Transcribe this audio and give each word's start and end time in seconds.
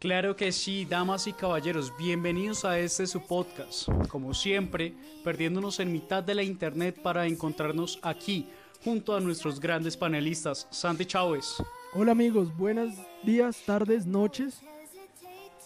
Claro 0.00 0.34
que 0.34 0.50
sí, 0.50 0.86
damas 0.86 1.26
y 1.26 1.34
caballeros, 1.34 1.92
bienvenidos 1.98 2.64
a 2.64 2.78
este 2.78 3.06
su 3.06 3.20
podcast. 3.20 3.86
Como 4.08 4.32
siempre, 4.32 4.94
perdiéndonos 5.22 5.78
en 5.78 5.92
mitad 5.92 6.22
de 6.22 6.34
la 6.34 6.42
internet 6.42 6.98
para 7.02 7.26
encontrarnos 7.26 7.98
aquí, 8.00 8.48
junto 8.82 9.14
a 9.14 9.20
nuestros 9.20 9.60
grandes 9.60 9.98
panelistas, 9.98 10.66
Santi 10.70 11.04
Chávez. 11.04 11.62
Hola 11.92 12.12
amigos, 12.12 12.56
buenos 12.56 12.94
días, 13.22 13.62
tardes, 13.66 14.06
noches. 14.06 14.62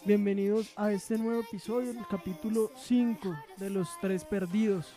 Bienvenidos 0.05 0.73
a 0.75 0.91
este 0.91 1.17
nuevo 1.17 1.43
episodio, 1.43 1.93
el 1.93 2.05
capítulo 2.11 2.73
5 2.77 3.37
de 3.59 3.71
Los 3.71 3.89
Tres 4.01 4.25
Perdidos. 4.25 4.89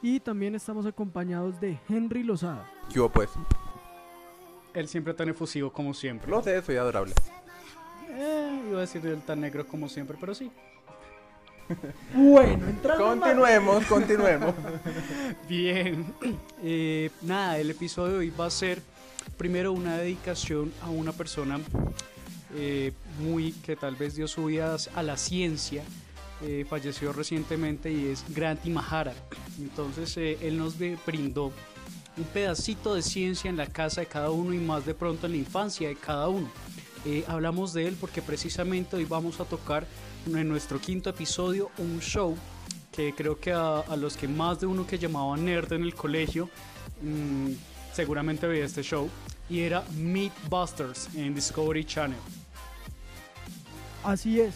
Y 0.00 0.20
también 0.20 0.54
estamos 0.54 0.86
acompañados 0.86 1.60
de 1.60 1.76
Henry 1.88 2.22
Lozada. 2.22 2.70
¿Qué 2.88 3.00
hubo, 3.00 3.08
pues? 3.08 3.30
Él 4.74 4.86
siempre 4.86 5.12
tan 5.12 5.28
efusivo 5.28 5.72
como 5.72 5.92
siempre. 5.92 6.30
Lo 6.30 6.40
sé, 6.40 6.62
soy 6.62 6.76
adorable. 6.76 7.14
Eh, 8.12 8.62
iba 8.68 8.78
a 8.78 8.80
decir 8.82 9.02
tan 9.26 9.40
negro 9.40 9.66
como 9.66 9.88
siempre, 9.88 10.16
pero 10.20 10.34
sí. 10.34 10.50
Bueno, 12.14 12.68
entrando 12.68 13.12
en 13.12 13.20
Continuemos, 13.20 13.86
continuemos. 13.86 14.54
Bien, 15.48 16.04
eh, 16.62 17.10
nada, 17.22 17.58
el 17.58 17.70
episodio 17.70 18.14
de 18.14 18.18
hoy 18.18 18.30
va 18.30 18.46
a 18.46 18.50
ser 18.50 18.82
primero 19.36 19.72
una 19.72 19.96
dedicación 19.98 20.72
a 20.82 20.90
una 20.90 21.12
persona 21.12 21.60
eh, 22.54 22.92
muy 23.20 23.52
que 23.52 23.76
tal 23.76 23.94
vez 23.94 24.16
dio 24.16 24.26
su 24.26 24.46
vida 24.46 24.76
a 24.94 25.02
la 25.02 25.16
ciencia, 25.16 25.84
eh, 26.42 26.66
falleció 26.68 27.12
recientemente 27.12 27.92
y 27.92 28.06
es 28.06 28.24
Grant 28.34 28.66
Imahara. 28.66 29.14
Entonces 29.60 30.16
eh, 30.16 30.36
él 30.40 30.58
nos 30.58 30.74
brindó 31.06 31.52
un 32.16 32.24
pedacito 32.32 32.94
de 32.94 33.02
ciencia 33.02 33.48
en 33.48 33.56
la 33.56 33.66
casa 33.66 34.00
de 34.00 34.08
cada 34.08 34.30
uno 34.30 34.52
y 34.52 34.58
más 34.58 34.84
de 34.84 34.94
pronto 34.94 35.26
en 35.26 35.32
la 35.32 35.38
infancia 35.38 35.88
de 35.88 35.96
cada 35.96 36.28
uno. 36.28 36.50
Eh, 37.06 37.24
hablamos 37.28 37.72
de 37.72 37.86
él 37.86 37.96
porque 37.98 38.20
precisamente 38.20 38.96
hoy 38.96 39.06
vamos 39.06 39.40
a 39.40 39.44
tocar 39.44 39.86
en 40.26 40.48
nuestro 40.48 40.78
quinto 40.78 41.08
episodio 41.08 41.70
un 41.78 42.00
show 42.00 42.36
que 42.92 43.14
creo 43.14 43.40
que 43.40 43.52
a, 43.52 43.84
los 43.96 44.16
que 44.16 44.28
más 44.28 44.60
de 44.60 44.66
uno 44.66 44.86
que 44.86 44.98
llamaban 44.98 45.44
nerd 45.44 45.72
en 45.72 45.82
el 45.82 45.94
colegio 45.94 46.50
mm, 47.02 47.52
seguramente 47.94 48.46
veía 48.46 48.66
este 48.66 48.82
show 48.82 49.08
y 49.48 49.60
era 49.60 49.82
Mythbusters 49.96 51.08
en 51.14 51.34
Discovery 51.34 51.84
Channel. 51.84 52.18
Así 54.04 54.40
es. 54.40 54.54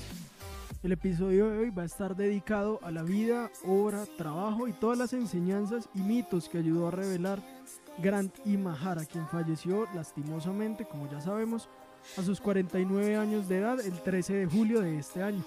El 0.83 0.92
episodio 0.92 1.48
de 1.48 1.58
hoy 1.58 1.70
va 1.70 1.83
a 1.83 1.86
estar 1.86 2.14
dedicado 2.14 2.79
a 2.83 2.91
la 2.91 3.03
vida, 3.03 3.51
obra, 3.64 4.05
trabajo 4.19 4.69
y 4.69 4.75
todas 4.75 4.98
las 4.98 5.14
enseñanzas 5.14 5.89
y 5.95 6.01
mitos 6.01 6.51
que 6.51 6.58
ayudó 6.58 6.89
a 6.89 6.91
revelar 6.91 7.42
Grant 7.98 8.34
Imahara, 8.45 9.06
quien 9.06 9.27
falleció 9.29 9.86
lastimosamente, 9.95 10.84
como 10.84 11.11
ya 11.11 11.20
sabemos, 11.23 11.70
a 12.16 12.22
sus 12.22 12.41
49 12.41 13.16
años 13.16 13.48
de 13.48 13.58
edad 13.58 13.80
el 13.80 14.00
13 14.00 14.34
de 14.34 14.47
julio 14.47 14.80
de 14.80 14.98
este 14.98 15.22
año. 15.22 15.42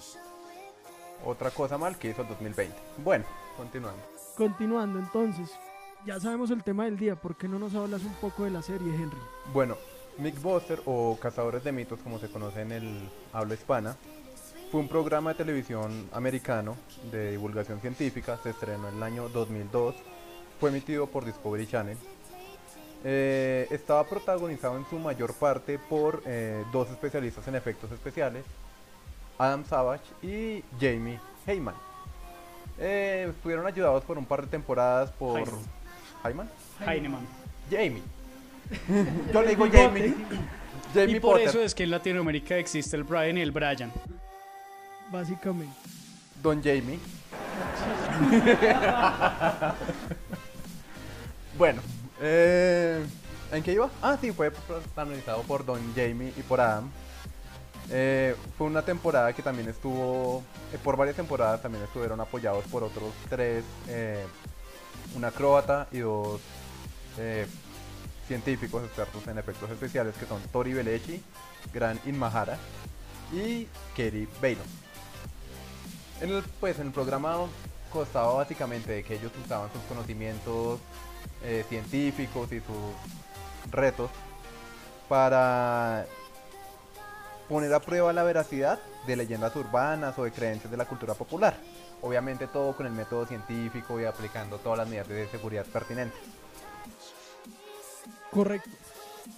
Otra 1.24 1.50
cosa 1.50 1.78
mal 1.78 1.98
que 1.98 2.10
hizo 2.10 2.22
el 2.22 2.28
2020. 2.28 2.76
Bueno, 3.04 3.24
continuando. 3.56 4.02
Continuando 4.36 4.98
entonces, 4.98 5.50
ya 6.06 6.20
sabemos 6.20 6.50
el 6.50 6.62
tema 6.62 6.84
del 6.84 6.96
día, 6.96 7.16
¿por 7.16 7.36
qué 7.36 7.48
no 7.48 7.58
nos 7.58 7.74
hablas 7.74 8.02
un 8.02 8.14
poco 8.14 8.44
de 8.44 8.50
la 8.50 8.62
serie, 8.62 8.94
Henry? 8.94 9.18
Bueno, 9.52 9.76
Mythbuster 10.18 10.80
o 10.84 11.18
Cazadores 11.20 11.64
de 11.64 11.72
Mitos, 11.72 12.00
como 12.00 12.18
se 12.18 12.28
conoce 12.28 12.62
en 12.62 12.72
el 12.72 13.08
habla 13.32 13.54
hispana, 13.54 13.96
fue 14.70 14.80
un 14.80 14.88
programa 14.88 15.30
de 15.30 15.36
televisión 15.36 16.08
americano 16.12 16.76
de 17.10 17.30
divulgación 17.30 17.80
científica. 17.80 18.38
Se 18.42 18.50
estrenó 18.50 18.88
en 18.88 18.96
el 18.96 19.02
año 19.02 19.28
2002. 19.30 19.94
Fue 20.60 20.68
emitido 20.68 21.06
por 21.06 21.24
Discovery 21.24 21.66
Channel. 21.66 21.96
Eh, 23.04 23.68
estaba 23.70 24.04
protagonizado 24.04 24.76
en 24.76 24.84
su 24.88 24.98
mayor 24.98 25.32
parte 25.34 25.78
por 25.78 26.22
eh, 26.26 26.64
dos 26.72 26.90
especialistas 26.90 27.46
en 27.46 27.54
efectos 27.54 27.92
especiales, 27.92 28.44
Adam 29.38 29.64
Savage 29.64 30.02
y 30.22 30.64
Jamie 30.80 31.20
Heyman. 31.46 31.74
Eh, 32.78 33.28
estuvieron 33.30 33.66
ayudados 33.66 34.02
por 34.04 34.18
un 34.18 34.24
par 34.24 34.42
de 34.42 34.48
temporadas 34.48 35.10
por. 35.12 35.44
Hyman, 36.24 36.48
Heinemann. 36.86 37.26
Jamie. 37.70 38.02
Yo 39.32 39.42
le 39.42 39.48
digo 39.50 39.68
Jamie. 39.70 40.14
Jamie 40.94 41.16
Y 41.16 41.20
por 41.20 41.32
Potter. 41.32 41.48
eso 41.48 41.62
es 41.62 41.74
que 41.74 41.84
en 41.84 41.90
Latinoamérica 41.90 42.56
existe 42.56 42.96
el 42.96 43.04
Brian 43.04 43.38
y 43.38 43.42
el 43.42 43.52
Brian. 43.52 43.92
Básicamente. 45.10 45.74
Don 46.42 46.62
Jamie. 46.62 46.98
bueno, 51.58 51.80
eh, 52.20 53.04
¿en 53.52 53.62
qué 53.62 53.72
iba? 53.72 53.90
Ah, 54.02 54.16
sí, 54.20 54.32
fue 54.32 54.50
protagonizado 54.50 55.42
por 55.42 55.64
Don 55.64 55.80
Jamie 55.94 56.32
y 56.36 56.42
por 56.42 56.60
Adam. 56.60 56.90
Eh, 57.90 58.36
fue 58.58 58.66
una 58.66 58.82
temporada 58.82 59.32
que 59.32 59.42
también 59.42 59.68
estuvo, 59.68 60.42
eh, 60.72 60.78
por 60.82 60.96
varias 60.96 61.16
temporadas 61.16 61.62
también 61.62 61.82
estuvieron 61.84 62.20
apoyados 62.20 62.64
por 62.66 62.84
otros 62.84 63.14
tres, 63.30 63.64
eh, 63.88 64.26
un 65.16 65.24
acróbata 65.24 65.88
y 65.90 65.98
dos 65.98 66.40
científicos 68.28 68.84
expertos 68.84 69.26
en 69.26 69.38
efectos 69.38 69.68
especiales 69.70 70.14
que 70.14 70.26
son 70.26 70.40
Tori 70.52 70.72
Belechi, 70.72 71.20
Gran 71.72 71.98
Inmahara 72.06 72.58
y 73.32 73.66
Kerry 73.96 74.28
Baylon. 74.40 74.66
En 76.20 76.30
el, 76.30 76.42
pues, 76.60 76.78
en 76.78 76.88
el 76.88 76.92
programa 76.92 77.38
constaba 77.90 78.34
básicamente 78.34 78.92
de 78.92 79.02
que 79.02 79.14
ellos 79.14 79.32
usaban 79.44 79.72
sus 79.72 79.82
conocimientos 79.82 80.78
eh, 81.42 81.64
científicos 81.68 82.50
y 82.52 82.60
sus 82.60 83.70
retos 83.70 84.10
para 85.08 86.06
poner 87.48 87.72
a 87.72 87.80
prueba 87.80 88.12
la 88.12 88.22
veracidad 88.22 88.78
de 89.06 89.16
leyendas 89.16 89.54
urbanas 89.56 90.18
o 90.18 90.24
de 90.24 90.32
creencias 90.32 90.70
de 90.70 90.76
la 90.76 90.84
cultura 90.84 91.14
popular. 91.14 91.56
Obviamente 92.02 92.46
todo 92.46 92.76
con 92.76 92.86
el 92.86 92.92
método 92.92 93.26
científico 93.26 94.00
y 94.00 94.04
aplicando 94.04 94.58
todas 94.58 94.78
las 94.78 94.88
medidas 94.88 95.08
de 95.08 95.28
seguridad 95.28 95.64
pertinentes. 95.66 96.20
Correcto. 98.30 98.70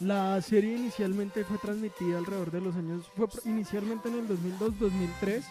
La 0.01 0.41
serie 0.41 0.77
inicialmente 0.77 1.45
fue 1.45 1.59
transmitida 1.59 2.19
alrededor 2.19 2.51
de 2.51 2.61
los 2.61 2.75
años, 2.75 3.07
fue 3.17 3.27
inicialmente 3.45 4.09
en 4.09 4.21
el 4.21 4.29
2002-2003 4.29 5.43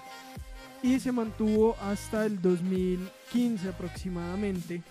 y 0.81 0.99
se 0.99 1.11
mantuvo 1.11 1.75
hasta 1.81 2.25
el 2.25 2.41
2015 2.41 3.69
aproximadamente, 3.69 4.81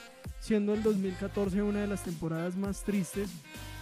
siendo 0.41 0.75
el 0.75 0.83
2014 0.83 1.63
una 1.63 1.81
de 1.81 1.87
las 1.87 2.03
temporadas 2.05 2.57
más 2.57 2.83
tristes 2.83 3.31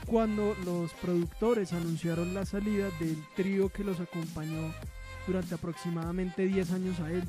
cuando 0.06 0.54
los 0.64 0.92
productores 0.94 1.72
anunciaron 1.72 2.32
la 2.32 2.46
salida 2.46 2.90
del 3.00 3.16
trío 3.34 3.68
que 3.68 3.82
los 3.82 3.98
acompañó 3.98 4.72
durante 5.26 5.54
aproximadamente 5.54 6.46
10 6.46 6.70
años 6.72 7.00
a 7.00 7.10
ellos. 7.10 7.24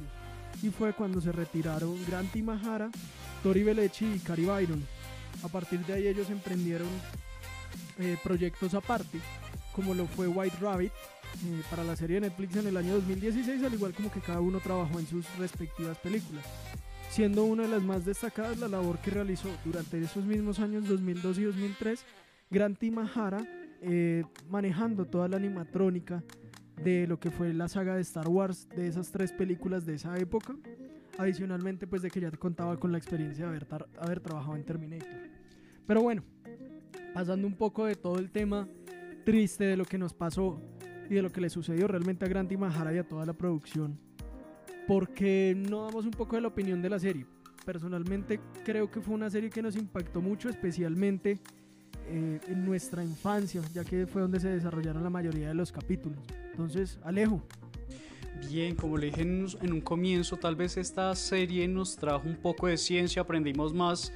Y 0.62 0.70
fue 0.70 0.94
cuando 0.94 1.20
se 1.20 1.32
retiraron 1.32 1.98
Grant 2.06 2.36
Imahara, 2.36 2.90
Tori 3.42 3.64
Belechi 3.64 4.06
y 4.16 4.20
Cary 4.20 4.46
Byron. 4.46 4.84
A 5.44 5.48
partir 5.48 5.80
de 5.86 5.94
ahí 5.94 6.08
ellos 6.08 6.30
emprendieron 6.30 6.88
eh, 8.00 8.18
proyectos 8.24 8.74
aparte, 8.76 9.20
como 9.74 9.94
lo 9.94 10.06
fue 10.06 10.28
White 10.28 10.58
Rabbit 10.62 10.92
eh, 11.46 11.62
para 11.70 11.84
la 11.84 11.96
serie 11.96 12.16
de 12.16 12.28
Netflix 12.28 12.56
en 12.56 12.68
el 12.68 12.78
año 12.78 12.94
2016, 12.96 13.64
al 13.64 13.74
igual 13.74 13.94
como 13.94 14.12
que 14.12 14.20
cada 14.20 14.40
uno 14.40 14.60
trabajó 14.60 15.00
en 15.00 15.08
sus 15.08 15.26
respectivas 15.38 15.98
películas, 15.98 16.44
siendo 17.10 17.44
una 17.44 17.64
de 17.64 17.70
las 17.70 17.84
más 17.84 18.06
destacadas 18.06 18.58
la 18.58 18.68
labor 18.68 18.98
que 19.00 19.12
realizó 19.12 19.50
durante 19.64 20.02
esos 20.02 20.26
mismos 20.26 20.60
años 20.60 20.88
2002 20.88 21.38
y 21.40 21.44
2003 21.44 22.06
Grant 22.50 22.82
Imahara 22.84 23.46
eh, 23.82 24.24
manejando 24.50 25.06
toda 25.06 25.28
la 25.28 25.38
animatrónica 25.38 26.24
de 26.84 27.08
lo 27.08 27.20
que 27.20 27.32
fue 27.32 27.54
la 27.54 27.68
saga 27.68 27.96
de 27.96 28.02
Star 28.02 28.28
Wars 28.28 28.68
de 28.70 28.88
esas 28.88 29.12
tres 29.12 29.32
películas 29.32 29.86
de 29.86 29.96
esa 29.96 30.18
época 30.18 30.56
adicionalmente 31.18 31.88
pues 31.88 32.02
de 32.02 32.10
que 32.10 32.20
ya 32.20 32.32
contaba 32.32 32.78
con 32.78 32.92
la 32.92 32.98
experiencia 32.98 33.46
de 33.46 33.50
haber, 33.50 33.68
haber 34.00 34.20
trabajado 34.20 34.56
en 34.56 34.64
Terminator. 34.64 35.10
Pero 35.86 36.02
bueno 36.02 36.24
pasando 37.14 37.48
un 37.48 37.56
poco 37.56 37.86
de 37.86 37.96
todo 37.96 38.20
el 38.20 38.30
tema 38.30 38.68
triste 39.26 39.64
de 39.64 39.76
lo 39.76 39.86
que 39.86 39.98
nos 39.98 40.14
pasó 40.14 40.62
y 41.10 41.16
de 41.16 41.22
lo 41.22 41.32
que 41.32 41.42
le 41.42 41.50
sucedió 41.50 41.88
realmente 41.88 42.26
a 42.26 42.28
Grant 42.28 42.52
Imahara 42.52 42.94
y 42.94 42.98
a 42.98 43.08
toda 43.08 43.26
la 43.26 43.34
producción. 43.34 44.00
Porque 44.88 45.54
no 45.56 45.86
damos 45.86 46.06
un 46.06 46.12
poco 46.12 46.36
de 46.36 46.42
la 46.42 46.48
opinión 46.48 46.82
de 46.82 46.90
la 46.90 47.00
serie. 47.00 47.26
Personalmente 47.66 48.40
creo 48.64 48.90
que 48.90 49.02
fue 49.02 49.16
una 49.16 49.30
serie 49.30 49.50
que 49.50 49.62
nos 49.62 49.76
impactó 49.76 50.22
mucho, 50.22 50.50
especialmente 50.50 51.40
eh, 52.08 52.40
en 52.48 52.66
nuestra 52.66 53.04
infancia, 53.04 53.62
ya 53.74 53.84
que 53.84 54.08
fue 54.08 54.22
donde 54.22 54.40
se 54.40 54.50
desarrollaron 54.50 55.04
la 55.04 55.10
mayoría 55.10 55.50
de 55.50 55.56
los 55.56 55.72
capítulos. 55.72 56.20
Entonces, 56.52 57.00
Alejo, 57.04 57.44
Bien, 58.50 58.76
como 58.76 58.98
le 58.98 59.08
dije 59.08 59.22
en 59.22 59.74
un 59.74 59.82
comienzo, 59.82 60.38
tal 60.38 60.56
vez 60.56 60.78
esta 60.78 61.14
serie 61.16 61.68
nos 61.68 61.96
trajo 61.96 62.28
un 62.28 62.36
poco 62.36 62.68
de 62.68 62.78
ciencia, 62.78 63.24
aprendimos 63.24 63.74
más, 63.74 64.14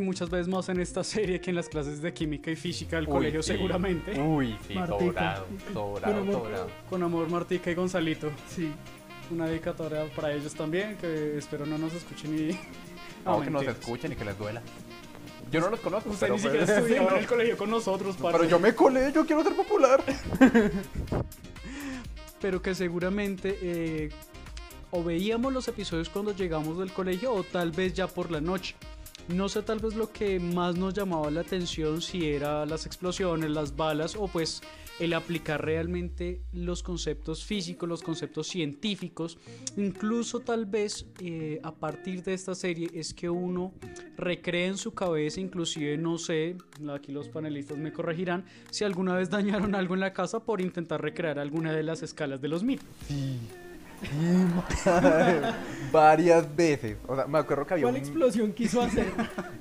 muchas 0.00 0.30
veces 0.30 0.48
más 0.48 0.68
en 0.68 0.80
esta 0.80 1.04
serie 1.04 1.40
que 1.40 1.50
en 1.50 1.56
las 1.56 1.68
clases 1.68 2.00
de 2.02 2.12
química 2.12 2.50
y 2.50 2.56
física 2.56 2.96
del 2.96 3.06
Uy, 3.06 3.12
colegio 3.12 3.42
sí. 3.42 3.52
seguramente. 3.52 4.18
Uy, 4.20 4.56
sí, 4.66 4.74
sobrado, 4.74 5.46
sobrado, 5.72 6.14
Con 6.14 6.28
amor. 6.28 6.68
Con 6.90 7.02
amor, 7.02 7.30
Martica 7.30 7.70
y 7.70 7.74
Gonzalito. 7.74 8.30
sí, 8.48 8.72
Una 9.30 9.46
dedicatoria 9.46 10.06
para 10.14 10.32
ellos 10.32 10.54
también, 10.54 10.96
que 10.96 11.38
espero 11.38 11.66
no 11.66 11.78
nos 11.78 11.92
escuchen 11.94 12.34
y... 12.50 12.58
No, 13.24 13.40
que 13.40 13.50
nos 13.50 13.62
escuchen 13.66 14.12
y 14.12 14.16
que 14.16 14.24
les 14.24 14.38
duela. 14.38 14.62
Yo 15.50 15.60
no 15.60 15.70
los 15.70 15.80
conozco, 15.80 16.10
Usted 16.10 16.26
pero, 16.26 16.34
ni 16.34 16.40
siquiera 16.40 16.66
pues- 16.66 16.78
estudiaba 16.78 17.12
en 17.12 17.18
el 17.18 17.26
colegio 17.26 17.56
con 17.56 17.70
nosotros, 17.70 18.16
parce. 18.16 18.38
pero 18.38 18.50
yo 18.50 18.58
me 18.58 18.74
colé, 18.74 19.12
yo 19.12 19.24
quiero 19.26 19.42
ser 19.44 19.54
popular. 19.54 20.02
pero 22.40 22.60
que 22.60 22.74
seguramente 22.74 23.58
eh, 23.62 24.08
o 24.90 25.02
veíamos 25.02 25.52
los 25.52 25.66
episodios 25.68 26.08
cuando 26.08 26.34
llegamos 26.34 26.78
del 26.78 26.92
colegio 26.92 27.32
o 27.32 27.42
tal 27.42 27.70
vez 27.70 27.94
ya 27.94 28.06
por 28.06 28.30
la 28.30 28.40
noche. 28.40 28.74
No 29.28 29.48
sé 29.48 29.62
tal 29.62 29.78
vez 29.78 29.94
lo 29.94 30.12
que 30.12 30.38
más 30.38 30.76
nos 30.76 30.92
llamaba 30.92 31.30
la 31.30 31.40
atención 31.40 32.02
si 32.02 32.28
era 32.28 32.66
las 32.66 32.84
explosiones, 32.84 33.50
las 33.50 33.74
balas 33.74 34.16
o 34.16 34.28
pues 34.28 34.60
el 35.00 35.12
aplicar 35.12 35.64
realmente 35.64 36.42
los 36.52 36.82
conceptos 36.82 37.44
físicos, 37.44 37.88
los 37.88 38.02
conceptos 38.02 38.46
científicos. 38.46 39.38
Incluso 39.76 40.40
tal 40.40 40.66
vez 40.66 41.06
eh, 41.20 41.58
a 41.62 41.74
partir 41.74 42.22
de 42.22 42.34
esta 42.34 42.54
serie 42.54 42.90
es 42.94 43.14
que 43.14 43.28
uno 43.30 43.72
recree 44.16 44.66
en 44.66 44.76
su 44.76 44.92
cabeza, 44.94 45.40
inclusive 45.40 45.96
no 45.96 46.18
sé, 46.18 46.56
aquí 46.92 47.10
los 47.10 47.28
panelistas 47.28 47.78
me 47.78 47.92
corregirán, 47.92 48.44
si 48.70 48.84
alguna 48.84 49.14
vez 49.14 49.30
dañaron 49.30 49.74
algo 49.74 49.94
en 49.94 50.00
la 50.00 50.12
casa 50.12 50.40
por 50.40 50.60
intentar 50.60 51.00
recrear 51.02 51.38
alguna 51.38 51.72
de 51.72 51.82
las 51.82 52.02
escalas 52.02 52.40
de 52.40 52.48
los 52.48 52.62
mitos. 52.62 52.86
Sí. 53.08 53.38
Varias 55.92 56.54
veces. 56.56 56.96
O 57.06 57.14
sea, 57.16 57.26
me 57.26 57.38
acuerdo 57.38 57.66
que 57.66 57.74
había 57.74 57.84
¿Cuál 57.84 57.94
un... 57.94 58.00
explosión 58.00 58.52
quiso 58.52 58.80
hacer? 58.82 59.12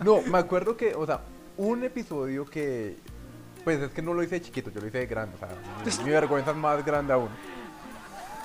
No, 0.03 0.21
me 0.21 0.37
acuerdo 0.37 0.75
que, 0.77 0.93
o 0.95 1.05
sea, 1.05 1.21
un 1.57 1.83
episodio 1.83 2.45
que... 2.45 2.97
Pues 3.63 3.79
es 3.79 3.91
que 3.91 4.01
no 4.01 4.13
lo 4.13 4.21
hice 4.23 4.35
de 4.35 4.41
chiquito, 4.41 4.69
yo 4.71 4.81
lo 4.81 4.87
hice 4.87 4.97
de 4.99 5.05
grande. 5.05 5.35
O 5.35 5.39
sea, 5.39 6.03
mi 6.03 6.09
vergüenza 6.11 6.51
es 6.51 6.57
más 6.57 6.83
grande 6.85 7.13
aún. 7.13 7.29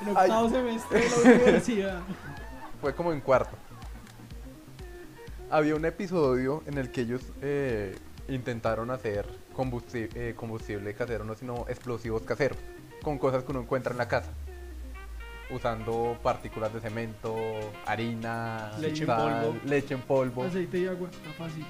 En 0.02 0.10
octavo 0.16 0.48
semestre 0.48 1.00
de 1.00 1.08
la 1.10 1.16
universidad. 1.16 2.00
Fue 2.80 2.94
como 2.94 3.12
en 3.12 3.20
cuarto. 3.20 3.56
Había 5.50 5.74
un 5.74 5.84
episodio 5.84 6.62
en 6.66 6.78
el 6.78 6.92
que 6.92 7.00
ellos 7.00 7.22
eh, 7.42 7.96
intentaron 8.28 8.90
hacer 8.92 9.26
combusti- 9.56 10.08
eh, 10.14 10.34
combustible 10.36 10.94
casero, 10.94 11.24
no 11.24 11.34
sino 11.34 11.64
explosivos 11.68 12.22
caseros, 12.22 12.58
con 13.02 13.18
cosas 13.18 13.42
que 13.42 13.50
uno 13.50 13.62
encuentra 13.62 13.90
en 13.92 13.98
la 13.98 14.06
casa. 14.06 14.30
Usando 15.50 16.18
partículas 16.22 16.72
de 16.74 16.80
cemento, 16.80 17.34
harina, 17.86 18.70
Leche 18.78 19.04
en 19.04 19.06
polvo. 19.08 19.56
leche 19.64 19.94
en 19.94 20.00
polvo, 20.02 20.44
Aceite 20.44 20.78
y 20.78 20.86
agua, 20.86 21.08
está 21.10 21.32
fácil. 21.32 21.64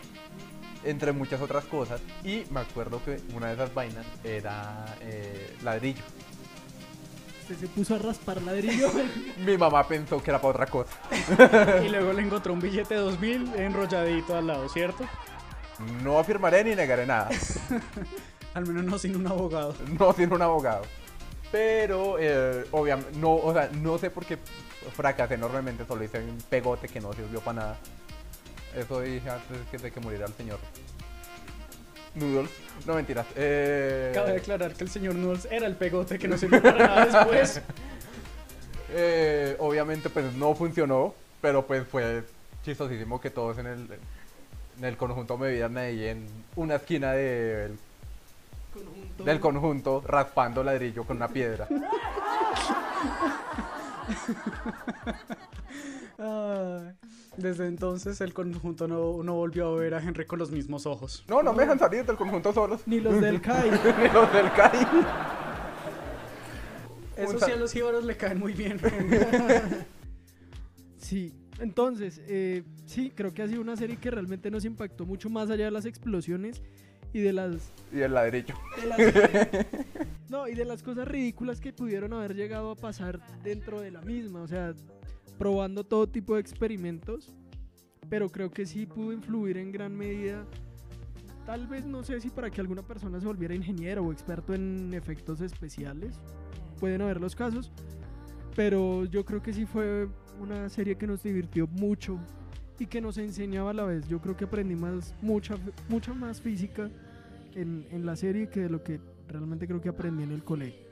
entre 0.84 1.12
muchas 1.12 1.40
otras 1.40 1.64
cosas. 1.66 2.00
Y 2.24 2.42
me 2.50 2.60
acuerdo 2.60 3.00
que 3.04 3.20
una 3.34 3.46
de 3.48 3.54
esas 3.54 3.72
vainas 3.72 4.04
era 4.24 4.84
eh, 5.00 5.56
ladrillo. 5.62 6.02
Usted 7.42 7.56
se 7.60 7.68
puso 7.68 7.94
a 7.94 7.98
raspar 7.98 8.42
ladrillo. 8.42 8.90
Mi 9.46 9.56
mamá 9.56 9.86
pensó 9.86 10.20
que 10.22 10.30
era 10.30 10.40
para 10.40 10.50
otra 10.50 10.66
cosa. 10.66 10.92
Y 11.84 11.88
luego 11.88 12.12
le 12.12 12.22
encontró 12.22 12.52
un 12.52 12.60
billete 12.60 12.94
de 12.94 13.00
2000 13.00 13.54
enrolladito 13.56 14.36
al 14.36 14.48
lado, 14.48 14.68
¿cierto? 14.68 15.04
No 16.02 16.18
afirmaré 16.18 16.64
ni 16.64 16.74
negaré 16.74 17.06
nada. 17.06 17.28
Al 18.54 18.66
menos 18.66 18.84
no 18.84 18.98
sin 18.98 19.14
un 19.14 19.26
abogado. 19.28 19.72
no 19.98 20.12
tiene 20.14 20.34
un 20.34 20.42
abogado. 20.42 20.82
Pero, 21.50 22.12
obviamente, 22.72 23.16
no, 23.18 23.34
o 23.36 23.52
sea, 23.52 23.70
no 23.72 23.96
sé 23.98 24.10
por 24.10 24.24
qué 24.26 24.38
fracasé 24.94 25.34
enormemente, 25.34 25.84
solo 25.86 26.04
hice 26.04 26.18
un 26.18 26.38
pegote 26.50 26.88
que 26.88 27.00
no 27.00 27.12
sirvió 27.12 27.40
para 27.40 27.60
nada. 27.60 27.76
Eso 28.76 29.00
dije 29.00 29.28
antes 29.30 29.82
de 29.82 29.90
que 29.90 30.00
muriera 30.00 30.26
el 30.26 30.34
señor. 30.34 30.58
Noodles. 32.14 32.50
No 32.86 32.94
mentiras. 32.94 33.26
Eh, 33.36 34.10
Cabe 34.14 34.36
aclarar 34.36 34.74
que 34.74 34.84
el 34.84 34.90
señor 34.90 35.14
Knowles 35.14 35.46
era 35.50 35.66
el 35.66 35.76
pegote 35.76 36.18
que 36.18 36.28
no 36.28 36.36
sirvió 36.36 36.60
para 36.62 36.86
nada 36.86 37.04
después. 37.06 37.62
eh, 38.90 39.56
obviamente, 39.58 40.10
pues 40.10 40.32
no 40.34 40.54
funcionó, 40.54 41.14
pero 41.40 41.66
pues 41.66 41.86
fue 41.86 42.24
chistosísimo 42.64 43.20
que 43.20 43.30
todos 43.30 43.58
en 43.58 43.66
el, 43.66 43.88
en 44.78 44.84
el 44.84 44.96
conjunto 44.96 45.38
me 45.38 45.50
vieran 45.50 45.76
ahí 45.78 46.06
en 46.06 46.26
una 46.56 46.76
esquina 46.76 47.12
de- 47.12 47.70
Conjunto. 49.18 49.24
del 49.24 49.40
conjunto 49.40 50.00
raspando 50.06 50.62
ladrillo 50.62 51.02
con 51.04 51.16
una 51.16 51.26
piedra. 51.26 51.66
Desde 57.36 57.66
entonces 57.66 58.20
el 58.20 58.32
conjunto 58.34 58.88
no, 58.88 59.22
no 59.22 59.34
volvió 59.34 59.68
a 59.68 59.76
ver 59.76 59.94
a 59.94 60.00
Henry 60.00 60.24
con 60.26 60.38
los 60.38 60.50
mismos 60.50 60.86
ojos. 60.86 61.24
No, 61.28 61.42
no 61.42 61.52
me 61.52 61.62
dejan 61.62 61.78
salir 61.78 62.04
del 62.04 62.16
conjunto 62.16 62.52
solos. 62.52 62.82
Ni 62.86 63.00
los 63.00 63.20
del 63.20 63.40
CAI. 63.40 63.70
Ni 63.98 64.08
los 64.08 64.32
del 64.32 64.52
CAI. 64.52 64.86
Eso 67.16 67.40
sí 67.40 67.50
a 67.50 67.56
los 67.56 67.72
jíbaros 67.72 68.04
le 68.04 68.16
caen 68.16 68.38
muy 68.38 68.52
bien. 68.52 68.80
Sí, 70.96 71.32
entonces, 71.58 72.20
eh, 72.28 72.62
sí, 72.86 73.12
creo 73.14 73.34
que 73.34 73.42
ha 73.42 73.48
sido 73.48 73.60
una 73.60 73.76
serie 73.76 73.96
que 73.96 74.10
realmente 74.10 74.50
nos 74.50 74.64
impactó 74.64 75.04
mucho 75.04 75.28
más 75.28 75.50
allá 75.50 75.64
de 75.64 75.70
las 75.72 75.84
explosiones 75.84 76.62
y 77.12 77.20
de 77.20 77.32
las, 77.32 77.72
Y 77.92 78.00
el 78.00 78.14
ladrillo. 78.14 78.54
de 78.80 78.86
las- 78.86 79.66
no, 80.28 80.46
y 80.48 80.54
de 80.54 80.64
las 80.64 80.82
cosas 80.82 81.08
ridículas 81.08 81.60
que 81.60 81.72
pudieron 81.72 82.12
haber 82.12 82.34
llegado 82.34 82.70
a 82.70 82.74
pasar 82.76 83.20
dentro 83.42 83.80
de 83.80 83.90
la 83.90 84.00
misma, 84.02 84.42
o 84.42 84.46
sea, 84.48 84.74
probando 85.38 85.84
todo 85.84 86.06
tipo 86.08 86.34
de 86.34 86.40
experimentos, 86.40 87.32
pero 88.08 88.28
creo 88.30 88.50
que 88.50 88.66
sí 88.66 88.86
pudo 88.86 89.12
influir 89.12 89.56
en 89.58 89.72
gran 89.72 89.96
medida. 89.96 90.44
Tal 91.46 91.66
vez 91.66 91.84
no 91.86 92.02
sé 92.02 92.20
si 92.20 92.28
para 92.28 92.50
que 92.50 92.60
alguna 92.60 92.82
persona 92.82 93.18
se 93.20 93.26
volviera 93.26 93.54
ingeniero 93.54 94.04
o 94.04 94.12
experto 94.12 94.52
en 94.54 94.92
efectos 94.92 95.40
especiales, 95.40 96.20
pueden 96.78 97.00
haber 97.00 97.20
los 97.20 97.34
casos, 97.34 97.70
pero 98.54 99.04
yo 99.06 99.24
creo 99.24 99.42
que 99.42 99.52
sí 99.52 99.64
fue 99.64 100.08
una 100.40 100.68
serie 100.68 100.96
que 100.96 101.06
nos 101.06 101.22
divirtió 101.22 101.66
mucho 101.68 102.18
y 102.78 102.86
que 102.86 103.00
nos 103.00 103.18
enseñaba 103.18 103.70
a 103.70 103.74
la 103.74 103.84
vez. 103.84 104.08
Yo 104.08 104.20
creo 104.20 104.36
que 104.36 104.44
aprendí 104.44 104.76
más, 104.76 105.14
mucha, 105.20 105.56
mucha 105.88 106.14
más 106.14 106.40
física 106.40 106.90
en, 107.54 107.86
en 107.90 108.06
la 108.06 108.16
serie 108.16 108.48
que 108.48 108.60
de 108.60 108.70
lo 108.70 108.82
que 108.82 109.00
realmente 109.28 109.66
creo 109.66 109.80
que 109.80 109.88
aprendí 109.88 110.22
en 110.22 110.32
el 110.32 110.44
colegio. 110.44 110.88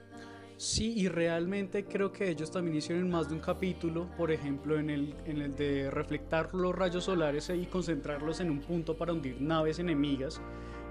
Sí, 0.59 0.95
y 0.97 1.09
realmente 1.09 1.85
creo 1.85 2.11
que 2.13 2.31
ellos 2.31 2.51
también 2.51 2.79
hicieron 2.79 3.11
más 3.11 3.29
de 3.29 3.35
un 3.35 3.41
capítulo, 3.41 4.09
por 4.17 4.31
ejemplo, 4.31 4.79
en 4.79 4.89
el, 4.89 5.15
en 5.27 5.43
el 5.43 5.55
de 5.55 5.91
reflectar 5.91 6.55
los 6.55 6.75
rayos 6.75 7.05
solares 7.05 7.51
y 7.51 7.67
concentrarlos 7.67 8.41
en 8.41 8.51
un 8.51 8.61
punto 8.61 8.97
para 8.97 9.13
hundir 9.13 9.39
naves 9.39 9.79
enemigas, 9.81 10.41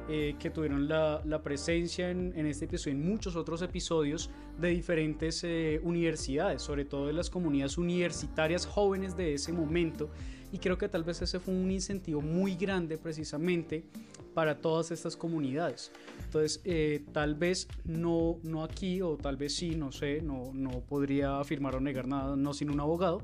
eh, 0.08 0.36
que 0.38 0.52
tuvieron 0.52 0.88
la, 0.88 1.20
la 1.26 1.42
presencia 1.42 2.12
en, 2.12 2.32
en 2.36 2.46
este 2.46 2.66
episodio 2.66 2.96
y 2.96 3.02
en 3.02 3.10
muchos 3.10 3.36
otros 3.36 3.64
episodios 3.64 4.30
de 4.60 4.70
diferentes 4.70 5.44
eh, 5.44 5.82
universidades, 5.82 6.62
sobre 6.62 6.86
todo 6.86 7.08
de 7.08 7.14
las 7.14 7.32
comunidades 7.32 7.80
universitarias 7.80 8.68
jóvenes 8.68 9.18
de 9.18 9.34
ese 9.34 9.52
momento. 9.52 10.12
Y 10.56 10.58
creo 10.58 10.78
que 10.78 10.88
tal 10.88 11.04
vez 11.04 11.22
ese 11.22 11.38
fue 11.42 11.54
un 11.54 11.70
incentivo 11.70 12.22
muy 12.22 12.56
grande 12.56 12.98
precisamente 12.98 13.84
para 14.34 14.62
todas 14.62 14.90
estas 14.90 15.18
comunidades. 15.18 15.92
Entonces, 16.24 16.62
eh, 16.64 17.04
tal 17.12 17.36
vez 17.36 17.68
no, 17.84 18.40
no 18.42 18.64
aquí, 18.64 19.02
o 19.02 19.18
tal 19.18 19.36
vez 19.36 19.54
sí, 19.54 19.76
no 19.76 19.92
sé, 19.92 20.22
no, 20.22 20.52
no 20.54 20.80
podría 20.80 21.42
afirmar 21.42 21.76
o 21.76 21.82
negar 21.82 22.08
nada, 22.08 22.38
no 22.38 22.54
sin 22.54 22.70
un 22.70 22.80
abogado, 22.80 23.22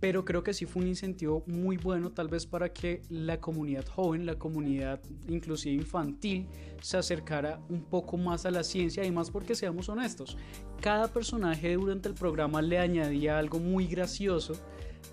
pero 0.00 0.24
creo 0.24 0.42
que 0.42 0.54
sí 0.54 0.64
fue 0.64 0.80
un 0.80 0.88
incentivo 0.88 1.44
muy 1.46 1.76
bueno 1.76 2.12
tal 2.12 2.28
vez 2.28 2.46
para 2.46 2.72
que 2.72 3.02
la 3.10 3.40
comunidad 3.40 3.86
joven, 3.86 4.24
la 4.24 4.38
comunidad 4.38 5.02
inclusive 5.28 5.74
infantil, 5.74 6.48
se 6.80 6.96
acercara 6.96 7.60
un 7.68 7.82
poco 7.84 8.16
más 8.16 8.46
a 8.46 8.50
la 8.50 8.64
ciencia 8.64 9.04
y 9.04 9.12
más 9.12 9.30
porque 9.30 9.54
seamos 9.54 9.90
honestos, 9.90 10.38
cada 10.80 11.08
personaje 11.08 11.74
durante 11.74 12.08
el 12.08 12.14
programa 12.14 12.62
le 12.62 12.78
añadía 12.78 13.38
algo 13.38 13.58
muy 13.58 13.86
gracioso 13.86 14.54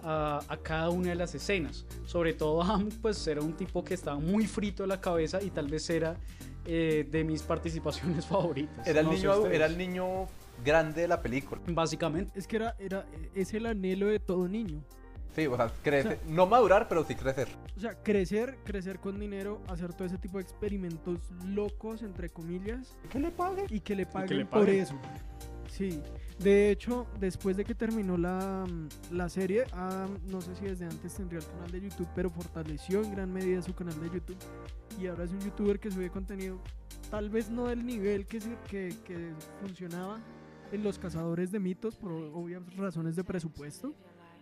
a, 0.04 0.42
a 0.48 0.58
cada 0.58 0.90
una 0.90 1.10
de 1.10 1.16
las 1.16 1.34
escenas. 1.36 1.86
Sobre 2.06 2.34
todo 2.34 2.62
Ham, 2.64 2.90
pues 3.02 3.26
era 3.28 3.42
un 3.42 3.54
tipo 3.54 3.84
que 3.84 3.94
estaba 3.94 4.20
muy 4.20 4.46
frito 4.48 4.84
de 4.84 4.88
la 4.88 5.00
cabeza 5.02 5.42
y 5.42 5.50
tal 5.52 5.68
vez 5.68 5.90
era 5.90 6.16
eh, 6.66 7.08
de 7.10 7.24
mis 7.24 7.42
participaciones 7.44 8.26
favoritas. 8.28 8.86
Era 8.88 9.02
el, 9.02 9.06
No 9.08 9.14
niño, 9.14 9.46
era 9.48 9.66
el 9.66 9.78
niño 9.78 10.28
grande 10.64 11.02
de 11.02 11.08
la 11.08 11.22
película. 11.22 11.62
Básicamente. 11.68 12.38
Es 12.38 12.48
que 12.48 12.58
era, 12.58 12.76
era, 12.80 13.06
es 13.36 13.54
el 13.54 13.66
anhelo 13.66 14.08
de 14.08 14.20
todo 14.20 14.48
niño. 14.48 14.84
Sí, 15.34 15.48
o 15.48 15.56
sea, 15.56 15.72
crece. 15.82 16.08
O 16.08 16.12
sea- 16.12 16.20
no 16.28 16.46
madurar, 16.46 16.90
pero 16.90 17.06
sí 17.06 17.16
crecer. 17.16 17.48
O 17.78 17.80
sea, 17.80 17.96
crecer, 18.04 18.58
crecer 18.66 19.00
con 19.00 19.18
dinero, 19.18 19.62
hacer 19.70 19.94
todo 19.94 20.06
ese 20.06 20.18
tipo 20.18 20.38
de 20.40 20.44
experimentos 20.44 21.20
locos, 21.48 22.02
entre 22.02 22.30
comillas, 22.30 22.98
¿Qué 23.10 23.18
le 23.18 23.32
pague? 23.32 23.66
y 23.70 23.80
que 23.80 23.96
le 23.96 24.06
paguen, 24.06 24.40
le 24.40 24.46
por 24.46 24.60
paguen. 24.66 24.82
eso. 24.82 24.96
Sí. 25.72 26.02
De 26.38 26.70
hecho, 26.70 27.08
después 27.20 27.56
de 27.56 27.64
que 27.64 27.74
terminó 27.74 28.18
la, 28.18 28.66
la 29.10 29.30
serie, 29.30 29.64
Adam, 29.72 30.18
no 30.28 30.42
sé 30.42 30.54
si 30.56 30.66
desde 30.66 30.86
antes 30.86 31.16
tendría 31.16 31.40
el 31.40 31.46
canal 31.46 31.72
de 31.72 31.82
YouTube, 31.82 32.10
pero 32.14 32.30
fortaleció 32.30 33.02
en 33.02 33.12
gran 33.12 33.32
medida 33.32 33.62
su 33.62 33.74
canal 33.74 33.98
de 34.02 34.10
YouTube. 34.10 34.38
Y 35.00 35.08
ahora 35.08 35.24
es 35.24 35.32
un 35.32 35.40
youtuber 35.40 35.80
que 35.80 35.90
sube 35.90 36.10
contenido, 36.10 36.60
tal 37.10 37.30
vez 37.30 37.50
no 37.50 37.68
del 37.68 37.86
nivel 37.86 38.26
que, 38.26 38.40
que, 38.70 38.94
que 39.06 39.34
funcionaba 39.62 40.20
en 40.74 40.84
Los 40.84 41.00
Cazadores 41.00 41.52
de 41.52 41.60
Mitos, 41.60 41.96
por 41.96 42.12
obvias 42.12 42.64
razones 42.76 43.16
de 43.16 43.24
presupuesto. 43.24 43.94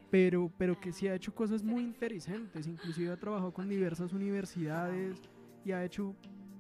Pero, 0.09 0.51
pero 0.57 0.79
que 0.79 0.91
sí 0.91 1.07
ha 1.07 1.13
hecho 1.13 1.35
cosas 1.35 1.63
muy 1.63 1.83
interesantes, 1.83 2.65
inclusive 2.65 3.11
ha 3.11 3.19
trabajado 3.19 3.53
con 3.53 3.69
diversas 3.69 4.13
universidades 4.13 5.21
y 5.63 5.73
ha 5.73 5.85
hecho, 5.85 6.15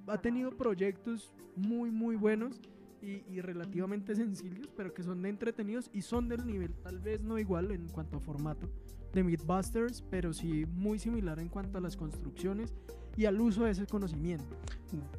ha 0.05 0.19
tenido 0.19 0.55
proyectos 0.55 1.33
muy 1.55 1.89
muy 1.89 2.15
buenos 2.15 2.61
y, 3.01 3.23
y 3.29 3.41
relativamente 3.41 4.15
sencillos, 4.15 4.69
pero 4.75 4.93
que 4.93 5.03
son 5.03 5.21
de 5.21 5.29
entretenidos 5.29 5.89
y 5.93 6.01
son 6.01 6.27
del 6.27 6.45
nivel, 6.45 6.73
tal 6.83 6.99
vez 6.99 7.21
no 7.21 7.37
igual 7.39 7.71
en 7.71 7.87
cuanto 7.87 8.17
a 8.17 8.19
formato 8.19 8.69
de 9.13 9.23
Mythbusters, 9.23 10.03
pero 10.09 10.33
sí 10.33 10.65
muy 10.65 10.99
similar 10.99 11.39
en 11.39 11.49
cuanto 11.49 11.77
a 11.77 11.81
las 11.81 11.97
construcciones 11.97 12.73
y 13.17 13.25
al 13.25 13.39
uso 13.41 13.63
de 13.63 13.71
ese 13.71 13.85
conocimiento. 13.85 14.55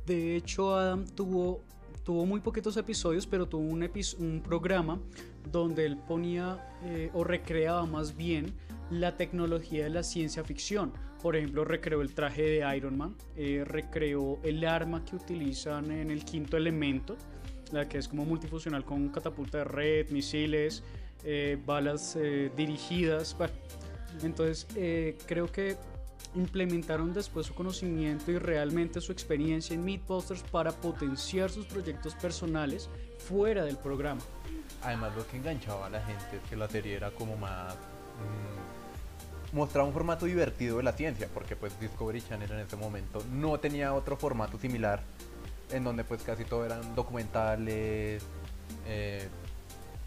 De 0.07 0.37
hecho, 0.37 0.75
Adam 0.75 1.05
tuvo 1.05 1.63
tuvo 2.05 2.27
muy 2.27 2.41
poquitos 2.41 2.77
episodios, 2.77 3.27
pero 3.27 3.47
tuvo 3.47 3.63
un, 3.63 3.89
un 4.19 4.43
programa 4.43 4.99
donde 5.53 5.87
él 5.87 5.97
ponía 5.97 6.59
eh, 6.83 7.11
o 7.13 7.25
recreaba 7.25 7.87
más 7.87 8.17
bien 8.17 8.55
la 8.91 9.17
tecnología 9.17 9.85
de 9.85 9.91
la 9.91 10.03
ciencia 10.03 10.43
ficción. 10.43 10.93
Por 11.23 11.37
ejemplo, 11.37 11.65
recreó 11.65 12.01
el 12.01 12.15
traje 12.15 12.43
de 12.43 12.77
Iron 12.77 12.97
Man, 12.97 13.15
eh, 13.37 13.63
recreó 13.65 14.41
el 14.43 14.65
arma 14.65 15.05
que 15.05 15.17
utilizan 15.17 15.91
en 15.91 16.11
el 16.11 16.25
quinto 16.25 16.57
elemento, 16.57 17.17
la 17.73 17.89
que 17.89 17.99
es 17.99 18.09
como 18.09 18.25
multifuncional 18.25 18.85
con 18.85 19.09
catapulta 19.09 19.59
de 19.59 19.65
red, 19.65 20.11
misiles, 20.11 20.83
eh, 21.25 21.59
balas 21.65 22.19
dirigidas. 22.57 23.37
entonces 24.23 24.67
creo 25.27 25.51
que 25.51 25.77
implementaron 26.35 27.13
después 27.13 27.47
su 27.47 27.55
conocimiento 27.55 28.31
y 28.31 28.39
realmente 28.39 29.01
su 29.01 29.13
experiencia 29.13 29.75
en 29.75 29.85
Meatbusters 29.85 30.43
para 30.45 30.71
potenciar 30.71 31.51
sus 31.51 31.67
proyectos 31.67 32.15
personales 32.15 32.89
fuera 33.19 33.65
del 33.65 33.77
programa. 33.77 34.21
Además 34.83 35.15
lo 35.17 35.27
que 35.27 35.37
enganchaba 35.37 35.87
a 35.87 35.91
la 35.91 36.03
gente 36.03 36.37
es 36.37 36.49
que 36.49 36.57
la 36.57 36.69
serie 36.69 36.95
era 36.97 37.11
como 37.11 37.37
más... 37.37 37.75
Mm, 37.75 39.57
mostraba 39.57 39.87
un 39.87 39.93
formato 39.93 40.27
divertido 40.27 40.77
de 40.77 40.85
la 40.85 40.93
ciencia, 40.93 41.29
porque 41.35 41.57
pues 41.57 41.79
Discovery 41.81 42.23
Channel 42.23 42.51
en 42.53 42.61
ese 42.61 42.77
momento 42.77 43.23
no 43.33 43.59
tenía 43.59 43.93
otro 43.93 44.17
formato 44.17 44.59
similar, 44.59 45.03
en 45.73 45.85
donde 45.85 46.05
pues 46.05 46.23
casi 46.23 46.45
todo 46.45 46.65
eran 46.65 46.95
documentales, 46.95 48.23
eh, 48.87 49.29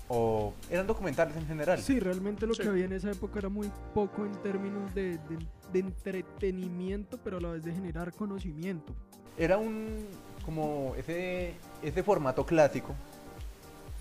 o 0.08 0.54
eran 0.70 0.86
documentales 0.88 1.36
en 1.38 1.48
general. 1.48 1.80
Sí, 1.80 2.00
realmente 2.00 2.46
lo 2.46 2.54
que 2.54 2.68
había 2.68 2.86
en 2.86 2.94
esa 2.94 3.12
época 3.12 3.40
era 3.40 3.50
muy 3.50 3.72
poco 3.94 4.26
en 4.26 4.34
términos 4.42 4.94
de, 4.94 5.20
de, 5.72 5.80
entretenimiento, 5.80 7.18
pero 7.24 7.38
a 7.38 7.42
la 7.42 7.50
vez 7.50 7.64
de 7.64 7.74
generar 7.74 8.14
conocimiento. 8.14 8.94
Era 9.38 9.58
un 9.58 10.06
como 10.46 10.94
ese, 10.98 11.54
ese 11.82 12.04
formato 12.04 12.46
clásico 12.46 12.94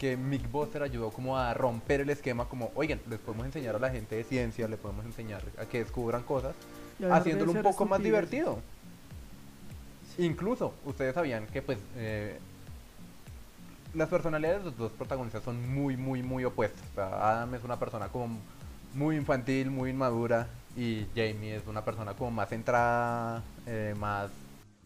que 0.03 0.17
Mick 0.17 0.51
Buster 0.51 0.83
ayudó 0.83 1.11
como 1.11 1.39
a 1.39 1.55
romper 1.55 2.01
el 2.01 2.11
esquema 2.11 2.49
como, 2.49 2.73
oigan, 2.75 3.01
les 3.09 3.21
podemos 3.21 3.47
enseñar 3.47 3.77
a 3.77 3.79
la 3.79 3.89
gente 3.89 4.17
de 4.17 4.25
ciencia, 4.25 4.67
le 4.67 4.77
podemos 4.77 5.07
enseñar 5.07 5.43
a 5.57 5.67
que 5.67 5.79
descubran 5.79 6.25
cosas, 6.25 6.57
haciéndolo 7.09 7.53
un 7.53 7.63
poco 7.63 7.87
más 7.87 8.03
divertido. 8.03 8.59
Incluso, 10.19 10.75
ustedes 10.85 11.15
sabían 11.15 11.47
que 11.47 11.63
pues 11.63 11.79
eh, 11.97 12.39
las 13.95 14.09
personalidades 14.09 14.59
de 14.61 14.65
los 14.67 14.77
dos 14.77 14.93
protagonistas 14.93 15.43
son 15.43 15.73
muy, 15.75 15.97
muy, 15.97 16.23
muy 16.23 16.45
opuestas. 16.45 16.83
Adam 16.97 17.55
es 17.55 17.65
una 17.65 17.79
persona 17.79 18.09
como 18.09 18.39
muy 18.95 19.17
infantil, 19.17 19.71
muy 19.71 19.91
inmadura 19.91 20.49
y 20.77 21.07
Jamie 21.15 21.57
es 21.57 21.67
una 21.67 21.85
persona 21.85 22.15
como 22.15 22.31
más 22.31 22.49
centrada, 22.49 23.43
eh, 23.67 23.95
más... 23.99 24.31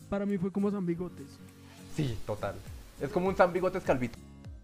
Para 0.09 0.27
mí 0.27 0.39
fue 0.39 0.53
como 0.53 0.71
San 0.71 0.87
Bigotes. 0.87 1.27
Sí, 1.95 2.17
total. 2.27 2.55
Es 3.01 3.11
como 3.11 3.29
un 3.29 3.37
San 3.37 3.53
Bigotes 3.53 3.83
calvito. 3.83 4.19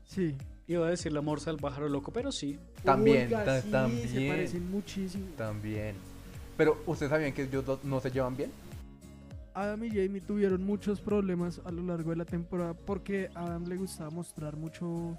Sí. 0.06 0.36
Iba 0.68 0.86
a 0.86 0.90
decir 0.90 1.12
la 1.12 1.20
morsa 1.20 1.50
del 1.50 1.60
pájaro 1.60 1.88
loco, 1.88 2.12
pero 2.12 2.30
sí. 2.30 2.58
También, 2.84 3.30
también. 3.70 4.08
Se 4.08 4.28
parecen 4.28 4.70
muchísimo. 4.70 5.26
También. 5.36 5.96
Pero, 6.56 6.80
¿ustedes 6.86 7.10
sabían 7.10 7.32
que 7.32 7.42
ellos 7.42 7.64
no 7.82 8.00
se 8.00 8.10
llevan 8.10 8.36
bien? 8.36 8.52
Adam 9.54 9.84
y 9.84 9.90
Jamie 9.90 10.20
tuvieron 10.20 10.64
muchos 10.64 11.00
problemas 11.00 11.60
a 11.64 11.70
lo 11.70 11.82
largo 11.82 12.10
de 12.10 12.16
la 12.16 12.24
temporada 12.24 12.74
porque 12.74 13.30
a 13.34 13.46
Adam 13.46 13.64
le 13.66 13.76
gustaba 13.76 14.10
mostrar 14.10 14.56
mucho 14.56 15.18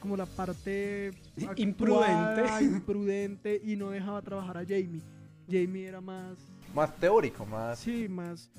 como 0.00 0.16
la 0.16 0.26
parte 0.26 1.10
imprudente. 1.56 2.42
imprudente 2.64 3.60
y 3.62 3.76
no 3.76 3.90
dejaba 3.90 4.22
trabajar 4.22 4.58
a 4.58 4.62
Jamie. 4.62 5.02
Jamie 5.50 5.86
era 5.86 6.00
más 6.00 6.36
más 6.74 6.94
teórico, 6.96 7.44
más 7.44 7.78
Sí, 7.78 8.08
más 8.08 8.50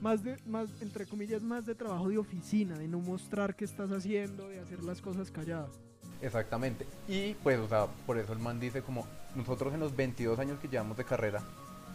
más 0.00 0.22
de 0.22 0.36
más 0.46 0.68
entre 0.80 1.06
comillas 1.06 1.42
más 1.42 1.66
de 1.66 1.74
trabajo 1.74 2.08
de 2.08 2.18
oficina, 2.18 2.78
de 2.78 2.86
no 2.86 3.00
mostrar 3.00 3.56
qué 3.56 3.64
estás 3.64 3.90
haciendo, 3.90 4.48
de 4.48 4.60
hacer 4.60 4.82
las 4.84 5.00
cosas 5.00 5.30
calladas. 5.30 5.80
Exactamente. 6.20 6.86
Y 7.08 7.34
pues, 7.42 7.58
o 7.58 7.68
sea, 7.68 7.86
por 8.06 8.18
eso 8.18 8.32
el 8.32 8.38
man 8.38 8.60
dice 8.60 8.82
como 8.82 9.06
nosotros 9.34 9.74
en 9.74 9.80
los 9.80 9.94
22 9.96 10.38
años 10.38 10.58
que 10.60 10.68
llevamos 10.68 10.96
de 10.96 11.04
carrera 11.04 11.42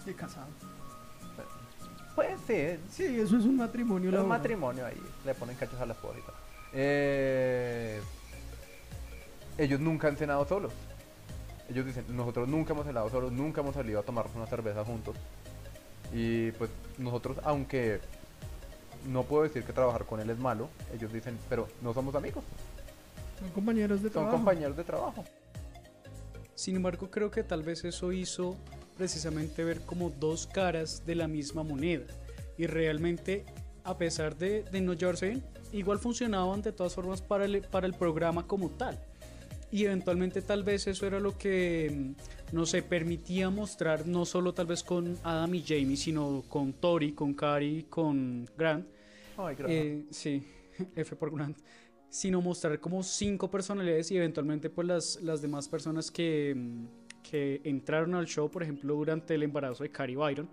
de 0.05 0.13
casado 0.13 0.47
Puede 2.19 2.37
ser. 2.39 2.79
Sí, 2.89 3.05
eso 3.05 3.37
es 3.37 3.45
un 3.45 3.55
matrimonio. 3.55 4.09
Es 4.09 4.19
un 4.19 4.27
matrimonio 4.27 4.85
ahí. 4.85 5.01
Le 5.25 5.33
ponen 5.33 5.55
cachos 5.55 5.79
a 5.79 5.85
la 5.85 5.93
esposa 5.93 6.19
eh, 6.73 8.01
ellos 9.57 9.79
nunca 9.79 10.09
han 10.09 10.17
cenado 10.17 10.45
solos. 10.45 10.73
Ellos 11.69 11.85
dicen, 11.85 12.03
nosotros 12.09 12.49
nunca 12.49 12.73
hemos 12.73 12.85
cenado 12.85 13.09
solos, 13.09 13.31
nunca 13.31 13.61
hemos 13.61 13.73
salido 13.73 14.01
a 14.01 14.03
tomarnos 14.03 14.35
una 14.35 14.47
cerveza 14.47 14.83
juntos. 14.83 15.15
Y 16.13 16.51
pues 16.51 16.69
nosotros, 16.97 17.37
aunque 17.43 18.01
no 19.07 19.23
puedo 19.23 19.43
decir 19.43 19.63
que 19.63 19.71
trabajar 19.71 20.05
con 20.05 20.19
él 20.19 20.29
es 20.29 20.39
malo, 20.39 20.67
ellos 20.93 21.13
dicen, 21.13 21.39
pero 21.47 21.69
no 21.81 21.93
somos 21.93 22.15
amigos. 22.15 22.43
Son 23.39 23.49
compañeros 23.51 24.03
de 24.03 24.09
trabajo. 24.09 24.31
Son 24.31 24.43
compañeros 24.43 24.75
de 24.75 24.83
trabajo. 24.83 25.23
Sin 26.53 26.75
embargo, 26.75 27.09
creo 27.09 27.31
que 27.31 27.43
tal 27.43 27.63
vez 27.63 27.85
eso 27.85 28.11
hizo 28.11 28.57
precisamente 28.99 29.63
ver 29.63 29.79
como 29.85 30.09
dos 30.09 30.45
caras 30.45 31.05
de 31.05 31.15
la 31.15 31.27
misma 31.27 31.63
moneda. 31.63 32.05
Y 32.57 32.67
realmente, 32.67 33.45
a 33.85 33.97
pesar 33.97 34.37
de, 34.37 34.65
no 34.81 34.93
llevarse 34.93 35.29
bien, 35.29 35.43
igual 35.71 35.99
funcionaban 35.99 36.61
de 36.61 36.73
todas 36.73 36.93
formas 36.93 37.21
para 37.21 37.45
el, 37.45 37.61
para 37.61 37.87
el 37.87 37.93
programa 37.93 38.45
como 38.45 38.69
tal. 38.71 38.99
Y 39.71 39.85
eventualmente 39.85 40.41
tal 40.41 40.63
vez 40.63 40.85
eso 40.87 41.07
era 41.07 41.19
lo 41.21 41.37
que, 41.37 41.89
mm, 41.95 42.55
no 42.55 42.65
sé, 42.65 42.83
permitía 42.83 43.49
mostrar 43.49 44.05
no 44.05 44.25
solo 44.25 44.53
tal 44.53 44.65
vez 44.65 44.83
con 44.83 45.17
Adam 45.23 45.55
y 45.55 45.63
Jamie, 45.65 45.95
sino 45.95 46.43
con 46.49 46.73
Tori, 46.73 47.13
con 47.13 47.33
Cari, 47.33 47.85
con 47.89 48.49
Grant. 48.57 48.85
Eh, 49.65 50.07
sí, 50.09 50.45
F 50.95 51.15
por 51.15 51.33
Grant. 51.33 51.57
Sino 52.09 52.41
mostrar 52.41 52.81
como 52.81 53.01
cinco 53.01 53.49
personalidades 53.49 54.11
y 54.11 54.17
eventualmente 54.17 54.69
pues 54.69 54.87
las, 54.87 55.21
las 55.21 55.41
demás 55.41 55.69
personas 55.69 56.11
que, 56.11 56.53
mm, 56.53 56.98
que 57.29 57.61
entraron 57.63 58.15
al 58.15 58.25
show, 58.25 58.49
por 58.49 58.63
ejemplo, 58.63 58.95
durante 58.95 59.35
el 59.35 59.43
embarazo 59.43 59.83
de 59.83 59.89
Carrie 59.89 60.15
Byron. 60.15 60.47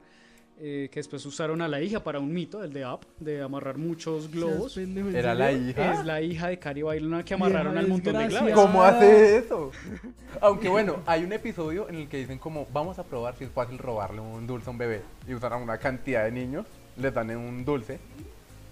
Eh, 0.58 0.88
que 0.90 1.00
después 1.00 1.24
usaron 1.26 1.60
a 1.60 1.68
la 1.68 1.82
hija 1.82 2.02
para 2.02 2.18
un 2.18 2.32
mito, 2.32 2.64
el 2.64 2.72
de 2.72 2.86
Up, 2.86 3.00
de 3.20 3.42
amarrar 3.42 3.76
muchos 3.76 4.30
globos. 4.30 4.78
¿Era 4.78 5.34
la 5.34 5.52
hija? 5.52 5.92
Es 5.92 6.06
la 6.06 6.22
hija 6.22 6.48
de 6.48 6.58
Carrie 6.58 6.82
Byron 6.82 7.22
que 7.24 7.34
amarraron 7.34 7.76
al 7.76 7.86
montón 7.86 8.16
de 8.16 8.28
globos. 8.28 8.52
¿Cómo 8.52 8.82
hace 8.82 9.36
eso? 9.36 9.70
Aunque 10.40 10.70
bueno, 10.70 11.00
hay 11.04 11.24
un 11.24 11.32
episodio 11.34 11.90
en 11.90 11.96
el 11.96 12.08
que 12.08 12.16
dicen 12.16 12.38
como, 12.38 12.66
vamos 12.72 12.98
a 12.98 13.04
probar 13.04 13.36
si 13.36 13.44
es 13.44 13.50
fácil 13.50 13.76
robarle 13.76 14.20
un 14.20 14.46
dulce 14.46 14.70
a 14.70 14.72
un 14.72 14.78
bebé. 14.78 15.02
Y 15.28 15.34
usan 15.34 15.52
a 15.52 15.56
una 15.56 15.76
cantidad 15.76 16.24
de 16.24 16.32
niños, 16.32 16.64
les 16.96 17.12
dan 17.12 17.36
un 17.36 17.62
dulce 17.62 17.98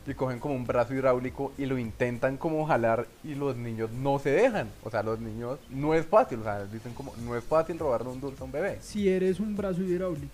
y 0.06 0.14
cogen 0.14 0.38
como 0.38 0.54
un 0.54 0.66
brazo 0.66 0.94
hidráulico 0.94 1.52
y 1.56 1.66
lo 1.66 1.78
intentan 1.78 2.37
como 2.37 2.66
jalar 2.66 3.06
y 3.23 3.34
los 3.34 3.56
niños 3.56 3.90
no 3.90 4.18
se 4.18 4.30
dejan. 4.30 4.70
O 4.82 4.90
sea, 4.90 5.02
los 5.02 5.18
niños 5.18 5.58
no 5.70 5.94
es 5.94 6.06
fácil, 6.06 6.40
o 6.40 6.44
sea, 6.44 6.64
dicen 6.64 6.92
como 6.94 7.14
no 7.25 7.37
es 7.37 7.44
fácil 7.44 7.78
robarle 7.78 8.08
un 8.11 8.20
dulce 8.20 8.42
a 8.42 8.44
un 8.44 8.52
bebé. 8.52 8.78
Si 8.80 9.08
eres 9.08 9.40
un 9.40 9.56
brazo 9.56 9.82
hidráulico. 9.82 10.32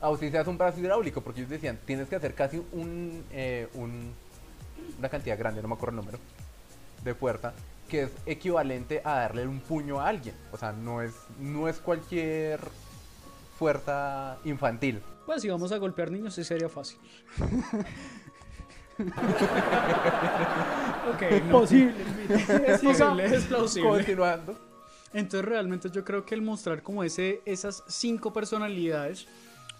Ah, 0.00 0.10
o 0.10 0.16
si 0.16 0.30
seas 0.30 0.46
un 0.46 0.58
brazo 0.58 0.80
hidráulico, 0.80 1.20
porque 1.20 1.40
ellos 1.40 1.50
decían, 1.50 1.78
tienes 1.84 2.08
que 2.08 2.16
hacer 2.16 2.34
casi 2.34 2.62
un, 2.72 3.24
eh, 3.32 3.68
una 4.98 5.08
cantidad 5.08 5.38
grande, 5.38 5.62
no 5.62 5.68
me 5.68 5.74
acuerdo 5.74 5.92
el 5.92 6.04
número, 6.04 6.18
de 7.02 7.14
fuerza, 7.14 7.54
que 7.88 8.02
es 8.02 8.10
equivalente 8.26 9.00
a 9.04 9.20
darle 9.20 9.46
un 9.46 9.60
puño 9.60 10.00
a 10.00 10.08
alguien. 10.08 10.34
O 10.52 10.58
sea, 10.58 10.72
no 10.72 11.00
es, 11.00 11.14
no 11.40 11.68
es 11.68 11.78
cualquier 11.78 12.60
fuerza 13.58 14.36
infantil. 14.44 15.00
Pues 15.24 15.40
si 15.40 15.48
vamos 15.48 15.72
a 15.72 15.78
golpear 15.78 16.10
niños 16.10 16.34
sí 16.34 16.44
sería 16.44 16.68
fácil. 16.68 16.98
ok, 21.14 21.22
es 21.30 21.42
posible. 21.42 21.94
Es 22.28 22.80
posible, 22.80 23.26
es 23.26 23.44
plausible. 23.44 23.90
Continuando. 23.90 24.56
Entonces 25.12 25.48
realmente 25.48 25.90
yo 25.90 26.04
creo 26.04 26.24
que 26.24 26.34
el 26.34 26.42
mostrar 26.42 26.82
como 26.82 27.04
ese, 27.04 27.40
esas 27.44 27.84
cinco 27.86 28.32
personalidades, 28.32 29.28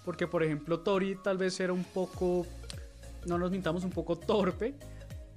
porque 0.04 0.28
por 0.28 0.44
ejemplo 0.44 0.80
Tori 0.80 1.16
tal 1.16 1.38
vez 1.38 1.58
era 1.58 1.72
un 1.72 1.84
poco, 1.84 2.46
no 3.26 3.36
nos 3.36 3.50
mintamos, 3.50 3.82
un 3.84 3.90
poco 3.90 4.16
torpe, 4.16 4.74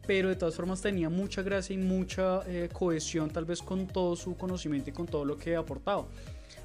pero 0.06 0.30
de 0.30 0.36
todas 0.36 0.56
formas 0.56 0.82
tenía 0.82 1.10
mucha 1.10 1.42
gracia 1.42 1.74
y 1.74 1.78
mucha 1.78 2.42
eh, 2.48 2.70
cohesión 2.72 3.32
tal 3.32 3.46
vez 3.46 3.62
con 3.62 3.88
todo 3.88 4.16
su 4.16 4.38
conocimiento 4.38 4.92
y 4.92 4.94
con 4.94 5.08
todo 5.08 5.26
lo 5.26 5.36
que 5.36 5.56
aportaba. 5.56 6.06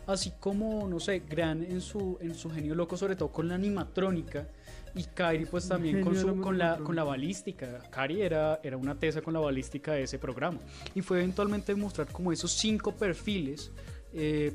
Así 0.06 0.32
como, 0.38 0.86
no 0.88 1.00
sé, 1.00 1.20
Gran 1.20 1.62
en 1.62 1.80
su, 1.80 2.18
en 2.20 2.34
su 2.34 2.50
genio 2.50 2.74
loco, 2.74 2.96
sobre 2.96 3.16
todo 3.16 3.30
con 3.30 3.48
la 3.48 3.54
animatrónica, 3.54 4.46
y 4.94 5.04
Kairi 5.04 5.46
pues 5.46 5.68
también 5.68 6.02
con, 6.02 6.14
su, 6.16 6.40
con, 6.40 6.58
la, 6.58 6.78
con 6.78 6.94
la 6.94 7.04
balística. 7.04 7.78
Kairi 7.90 8.22
era, 8.22 8.60
era 8.62 8.76
una 8.76 8.94
tesa 8.98 9.22
con 9.22 9.32
la 9.32 9.40
balística 9.40 9.92
de 9.92 10.02
ese 10.02 10.18
programa. 10.18 10.58
Y 10.94 11.00
fue 11.00 11.18
eventualmente 11.18 11.74
mostrar 11.74 12.10
como 12.12 12.32
esos 12.32 12.52
cinco 12.52 12.92
perfiles, 12.92 13.72
eh, 14.12 14.54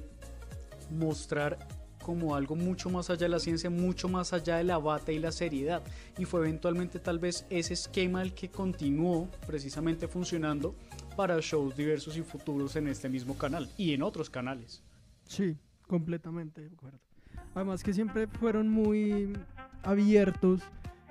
mostrar 0.92 1.58
como 2.08 2.36
algo 2.36 2.56
mucho 2.56 2.90
más 2.90 3.10
allá 3.10 3.26
de 3.26 3.30
la 3.30 3.40
ciencia, 3.40 3.70
mucho 3.70 4.08
más 4.08 4.32
allá 4.32 4.58
de 4.58 4.64
la 4.64 4.78
bata 4.78 5.12
y 5.12 5.20
la 5.20 5.32
seriedad. 5.32 5.84
Y 6.18 6.26
fue 6.26 6.40
eventualmente 6.40 7.00
tal 7.00 7.20
vez 7.20 7.46
ese 7.50 7.74
esquema 7.74 8.22
el 8.22 8.34
que 8.34 8.50
continuó 8.50 9.30
precisamente 9.46 10.08
funcionando 10.08 10.74
para 11.18 11.38
shows 11.42 11.76
diversos 11.76 12.16
y 12.16 12.22
futuros 12.22 12.76
en 12.76 12.88
este 12.88 13.10
mismo 13.10 13.38
canal 13.38 13.70
y 13.76 13.94
en 13.94 14.04
otros 14.04 14.30
canales. 14.30 14.84
Sí, 15.26 15.58
completamente 15.88 16.62
de 16.62 16.68
acuerdo. 16.68 17.00
Además 17.56 17.84
que 17.84 17.92
siempre 17.92 18.28
fueron 18.28 18.70
muy 18.70 19.34
abiertos 19.84 20.62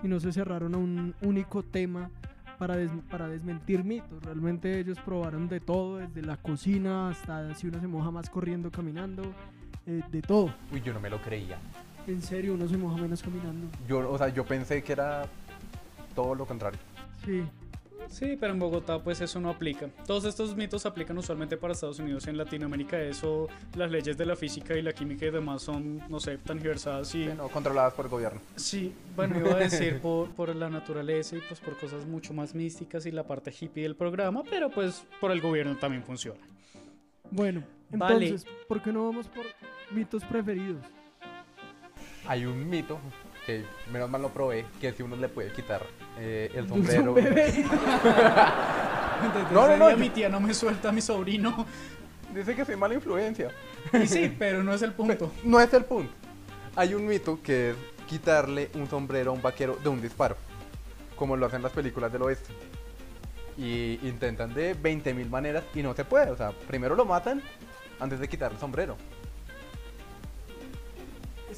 y 0.02 0.08
no 0.08 0.20
se 0.20 0.32
cerraron 0.32 0.74
a 0.74 0.78
un 0.78 1.14
único 1.22 1.62
tema 1.62 2.10
para, 2.58 2.76
des- 2.76 2.90
para 3.10 3.28
desmentir 3.28 3.84
mitos. 3.84 4.22
Realmente 4.22 4.78
ellos 4.78 4.98
probaron 5.04 5.48
de 5.48 5.60
todo, 5.60 5.98
desde 5.98 6.22
la 6.22 6.36
cocina 6.36 7.10
hasta 7.10 7.54
si 7.54 7.66
uno 7.68 7.80
se 7.80 7.86
moja 7.86 8.10
más 8.10 8.30
corriendo, 8.30 8.70
caminando, 8.70 9.22
eh, 9.86 10.02
de 10.10 10.22
todo. 10.22 10.52
Uy, 10.72 10.80
yo 10.82 10.92
no 10.92 11.00
me 11.00 11.10
lo 11.10 11.20
creía. 11.20 11.58
En 12.06 12.22
serio, 12.22 12.54
uno 12.54 12.68
se 12.68 12.76
moja 12.76 12.96
menos 13.00 13.22
caminando. 13.22 13.66
Yo, 13.88 14.10
o 14.10 14.16
sea, 14.18 14.28
yo 14.28 14.44
pensé 14.44 14.82
que 14.82 14.92
era 14.92 15.24
todo 16.14 16.34
lo 16.34 16.46
contrario. 16.46 16.78
Sí, 17.24 17.42
Sí, 18.08 18.36
pero 18.38 18.52
en 18.52 18.58
Bogotá 18.58 19.02
pues 19.02 19.20
eso 19.20 19.40
no 19.40 19.50
aplica. 19.50 19.88
Todos 20.06 20.24
estos 20.24 20.56
mitos 20.56 20.86
aplican 20.86 21.18
usualmente 21.18 21.56
para 21.56 21.72
Estados 21.72 21.98
Unidos. 21.98 22.26
En 22.26 22.36
Latinoamérica 22.36 23.00
eso, 23.00 23.48
las 23.74 23.90
leyes 23.90 24.16
de 24.16 24.26
la 24.26 24.36
física 24.36 24.76
y 24.76 24.82
la 24.82 24.92
química 24.92 25.26
y 25.26 25.30
demás 25.30 25.62
son, 25.62 26.02
no 26.08 26.20
sé, 26.20 26.38
tan 26.38 26.58
diversadas 26.58 27.14
y... 27.14 27.24
Sí, 27.24 27.30
no, 27.36 27.48
controladas 27.48 27.94
por 27.94 28.06
el 28.06 28.10
gobierno. 28.10 28.40
Sí, 28.56 28.92
bueno, 29.14 29.38
iba 29.38 29.52
a 29.52 29.58
decir 29.58 30.00
por, 30.00 30.30
por 30.30 30.54
la 30.54 30.68
naturaleza 30.70 31.36
y 31.36 31.40
pues 31.40 31.60
por 31.60 31.76
cosas 31.76 32.06
mucho 32.06 32.32
más 32.32 32.54
místicas 32.54 33.06
y 33.06 33.10
la 33.10 33.24
parte 33.24 33.52
hippie 33.58 33.82
del 33.82 33.96
programa, 33.96 34.42
pero 34.48 34.70
pues 34.70 35.04
por 35.20 35.30
el 35.30 35.40
gobierno 35.40 35.76
también 35.76 36.02
funciona. 36.02 36.40
bueno, 37.30 37.62
Vale. 37.90 38.26
entonces, 38.26 38.50
¿por 38.68 38.82
qué 38.82 38.92
no 38.92 39.04
vamos 39.04 39.28
por 39.28 39.44
mitos 39.90 40.24
preferidos? 40.24 40.82
Hay 42.26 42.44
un 42.44 42.68
mito 42.68 42.98
que 43.46 43.64
menos 43.92 44.10
mal 44.10 44.20
lo 44.22 44.28
probé, 44.30 44.66
que 44.80 44.92
si 44.92 45.02
uno 45.02 45.14
le 45.16 45.28
puede 45.28 45.52
quitar 45.52 45.82
eh, 46.18 46.50
el 46.54 46.68
sombrero. 46.68 47.14
No, 49.52 49.66
no, 49.66 49.76
no, 49.78 49.90
yo- 49.90 49.96
mi 49.96 50.10
tía 50.10 50.28
no 50.28 50.40
me 50.40 50.52
suelta 50.52 50.90
a 50.90 50.92
mi 50.92 51.00
sobrino. 51.00 51.64
Dice 52.34 52.54
que 52.54 52.64
soy 52.66 52.76
mala 52.76 52.94
influencia. 52.94 53.50
Y 53.94 54.06
sí, 54.06 54.34
pero 54.38 54.62
no 54.62 54.74
es 54.74 54.82
el 54.82 54.92
punto. 54.92 55.32
No 55.44 55.58
es 55.60 55.72
el 55.72 55.84
punto. 55.84 56.12
Hay 56.74 56.92
un 56.94 57.06
mito 57.06 57.40
que 57.42 57.70
es 57.70 57.76
quitarle 58.06 58.70
un 58.74 58.88
sombrero 58.90 59.30
a 59.30 59.34
un 59.34 59.40
vaquero 59.40 59.78
de 59.82 59.88
un 59.88 60.02
disparo, 60.02 60.36
como 61.16 61.34
lo 61.36 61.46
hacen 61.46 61.62
las 61.62 61.72
películas 61.72 62.12
del 62.12 62.22
oeste. 62.22 62.52
Y 63.56 63.98
intentan 64.06 64.52
de 64.52 64.76
20.000 64.76 65.30
maneras 65.30 65.64
y 65.74 65.82
no 65.82 65.94
se 65.94 66.04
puede. 66.04 66.30
O 66.30 66.36
sea, 66.36 66.52
primero 66.68 66.94
lo 66.94 67.06
matan 67.06 67.40
antes 67.98 68.20
de 68.20 68.28
quitar 68.28 68.52
el 68.52 68.58
sombrero. 68.58 68.96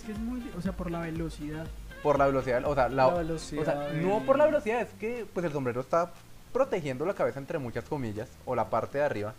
Es 0.09 0.15
que 0.17 0.21
es 0.23 0.27
muy, 0.27 0.43
o 0.57 0.61
sea, 0.63 0.73
por 0.73 0.91
la 0.91 1.01
velocidad. 1.01 1.67
Por 2.03 2.19
la 2.19 2.27
velocidad, 2.27 2.65
o 2.65 2.75
sea, 2.75 2.89
la, 2.89 3.09
La 3.09 3.15
velocidad 3.15 3.63
o 3.63 3.65
sea, 3.65 3.81
de- 3.93 4.01
no 4.03 4.21
por 4.25 4.39
la 4.39 4.47
velocidad, 4.47 4.81
es 4.83 4.89
que 5.01 5.27
pues 5.35 5.45
el 5.45 5.53
sombrero 5.53 5.81
está 5.81 6.13
protegiendo 6.53 7.05
la 7.05 7.13
cabeza 7.15 7.39
entre 7.41 7.59
muchas 7.59 7.85
comillas, 7.85 8.29
o 8.47 8.55
la 8.55 8.71
parte 8.71 8.99
de 8.99 9.05
arriba. 9.05 9.35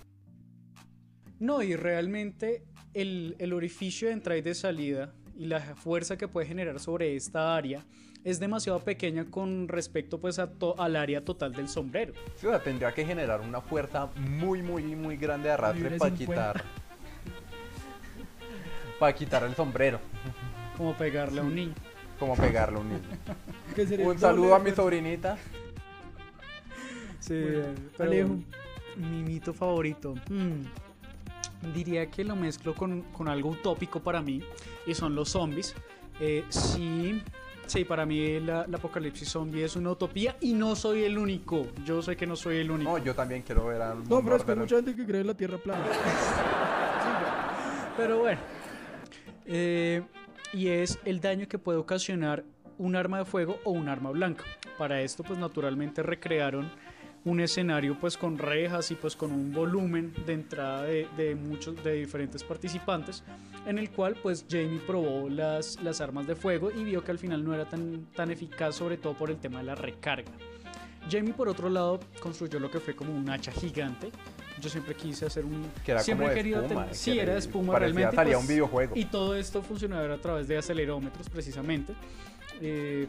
No, 1.40 1.62
y 1.64 1.76
realmente 1.76 2.64
el, 2.94 3.36
el 3.40 3.54
orificio 3.54 4.10
de 4.10 4.14
entrada 4.14 4.38
y 4.38 4.42
de 4.42 4.54
salida 4.54 5.14
y 5.38 5.46
la 5.46 5.60
fuerza 5.62 6.18
que 6.18 6.28
puede 6.28 6.46
generar 6.48 6.80
sobre 6.80 7.16
esta 7.16 7.56
área 7.56 7.86
es 8.26 8.40
demasiado 8.42 8.80
pequeña 8.82 9.26
con 9.26 9.70
respecto 9.70 10.20
pues 10.20 10.38
a 10.38 10.52
to- 10.52 10.76
al 10.80 10.98
área 10.98 11.24
total 11.24 11.54
del 11.54 11.70
sombrero. 11.70 12.14
Sí, 12.36 12.46
o 12.46 12.50
sea, 12.50 12.62
tendría 12.62 12.92
que 12.94 13.06
generar 13.06 13.40
una 13.40 13.62
fuerza 13.62 14.08
muy, 14.18 14.62
muy, 14.62 14.84
muy 14.84 15.16
grande 15.16 15.48
de 15.48 15.54
arrastre 15.54 15.98
para 15.98 16.16
50. 16.16 16.18
quitar. 16.54 16.64
para 19.00 19.16
quitar 19.16 19.44
el 19.44 19.56
sombrero, 19.56 20.00
Como 20.80 20.96
pegarle 20.98 21.42
a 21.42 21.44
un 21.44 21.54
niño. 21.54 21.74
como 22.18 22.36
pegarle 22.36 22.78
a 22.78 22.82
un 22.82 22.90
niño. 22.90 23.02
Un 24.08 24.18
saludo 24.18 24.56
a 24.56 24.60
mi 24.60 24.72
sobrinita. 24.72 25.38
Sí, 27.20 27.34
Bueno, 27.40 27.68
pero 27.98 28.10
Alejo. 28.10 28.30
mi 28.96 29.22
mito 29.24 29.54
favorito. 29.54 30.16
mm, 30.30 31.74
diría 31.74 32.10
que 32.10 32.24
lo 32.24 32.36
mezclo 32.38 32.74
con, 32.74 33.02
con 33.14 33.28
algo 33.28 33.50
utópico 33.50 34.00
para 34.00 34.22
mí 34.22 34.42
y 34.88 34.94
son 34.96 35.14
los 35.16 35.30
zombies. 35.30 35.76
Eh, 36.22 36.44
sí, 36.50 37.22
sí, 37.68 37.84
para 37.86 38.06
mí 38.06 38.40
la, 38.40 38.66
la 38.68 38.78
apocalipsis 38.78 39.28
zombie 39.30 39.64
es 39.66 39.76
una 39.76 39.92
utopía 39.92 40.36
y 40.42 40.54
no 40.54 40.76
soy 40.78 41.04
el 41.04 41.18
único. 41.18 41.68
Yo 41.86 42.02
sé 42.02 42.16
que 42.18 42.26
no 42.26 42.36
soy 42.38 42.58
el 42.58 42.72
único. 42.72 42.92
No, 42.92 42.98
yo 43.04 43.14
también 43.14 43.42
quiero 43.44 43.66
ver 43.68 43.82
al 43.82 44.08
No, 44.10 44.24
pero 44.24 44.38
es 44.38 44.44
que 44.44 44.52
hay 44.54 44.58
mucha 44.58 44.76
gente 44.78 44.96
que 44.96 45.06
cree 45.06 45.22
en 45.22 45.28
la 45.28 45.34
Tierra 45.36 45.58
plana. 45.58 45.86
Pero 47.98 48.20
bueno. 48.20 48.40
Eh, 49.46 50.02
y 50.54 50.70
es 50.70 51.00
el 51.06 51.20
daño 51.20 51.48
que 51.48 51.60
puede 51.60 51.78
ocasionar 51.78 52.44
un 52.78 52.96
arma 52.96 53.20
de 53.20 53.26
fuego 53.26 53.60
o 53.64 53.72
un 53.72 53.90
arma 53.90 54.12
blanca. 54.12 54.46
Para 54.78 55.02
esto, 55.02 55.24
pues 55.24 55.38
naturalmente 55.38 56.02
recrearon 56.02 56.72
un 57.26 57.40
escenario 57.42 57.98
pues 58.00 58.18
con 58.18 58.38
rejas 58.38 58.92
y 58.92 58.96
pues 58.96 59.16
con 59.16 59.32
un 59.32 59.52
volumen 59.54 60.14
de 60.26 60.34
entrada 60.34 60.84
de, 60.84 61.08
de 61.18 61.36
muchos 61.36 61.84
de 61.84 61.94
diferentes 61.94 62.44
participantes 62.44 63.24
en 63.66 63.78
el 63.78 63.90
cual 63.90 64.16
pues 64.22 64.46
Jamie 64.50 64.80
probó 64.88 65.30
las, 65.30 65.82
las 65.84 66.00
armas 66.00 66.28
de 66.28 66.36
fuego 66.36 66.72
y 66.72 66.84
vio 66.84 67.04
que 67.04 67.12
al 67.12 67.20
final 67.20 67.44
no 67.44 67.54
era 67.54 67.68
tan, 67.68 68.06
tan 68.16 68.32
eficaz 68.32 68.76
sobre 68.76 68.98
todo 68.98 69.16
por 69.16 69.30
el 69.30 69.38
tema 69.38 69.60
de 69.60 69.66
la 69.66 69.76
recarga 69.76 70.32
Jamie 71.12 71.34
por 71.34 71.50
otro 71.50 71.70
lado 71.70 72.00
construyó 72.22 72.60
lo 72.60 72.72
que 72.72 72.80
fue 72.80 72.96
como 72.96 73.14
un 73.14 73.30
hacha 73.30 73.52
gigante 73.52 74.12
yo 74.60 74.70
siempre 74.70 74.96
quise 74.96 75.26
hacer 75.26 75.46
un 75.46 75.66
Que 75.86 75.92
era 75.92 76.02
siempre 76.02 76.26
como 76.28 76.32
he 76.32 76.36
de 76.36 76.40
querido 76.42 76.62
espuma. 76.62 76.86
tener- 76.90 77.20
era 77.20 77.34
de 77.34 77.40
espuma 77.40 77.74
parecía 77.74 77.94
realmente 77.94 78.16
salía 78.16 78.34
pues, 78.36 78.44
un 78.44 78.48
videojuego. 78.48 78.96
y 78.96 79.06
todo 79.06 79.36
esto 79.36 79.62
funcionaba 79.62 80.14
a 80.14 80.18
través 80.18 80.48
de 80.48 80.58
acelerómetros 80.58 81.30
precisamente. 81.30 81.94
Eh, 82.62 83.08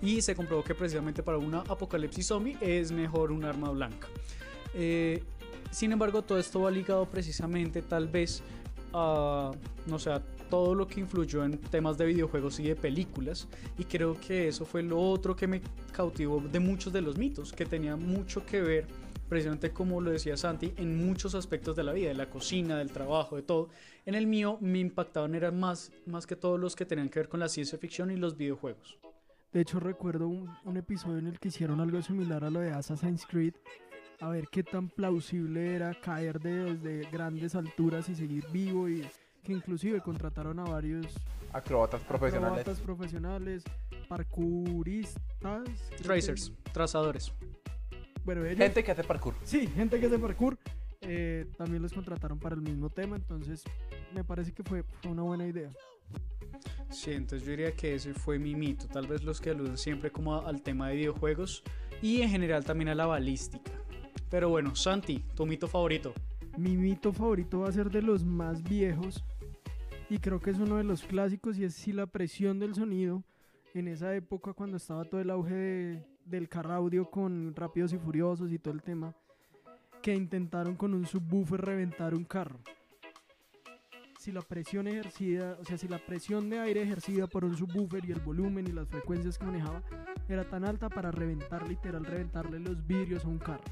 y 0.00 0.22
se 0.22 0.34
comprobó 0.34 0.62
que 0.62 0.74
precisamente 0.74 1.22
para 1.22 1.38
una 1.38 1.58
apocalipsis 1.60 2.26
zombie 2.26 2.56
es 2.60 2.92
mejor 2.92 3.32
un 3.32 3.44
arma 3.44 3.70
blanca. 3.70 4.06
Eh, 4.74 5.22
sin 5.70 5.92
embargo, 5.92 6.22
todo 6.22 6.38
esto 6.38 6.60
va 6.60 6.70
ligado 6.70 7.04
precisamente 7.06 7.82
tal 7.82 8.06
vez 8.08 8.42
a, 8.92 9.50
no 9.86 9.98
sé, 9.98 10.10
a 10.10 10.22
todo 10.48 10.74
lo 10.74 10.86
que 10.88 11.00
influyó 11.00 11.44
en 11.44 11.58
temas 11.58 11.98
de 11.98 12.06
videojuegos 12.06 12.58
y 12.60 12.62
de 12.62 12.76
películas. 12.76 13.48
Y 13.76 13.84
creo 13.84 14.18
que 14.18 14.48
eso 14.48 14.64
fue 14.64 14.82
lo 14.82 14.98
otro 14.98 15.36
que 15.36 15.46
me 15.46 15.60
cautivó 15.92 16.40
de 16.40 16.58
muchos 16.60 16.92
de 16.92 17.02
los 17.02 17.18
mitos, 17.18 17.52
que 17.52 17.66
tenía 17.66 17.96
mucho 17.96 18.46
que 18.46 18.62
ver 18.62 18.86
precisamente 19.28 19.70
como 19.72 20.00
lo 20.00 20.10
decía 20.10 20.36
Santi, 20.36 20.72
en 20.76 20.96
muchos 21.06 21.34
aspectos 21.34 21.76
de 21.76 21.84
la 21.84 21.92
vida, 21.92 22.08
de 22.08 22.14
la 22.14 22.30
cocina, 22.30 22.76
del 22.78 22.90
trabajo, 22.92 23.36
de 23.36 23.42
todo. 23.42 23.68
En 24.06 24.14
el 24.14 24.26
mío 24.26 24.58
me 24.60 24.78
impactaban 24.78 25.34
eran 25.34 25.58
más, 25.58 25.92
más 26.06 26.26
que 26.26 26.36
todos 26.36 26.58
los 26.58 26.74
que 26.76 26.86
tenían 26.86 27.08
que 27.08 27.18
ver 27.20 27.28
con 27.28 27.40
la 27.40 27.48
ciencia 27.48 27.78
ficción 27.78 28.10
y 28.10 28.16
los 28.16 28.36
videojuegos. 28.36 28.98
De 29.52 29.60
hecho, 29.60 29.80
recuerdo 29.80 30.28
un, 30.28 30.50
un 30.64 30.76
episodio 30.76 31.18
en 31.18 31.26
el 31.26 31.38
que 31.38 31.48
hicieron 31.48 31.80
algo 31.80 32.00
similar 32.02 32.44
a 32.44 32.50
lo 32.50 32.60
de 32.60 32.70
Assassin's 32.72 33.26
Creed. 33.26 33.54
A 34.20 34.28
ver 34.28 34.48
qué 34.50 34.62
tan 34.62 34.88
plausible 34.88 35.74
era 35.76 35.94
caer 36.00 36.40
de- 36.40 36.74
desde 36.74 37.10
grandes 37.10 37.54
alturas 37.54 38.08
y 38.08 38.14
seguir 38.14 38.44
vivo. 38.52 38.88
Y 38.88 39.06
que 39.44 39.52
inclusive 39.52 40.00
contrataron 40.02 40.58
a 40.58 40.64
varios 40.64 41.06
Acrobatas 41.52 42.02
profesionales. 42.02 42.58
acrobatas 42.60 42.80
profesionales, 42.84 43.64
parkouristas. 44.08 45.20
creo 45.40 45.64
que- 45.96 46.02
Tracers, 46.02 46.52
trazadores. 46.72 47.32
Bueno, 48.28 48.44
ellos, 48.44 48.58
Gente 48.58 48.84
que 48.84 48.90
hace 48.90 49.04
parkour. 49.04 49.34
Sí, 49.42 49.66
gente 49.68 49.98
que 49.98 50.04
hace 50.04 50.18
parkour. 50.18 50.58
eh, 51.00 51.46
también 51.56 51.80
los 51.80 51.94
contrataron 51.94 52.38
para 52.38 52.54
el 52.54 52.60
mismo 52.60 52.90
tema. 52.90 53.16
Entonces, 53.16 53.64
me 54.14 54.22
parece 54.22 54.52
que 54.52 54.62
fue, 54.62 54.82
fue 54.82 55.10
una 55.12 55.22
buena 55.22 55.46
idea. 55.46 55.70
Sí, 56.90 57.12
entonces 57.12 57.46
yo 57.46 57.52
diría 57.52 57.72
que 57.72 57.94
ese 57.94 58.12
fue 58.12 58.38
mi 58.38 58.54
mito. 58.54 58.86
Tal 58.86 59.06
vez 59.06 59.22
los 59.24 59.40
que 59.40 59.48
aluden 59.48 59.78
siempre 59.78 60.10
como 60.10 60.34
a- 60.34 60.46
al 60.46 60.60
tema 60.60 60.90
de 60.90 60.96
videojuegos 60.96 61.62
y 62.02 62.20
en 62.20 62.28
general 62.28 62.66
también 62.66 62.90
a 62.90 62.94
la 62.94 63.06
balística. 63.06 63.72
Pero 64.28 64.50
bueno, 64.50 64.76
Santi, 64.76 65.24
tu 65.34 65.46
mito 65.46 65.66
favorito. 65.66 66.12
Mi 66.58 66.76
mito 66.76 67.14
favorito 67.14 67.60
va 67.60 67.70
a 67.70 67.72
ser 67.72 67.88
de 67.90 68.02
los 68.02 68.24
más 68.26 68.62
viejos 68.62 69.24
y 70.10 70.18
creo 70.18 70.38
que 70.38 70.50
es 70.50 70.58
uno 70.58 70.76
de 70.76 70.84
los 70.84 71.02
clásicos 71.02 71.56
y 71.58 71.64
es 71.64 71.72
si 71.72 71.92
la 71.94 72.06
presión 72.06 72.58
del 72.58 72.74
sonido 72.74 73.24
en 73.72 73.88
esa 73.88 74.14
época 74.14 74.52
cuando 74.52 74.76
estaba 74.76 75.06
todo 75.06 75.22
el 75.22 75.30
auge 75.30 75.54
de- 75.54 76.17
del 76.28 76.48
car 76.48 76.70
audio 76.70 77.10
con 77.10 77.54
Rápidos 77.54 77.92
y 77.92 77.98
Furiosos 77.98 78.52
y 78.52 78.58
todo 78.58 78.74
el 78.74 78.82
tema 78.82 79.14
que 80.02 80.14
intentaron 80.14 80.76
con 80.76 80.94
un 80.94 81.06
subwoofer 81.06 81.60
reventar 81.60 82.14
un 82.14 82.24
carro. 82.24 82.58
Si 84.18 84.32
la 84.32 84.42
presión 84.42 84.86
ejercida, 84.88 85.56
o 85.60 85.64
sea, 85.64 85.78
si 85.78 85.88
la 85.88 85.98
presión 85.98 86.50
de 86.50 86.58
aire 86.58 86.82
ejercida 86.82 87.26
por 87.26 87.44
un 87.44 87.56
subwoofer 87.56 88.04
y 88.04 88.12
el 88.12 88.20
volumen 88.20 88.66
y 88.66 88.72
las 88.72 88.88
frecuencias 88.88 89.38
que 89.38 89.46
manejaba 89.46 89.82
era 90.28 90.44
tan 90.48 90.64
alta 90.64 90.88
para 90.88 91.10
reventar, 91.10 91.66
literal, 91.68 92.04
reventarle 92.04 92.58
los 92.58 92.86
vidrios 92.86 93.24
a 93.24 93.28
un 93.28 93.38
carro. 93.38 93.62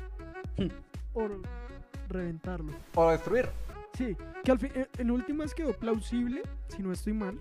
o 1.14 1.29
reventarlo. 2.09 2.73
O 2.95 3.11
destruir. 3.11 3.47
Sí, 3.95 4.16
que 4.45 4.51
al 4.53 4.59
fin, 4.59 4.71
en- 4.75 4.88
en 4.99 5.11
últimas 5.11 5.55
quedó 5.55 5.73
plausible, 5.73 6.42
si 6.69 6.83
no 6.83 6.92
estoy 6.92 7.12
mal. 7.14 7.40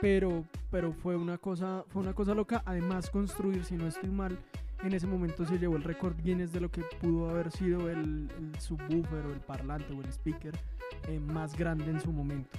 Pero, 0.00 0.44
pero 0.70 0.92
fue 0.92 1.16
una 1.16 1.38
cosa, 1.38 1.84
fue 1.88 2.02
una 2.02 2.12
cosa 2.14 2.34
loca. 2.34 2.62
Además, 2.66 3.10
construir, 3.10 3.64
si 3.64 3.76
no 3.76 3.86
estoy 3.86 4.10
mal, 4.10 4.38
en 4.82 4.92
ese 4.92 5.06
momento 5.06 5.44
se 5.46 5.58
llevó 5.58 5.76
el 5.76 5.82
récord 5.82 6.16
Guinness 6.22 6.52
de 6.52 6.60
lo 6.60 6.70
que 6.70 6.82
pudo 7.00 7.30
haber 7.30 7.50
sido 7.50 7.88
el, 7.88 8.30
el 8.38 8.60
subwoofer 8.60 9.26
o 9.26 9.32
el 9.32 9.40
parlante 9.40 9.92
o 9.94 10.02
el 10.02 10.08
speaker 10.12 10.54
eh, 11.08 11.18
más 11.18 11.56
grande 11.56 11.90
en 11.90 12.00
su 12.00 12.12
momento. 12.12 12.58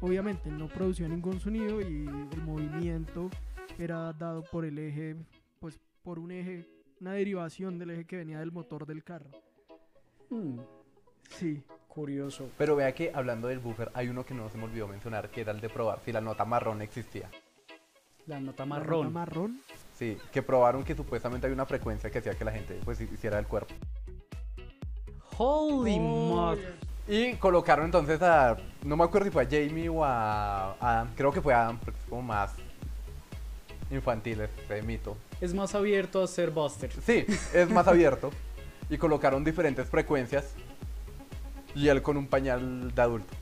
Obviamente 0.00 0.50
no 0.50 0.68
producía 0.68 1.08
ningún 1.08 1.40
sonido 1.40 1.80
y 1.80 2.06
el 2.06 2.42
movimiento 2.42 3.30
era 3.78 4.12
dado 4.12 4.42
por 4.42 4.64
el 4.64 4.78
eje, 4.78 5.16
pues 5.60 5.80
por 6.02 6.18
un 6.18 6.32
eje, 6.32 6.68
una 7.00 7.12
derivación 7.12 7.78
del 7.78 7.90
eje 7.90 8.04
que 8.04 8.16
venía 8.16 8.40
del 8.40 8.52
motor 8.52 8.84
del 8.86 9.02
carro. 9.04 9.30
Hmm, 10.28 10.58
Sí. 11.30 11.62
Curioso. 11.94 12.48
Pero 12.58 12.76
vea 12.76 12.92
que 12.94 13.12
hablando 13.14 13.48
del 13.48 13.58
buffer, 13.60 13.90
hay 13.94 14.08
uno 14.08 14.24
que 14.24 14.34
no 14.34 14.48
se 14.50 14.58
me 14.58 14.64
olvidó 14.64 14.88
mencionar, 14.88 15.28
que 15.30 15.42
era 15.42 15.52
el 15.52 15.60
de 15.60 15.68
probar 15.68 16.00
si 16.04 16.12
la 16.12 16.20
nota 16.20 16.44
marrón 16.44 16.82
existía. 16.82 17.30
La 18.26 18.40
nota 18.40 18.64
La 18.64 18.66
nota 18.66 18.66
marrón. 18.66 19.12
marrón. 19.12 19.60
Sí, 19.96 20.18
que 20.32 20.42
probaron 20.42 20.82
que 20.82 20.94
supuestamente 20.96 21.46
hay 21.46 21.52
una 21.52 21.66
frecuencia 21.66 22.10
que 22.10 22.18
hacía 22.18 22.34
que 22.34 22.44
la 22.44 22.52
gente 22.52 22.80
pues 22.84 23.00
hiciera 23.00 23.38
el 23.38 23.46
cuerpo. 23.46 23.74
Holy 25.36 25.96
Oh, 25.98 26.00
mother. 26.00 26.74
Y 27.06 27.34
colocaron 27.34 27.84
entonces 27.84 28.20
a, 28.22 28.56
no 28.82 28.96
me 28.96 29.04
acuerdo 29.04 29.26
si 29.26 29.30
fue 29.30 29.42
a 29.42 29.46
Jamie 29.46 29.88
o 29.90 30.02
a 30.04 30.72
Adam, 30.80 31.10
creo 31.14 31.30
que 31.32 31.42
fue 31.42 31.52
a 31.52 31.64
Adam, 31.64 31.78
porque 31.78 31.98
es 32.00 32.06
como 32.06 32.22
más 32.22 32.54
infantil 33.90 34.40
este 34.40 34.82
mito. 34.82 35.16
Es 35.40 35.52
más 35.52 35.74
abierto 35.74 36.22
a 36.22 36.26
ser 36.26 36.50
Buster. 36.50 36.90
Sí, 37.04 37.26
es 37.52 37.68
más 37.70 37.86
abierto. 37.86 38.30
Y 38.88 38.96
colocaron 38.96 39.44
diferentes 39.44 39.88
frecuencias. 39.88 40.54
Y 41.74 41.88
él 41.88 42.02
con 42.02 42.16
un 42.16 42.26
pañal 42.26 42.94
de 42.94 43.02
adulto. 43.02 43.32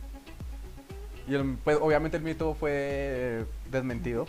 Y 1.28 1.34
el- 1.34 1.56
pues, 1.62 1.78
obviamente 1.80 2.16
el 2.16 2.22
mito 2.22 2.54
fue 2.54 3.44
desmentido. 3.70 4.26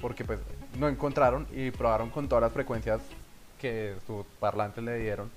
Porque 0.00 0.24
pues 0.24 0.38
no 0.78 0.88
encontraron 0.88 1.46
y 1.52 1.70
probaron 1.70 2.10
con 2.10 2.28
todas 2.28 2.42
las 2.42 2.52
frecuencias 2.52 3.00
que 3.58 3.96
sus 4.06 4.26
parlantes 4.38 4.84
le 4.84 4.98
dieron. 4.98 5.30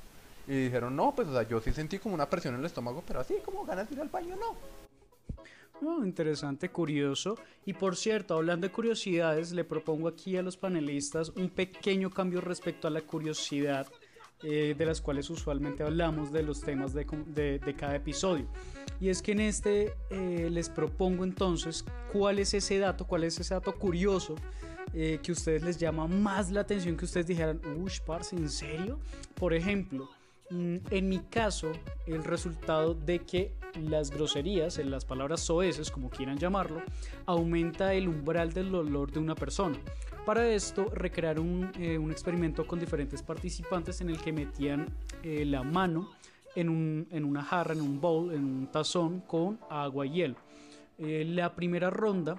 Y 0.48 0.63
dijeron, 0.65 0.96
no, 0.96 1.13
pues 1.15 1.28
o 1.28 1.34
sea, 1.34 1.48
yo 1.48 1.62
sí 1.62 1.72
sentí 1.72 2.00
como 2.00 2.15
una 2.15 2.30
presión 2.30 2.56
en 2.56 2.60
el 2.60 2.65
estómago, 2.65 3.04
pero 3.08 3.20
así 3.22 3.36
como 3.46 3.65
ganas 3.65 3.88
de 3.88 3.96
ir 3.96 4.02
al 4.02 4.10
baño, 4.10 4.36
no. 4.36 4.56
Oh, 5.82 6.04
interesante, 6.04 6.70
curioso. 6.70 7.38
Y 7.65 7.74
por 7.74 7.96
cierto, 7.96 8.36
hablando 8.36 8.68
de 8.68 8.74
curiosidades, 8.74 9.54
le 9.54 9.63
propongo 9.63 10.10
aquí 10.10 10.36
a 10.36 10.42
los 10.42 10.58
panelistas 10.58 11.30
un 11.30 11.50
pequeño 11.50 12.10
cambio 12.10 12.42
respecto 12.42 12.88
a 12.88 12.92
la 12.92 13.02
curiosidad 13.02 13.88
eh, 14.43 14.75
de 14.78 14.86
las 14.86 15.02
cuales 15.02 15.30
usualmente 15.30 15.84
hablamos 15.84 16.32
de 16.32 16.43
los 16.43 16.62
temas 16.62 16.93
de, 16.93 17.06
de 17.60 17.75
cada 17.75 17.95
episodio. 17.95 18.47
Y 19.02 19.10
es 19.10 19.21
que 19.21 19.32
en 19.32 19.39
este 19.39 19.93
eh, 20.10 20.49
les 20.52 20.69
propongo 20.69 21.23
entonces 21.23 21.86
cuál 22.12 22.39
es 22.39 22.54
ese 22.54 22.80
dato, 22.80 23.06
cuál 23.06 23.23
es 23.23 23.39
ese 23.39 23.54
dato 23.54 23.73
curioso 23.75 24.36
eh, 24.93 25.19
que 25.21 25.32
a 25.32 25.34
ustedes 25.34 25.63
les 25.63 25.78
llama 25.78 26.08
más 26.08 26.52
la 26.52 26.62
atención, 26.62 26.97
que 26.97 27.06
ustedes 27.06 27.28
dijeran, 27.28 27.62
uy, 27.78 27.91
parce, 28.06 28.36
¿en 28.36 28.49
serio? 28.49 28.99
Por 29.36 29.54
ejemplo, 29.54 30.10
mm, 30.49 30.78
en 30.89 31.10
mi 31.10 31.19
caso, 31.19 31.71
el 32.08 32.23
resultado 32.23 32.95
de 32.95 33.19
que 33.19 33.54
las 33.75 34.10
groserías, 34.10 34.80
en 34.80 34.89
las 34.89 35.06
palabras 35.06 35.41
soeces, 35.41 35.91
como 35.91 36.10
quieran 36.10 36.38
llamarlo, 36.38 36.82
aumenta 37.28 37.93
el 37.93 38.08
umbral 38.08 38.52
del 38.52 38.71
dolor 38.71 39.12
de 39.12 39.19
una 39.19 39.36
persona. 39.36 39.78
Para 40.26 40.48
esto, 40.48 40.86
recrearon 40.94 41.48
un, 41.50 41.72
eh, 41.80 41.98
un 41.98 42.12
experimento 42.12 42.68
con 42.68 42.80
diferentes 42.80 43.24
participantes 43.24 44.00
en 44.02 44.10
el 44.10 44.22
que 44.22 44.32
metían 44.32 44.86
eh, 45.24 45.44
la 45.46 45.64
mano 45.64 46.12
en, 46.56 46.70
un- 46.70 47.08
en 47.12 47.26
una 47.26 47.44
jarra, 47.44 47.74
en 47.74 47.82
un 47.82 48.00
bowl, 48.00 48.32
en 48.34 48.44
un 48.44 48.68
tazón 48.68 49.22
con 49.22 49.60
agua 49.70 50.06
y 50.06 50.12
hielo. 50.12 50.36
Eh, 51.00 51.24
la 51.28 51.56
primera 51.56 51.90
ronda, 51.90 52.38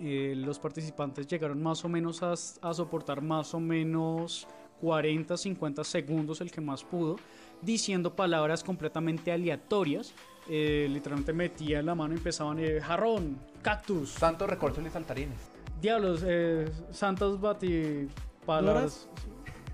eh, 0.00 0.34
los 0.36 0.60
participantes 0.60 1.26
llegaron 1.26 1.60
más 1.60 1.84
o 1.84 1.88
menos 1.88 2.22
a, 2.22 2.36
soportar 2.36 3.22
más 3.22 3.54
o 3.54 3.60
menos 3.60 4.46
40, 4.80 5.36
50 5.36 5.82
segundos, 5.82 6.40
el 6.40 6.52
que 6.52 6.60
más 6.60 6.84
pudo, 6.84 7.16
diciendo 7.60 8.14
palabras 8.14 8.62
completamente 8.62 9.32
aleatorias. 9.32 10.14
Literalmente 10.48 11.32
metían 11.32 11.86
la 11.86 11.94
mano 11.94 12.14
y 12.14 12.16
empezaban 12.16 12.58
eh, 12.58 12.80
jarrón, 12.80 13.38
cactus, 13.62 14.10
Santos 14.10 14.48
recortes 14.48 14.84
y 14.84 14.90
saltarines. 14.90 15.38
Diablos, 15.80 16.20
eh, 16.24 16.70
santas 16.92 17.40
bati... 17.40 18.08
palabras. 18.46 19.08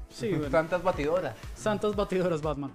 Sí, 0.09 0.31
bueno. 0.31 0.51
Santas 0.51 0.83
batidoras. 0.83 1.35
Santas 1.55 1.95
batidoras 1.95 2.41
Batman. 2.41 2.71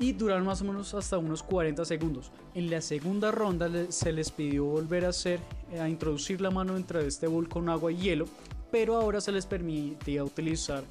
Y 0.00 0.12
duraron 0.12 0.44
más 0.44 0.60
o 0.60 0.64
menos 0.64 0.92
hasta 0.94 1.18
unos 1.18 1.42
40 1.42 1.84
segundos. 1.84 2.32
En 2.54 2.68
la 2.68 2.80
segunda 2.80 3.30
ronda 3.30 3.68
se 3.90 4.12
les 4.12 4.30
pidió 4.32 4.64
volver 4.64 5.04
a 5.04 5.10
hacer, 5.10 5.38
eh, 5.72 5.80
a 5.80 5.88
introducir 5.88 6.40
la 6.40 6.50
mano 6.50 6.76
entre 6.76 7.06
este 7.06 7.26
bowl 7.28 7.48
con 7.48 7.68
agua 7.68 7.92
y 7.92 7.96
hielo, 7.98 8.26
pero 8.72 8.96
ahora 8.96 9.20
se 9.20 9.30
les 9.30 9.46
permitía 9.46 10.24
utilizar 10.24 10.82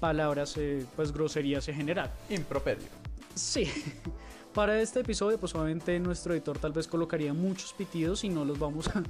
palabras, 0.00 0.54
eh, 0.56 0.86
pues 0.96 1.12
groserías 1.12 1.68
en 1.68 1.74
general. 1.74 2.10
Improperio. 2.30 2.86
Sí. 3.34 3.64
Para 4.54 4.80
este 4.80 5.00
episodio, 5.00 5.38
pues 5.38 5.54
obviamente 5.54 5.98
nuestro 6.00 6.32
editor 6.32 6.58
tal 6.58 6.72
vez 6.72 6.88
colocaría 6.88 7.34
muchos 7.34 7.74
pitidos 7.74 8.24
y 8.24 8.30
no 8.30 8.44
los 8.46 8.58
vamos 8.58 8.88
a, 8.88 9.02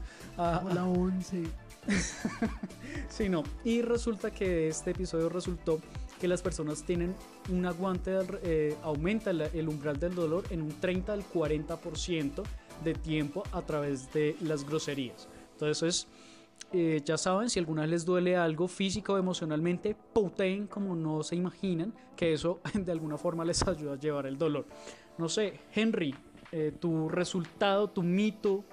a- 0.57 0.61
Como 0.63 0.75
la 0.75 0.85
11. 0.85 1.45
Sí, 3.09 3.29
no. 3.29 3.43
Y 3.65 3.83
resulta 3.83 4.31
que 4.31 4.69
este 4.69 4.91
episodio 4.91 5.29
resultó 5.29 5.81
que 6.21 6.29
las 6.29 6.43
personas 6.43 6.83
tienen 6.85 7.15
un 7.51 7.65
aguante, 7.65 8.13
eh, 8.43 8.77
aumenta 8.83 9.33
la- 9.33 9.47
el 9.47 9.69
umbral 9.69 9.99
del 9.99 10.15
dolor 10.15 10.45
en 10.51 10.63
un 10.63 10.69
30 10.81 11.15
al 11.15 11.25
40% 11.25 12.43
de 12.85 12.95
tiempo 12.95 13.43
a 13.53 13.63
través 13.63 14.13
de 14.13 14.37
las 14.43 14.65
groserías. 14.65 15.29
Entonces, 15.53 16.07
eh, 16.73 17.01
ya 17.05 17.17
saben, 17.17 17.49
si 17.49 17.59
alguna 17.59 17.83
vez 17.83 17.91
les 17.91 18.05
duele 18.05 18.37
algo 18.37 18.69
físico 18.69 19.15
o 19.15 19.19
emocionalmente, 19.19 19.97
puteen 20.13 20.67
como 20.67 20.95
no 20.95 21.23
se 21.23 21.35
imaginan, 21.37 21.95
que 22.15 22.33
eso 22.35 22.61
de 22.75 22.93
alguna 22.93 23.17
forma 23.17 23.45
les 23.45 23.67
ayuda 23.67 23.95
a 23.95 23.99
llevar 23.99 24.27
el 24.27 24.37
dolor. 24.37 24.67
No 25.17 25.29
sé, 25.29 25.55
Henry, 25.75 26.15
eh, 26.53 26.73
tu 26.79 27.09
resultado, 27.09 27.89
tu 27.89 28.03
mito 28.03 28.65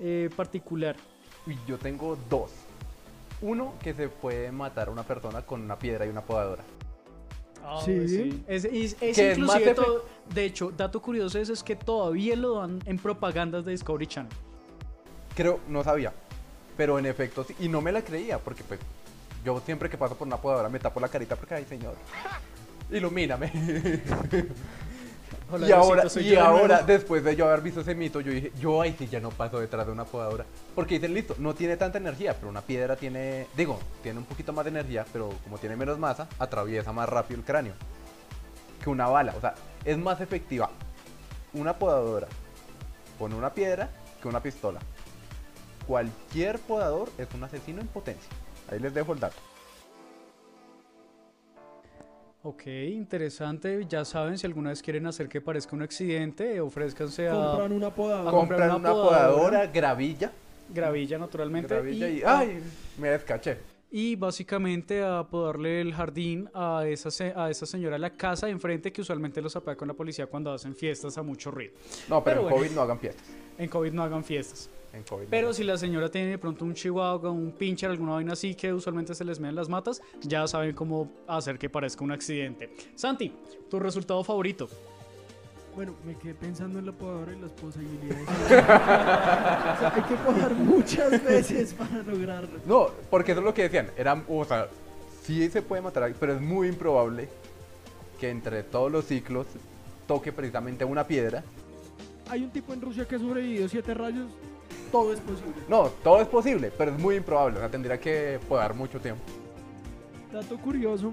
eh, 0.00 0.28
particular. 0.36 0.96
Yo 1.66 1.78
tengo 1.78 2.18
dos. 2.28 2.50
Uno, 3.44 3.74
que 3.82 3.92
se 3.94 4.08
puede 4.08 4.50
matar 4.50 4.88
a 4.88 4.90
una 4.90 5.02
persona 5.02 5.42
con 5.42 5.60
una 5.62 5.78
piedra 5.78 6.06
y 6.06 6.08
una 6.08 6.22
podadora. 6.22 6.62
Sí. 7.84 8.42
Es, 8.46 8.64
es- 8.64 8.96
es 9.00 9.16
Que 9.16 9.32
es 9.32 9.38
más 9.38 9.56
inclusive 9.60 9.72
efe- 9.72 9.74
todo- 9.74 10.04
de 10.34 10.44
hecho, 10.44 10.70
dato 10.76 11.00
curioso 11.00 11.38
es, 11.38 11.48
es 11.50 11.62
que 11.62 11.76
todavía 11.76 12.36
lo 12.36 12.60
dan 12.60 12.80
en 12.86 12.98
propagandas 12.98 13.64
de 13.64 13.72
Discovery 13.72 14.06
Channel. 14.06 14.32
Creo, 15.36 15.60
no 15.68 15.82
sabía. 15.84 16.12
Pero 16.76 16.98
en 16.98 17.06
efecto, 17.06 17.44
sí. 17.44 17.54
Y 17.60 17.68
no 17.68 17.80
me 17.80 17.92
la 17.92 18.02
creía, 18.02 18.38
porque 18.38 18.64
pues 18.64 18.80
yo 19.44 19.60
siempre 19.64 19.88
que 19.90 19.96
paso 19.98 20.14
por 20.16 20.26
una 20.26 20.36
podadora 20.38 20.68
me 20.68 20.78
tapo 20.78 21.00
la 21.00 21.08
carita 21.08 21.36
porque, 21.36 21.54
ay, 21.54 21.64
señor, 21.68 21.94
ilumíname. 22.90 23.50
Hola, 25.50 25.68
y 25.68 25.72
ahora, 25.72 26.04
y 26.16 26.24
yo 26.24 26.42
ahora 26.42 26.82
después 26.82 27.22
de 27.22 27.36
yo 27.36 27.46
haber 27.46 27.60
visto 27.60 27.82
ese 27.82 27.94
mito, 27.94 28.20
yo 28.20 28.32
dije, 28.32 28.50
yo 28.58 28.80
ahí 28.80 28.94
sí 28.98 29.06
ya 29.06 29.20
no 29.20 29.30
paso 29.30 29.60
detrás 29.60 29.86
de 29.86 29.92
una 29.92 30.04
podadora. 30.04 30.46
Porque 30.74 30.94
dicen, 30.94 31.14
listo, 31.14 31.36
no 31.38 31.54
tiene 31.54 31.76
tanta 31.76 31.98
energía, 31.98 32.34
pero 32.34 32.48
una 32.48 32.62
piedra 32.62 32.96
tiene, 32.96 33.46
digo, 33.56 33.78
tiene 34.02 34.18
un 34.18 34.24
poquito 34.24 34.52
más 34.52 34.64
de 34.64 34.70
energía, 34.70 35.04
pero 35.12 35.30
como 35.44 35.58
tiene 35.58 35.76
menos 35.76 35.98
masa, 35.98 36.28
atraviesa 36.38 36.92
más 36.92 37.08
rápido 37.08 37.40
el 37.40 37.46
cráneo 37.46 37.74
que 38.82 38.90
una 38.90 39.06
bala. 39.06 39.34
O 39.36 39.40
sea, 39.40 39.54
es 39.84 39.96
más 39.96 40.20
efectiva 40.20 40.70
una 41.54 41.78
podadora 41.78 42.28
con 43.18 43.32
una 43.32 43.52
piedra 43.52 43.90
que 44.20 44.28
una 44.28 44.40
pistola. 44.40 44.80
Cualquier 45.86 46.58
podador 46.58 47.10
es 47.18 47.28
un 47.34 47.44
asesino 47.44 47.80
en 47.80 47.88
potencia. 47.88 48.30
Ahí 48.70 48.78
les 48.78 48.92
dejo 48.94 49.12
el 49.12 49.20
dato. 49.20 49.36
Ok, 52.46 52.66
interesante. 52.66 53.86
Ya 53.88 54.04
saben, 54.04 54.36
si 54.36 54.46
alguna 54.46 54.68
vez 54.70 54.82
quieren 54.82 55.06
hacer 55.06 55.28
que 55.30 55.40
parezca 55.40 55.74
un 55.74 55.80
accidente, 55.82 56.60
ofrézcanse 56.60 57.26
a 57.28 57.32
Compran 57.32 57.72
una 57.72 57.88
podadora. 57.94 58.30
Compran 58.30 58.62
una 58.68 58.76
una 58.76 58.90
podadora. 58.92 59.28
podadora, 59.32 59.66
gravilla, 59.68 60.30
gravilla, 60.72 61.16
naturalmente. 61.18 61.74
gravilla 61.74 62.08
y, 62.08 62.18
y, 62.18 62.22
¡ay! 62.26 62.60
Me 62.98 63.08
descaché. 63.08 63.56
y 63.90 64.16
básicamente 64.16 65.02
a 65.02 65.22
podarle 65.24 65.80
el 65.80 65.94
jardín 65.94 66.50
a 66.52 66.84
esa, 66.86 67.10
se- 67.10 67.32
a 67.34 67.48
esa 67.48 67.64
señora 67.64 67.96
a 67.96 67.98
la 67.98 68.10
casa 68.10 68.44
de 68.46 68.52
enfrente 68.52 68.92
que 68.92 69.00
usualmente 69.00 69.40
los 69.40 69.56
apaga 69.56 69.78
con 69.78 69.88
la 69.88 69.94
policía 69.94 70.26
cuando 70.26 70.52
hacen 70.52 70.74
fiestas 70.74 71.16
a 71.16 71.22
mucho 71.22 71.50
ruido. 71.50 71.72
No, 72.10 72.22
pero, 72.22 72.24
Pero 72.24 72.40
en 72.40 72.42
bueno. 72.42 72.56
COVID 72.58 72.70
no 72.76 72.82
hagan 72.82 72.98
fiestas. 72.98 73.24
En 73.56 73.68
COVID 73.70 73.92
no 73.92 74.02
hagan 74.02 74.22
fiestas. 74.22 74.68
En 74.94 75.02
COVID 75.02 75.24
no 75.24 75.30
Pero 75.30 75.52
si 75.52 75.64
la 75.64 75.76
señora 75.76 76.08
tiene 76.08 76.30
de 76.30 76.38
pronto 76.38 76.64
un 76.64 76.74
chihuahua, 76.74 77.30
un 77.30 77.52
pincher, 77.52 77.90
alguna 77.90 78.12
vaina 78.12 78.32
así 78.32 78.54
que 78.54 78.72
usualmente 78.72 79.14
se 79.14 79.24
les 79.24 79.40
meten 79.40 79.56
las 79.56 79.68
matas, 79.68 80.00
ya 80.22 80.46
saben 80.46 80.74
cómo 80.74 81.10
hacer 81.26 81.58
que 81.58 81.68
parezca 81.68 82.04
un 82.04 82.12
accidente. 82.12 82.74
Santi, 82.94 83.32
tu 83.68 83.80
resultado 83.80 84.22
favorito. 84.22 84.68
Bueno, 85.74 85.94
me 86.06 86.14
quedé 86.14 86.34
pensando 86.34 86.78
en 86.78 86.86
la 86.86 86.92
podadora 86.92 87.32
y 87.32 87.40
las 87.40 87.50
posibilidades. 87.50 88.28
O 88.44 89.78
sea, 89.80 89.92
hay 89.94 90.02
que 90.02 90.14
podar 90.14 90.54
muchas 90.54 91.24
veces 91.24 91.74
para 91.74 92.02
lograrlo. 92.04 92.60
No, 92.64 92.90
porque 93.10 93.32
eso 93.32 93.40
es 93.40 93.44
lo 93.44 93.52
que 93.52 93.62
decían. 93.62 93.90
Era, 93.96 94.22
o 94.28 94.44
sea, 94.44 94.68
sí 95.24 95.48
se 95.50 95.62
puede 95.62 95.82
matar, 95.82 96.14
pero 96.20 96.34
es 96.34 96.40
muy 96.40 96.68
improbable 96.68 97.28
que 98.20 98.30
entre 98.30 98.62
todos 98.62 98.92
los 98.92 99.06
ciclos 99.06 99.46
toque 100.06 100.32
precisamente 100.32 100.84
una 100.84 101.04
piedra. 101.04 101.42
Hay 102.28 102.44
un 102.44 102.50
tipo 102.50 102.72
en 102.72 102.80
Rusia 102.80 103.06
que 103.06 103.16
ha 103.16 103.18
sobrevivido 103.18 103.68
siete 103.68 103.94
rayos. 103.94 104.30
Todo 104.90 105.12
es 105.12 105.20
posible. 105.20 105.54
No, 105.68 105.88
todo 106.02 106.20
es 106.20 106.28
posible, 106.28 106.70
pero 106.76 106.92
es 106.92 106.98
muy 106.98 107.16
improbable. 107.16 107.56
O 107.56 107.60
sea, 107.60 107.70
tendría 107.70 107.98
que 107.98 108.38
podar 108.48 108.74
mucho 108.74 109.00
tiempo. 109.00 109.22
Dato 110.32 110.58
curioso, 110.58 111.12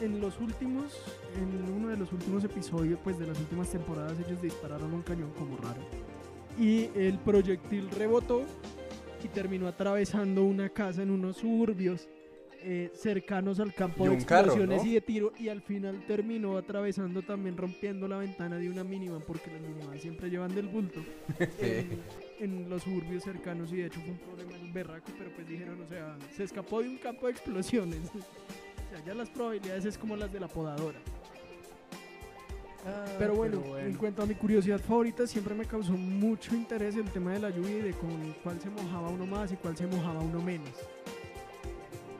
en 0.00 0.20
los 0.20 0.38
últimos, 0.40 1.02
en 1.36 1.72
uno 1.72 1.88
de 1.88 1.96
los 1.96 2.12
últimos 2.12 2.44
episodios, 2.44 2.98
pues 3.02 3.18
de 3.18 3.26
las 3.26 3.38
últimas 3.38 3.68
temporadas, 3.70 4.14
ellos 4.26 4.40
dispararon 4.40 4.92
un 4.92 5.02
cañón 5.02 5.30
como 5.38 5.56
raro. 5.56 5.80
Y 6.58 6.90
el 6.94 7.18
proyectil 7.18 7.90
rebotó 7.90 8.44
y 9.24 9.28
terminó 9.28 9.68
atravesando 9.68 10.44
una 10.44 10.68
casa 10.68 11.02
en 11.02 11.10
unos 11.10 11.38
suburbios 11.38 12.08
eh, 12.62 12.90
cercanos 12.94 13.58
al 13.58 13.72
campo 13.72 14.04
de 14.04 14.24
carro, 14.24 14.48
explosiones 14.48 14.82
¿no? 14.82 14.88
y 14.88 14.94
de 14.94 15.00
tiro. 15.00 15.32
Y 15.38 15.48
al 15.48 15.62
final 15.62 16.04
terminó 16.06 16.58
atravesando 16.58 17.22
también, 17.22 17.56
rompiendo 17.56 18.06
la 18.06 18.18
ventana 18.18 18.56
de 18.56 18.68
una 18.68 18.84
minivan, 18.84 19.22
porque 19.26 19.50
las 19.50 19.60
minivan 19.60 19.98
siempre 19.98 20.28
llevan 20.28 20.54
del 20.54 20.68
bulto. 20.68 21.00
Sí. 21.38 21.46
Eh, 21.60 21.86
en 22.40 22.68
los 22.68 22.82
suburbios 22.82 23.22
cercanos 23.22 23.72
y 23.72 23.76
de 23.76 23.86
hecho 23.86 24.00
fue 24.00 24.10
un 24.10 24.18
problema 24.18 24.56
en 24.56 24.72
berraco, 24.72 25.12
pero 25.16 25.30
pues 25.34 25.46
dijeron, 25.46 25.80
o 25.80 25.86
sea, 25.86 26.16
se 26.34 26.44
escapó 26.44 26.80
de 26.82 26.88
un 26.88 26.96
campo 26.96 27.26
de 27.26 27.32
explosiones. 27.32 28.00
o 28.14 28.90
sea, 28.90 29.04
ya 29.04 29.14
las 29.14 29.28
probabilidades 29.28 29.84
es 29.84 29.98
como 29.98 30.16
las 30.16 30.32
de 30.32 30.40
la 30.40 30.48
podadora. 30.48 30.98
Ah, 32.86 33.04
Pero 33.18 33.34
bueno, 33.34 33.78
en 33.78 33.94
cuanto 33.94 34.22
a 34.22 34.26
mi 34.26 34.34
curiosidad 34.34 34.80
favorita, 34.80 35.26
siempre 35.26 35.54
me 35.54 35.66
causó 35.66 35.92
mucho 35.92 36.54
interés 36.54 36.96
el 36.96 37.10
tema 37.10 37.34
de 37.34 37.40
la 37.40 37.50
lluvia 37.50 37.76
y 37.76 37.82
de 37.82 37.92
con 37.92 38.34
cuál 38.42 38.58
se 38.58 38.70
mojaba 38.70 39.10
uno 39.10 39.26
más 39.26 39.52
y 39.52 39.56
cuál 39.56 39.76
se 39.76 39.86
mojaba 39.86 40.20
uno 40.20 40.40
menos. 40.40 40.70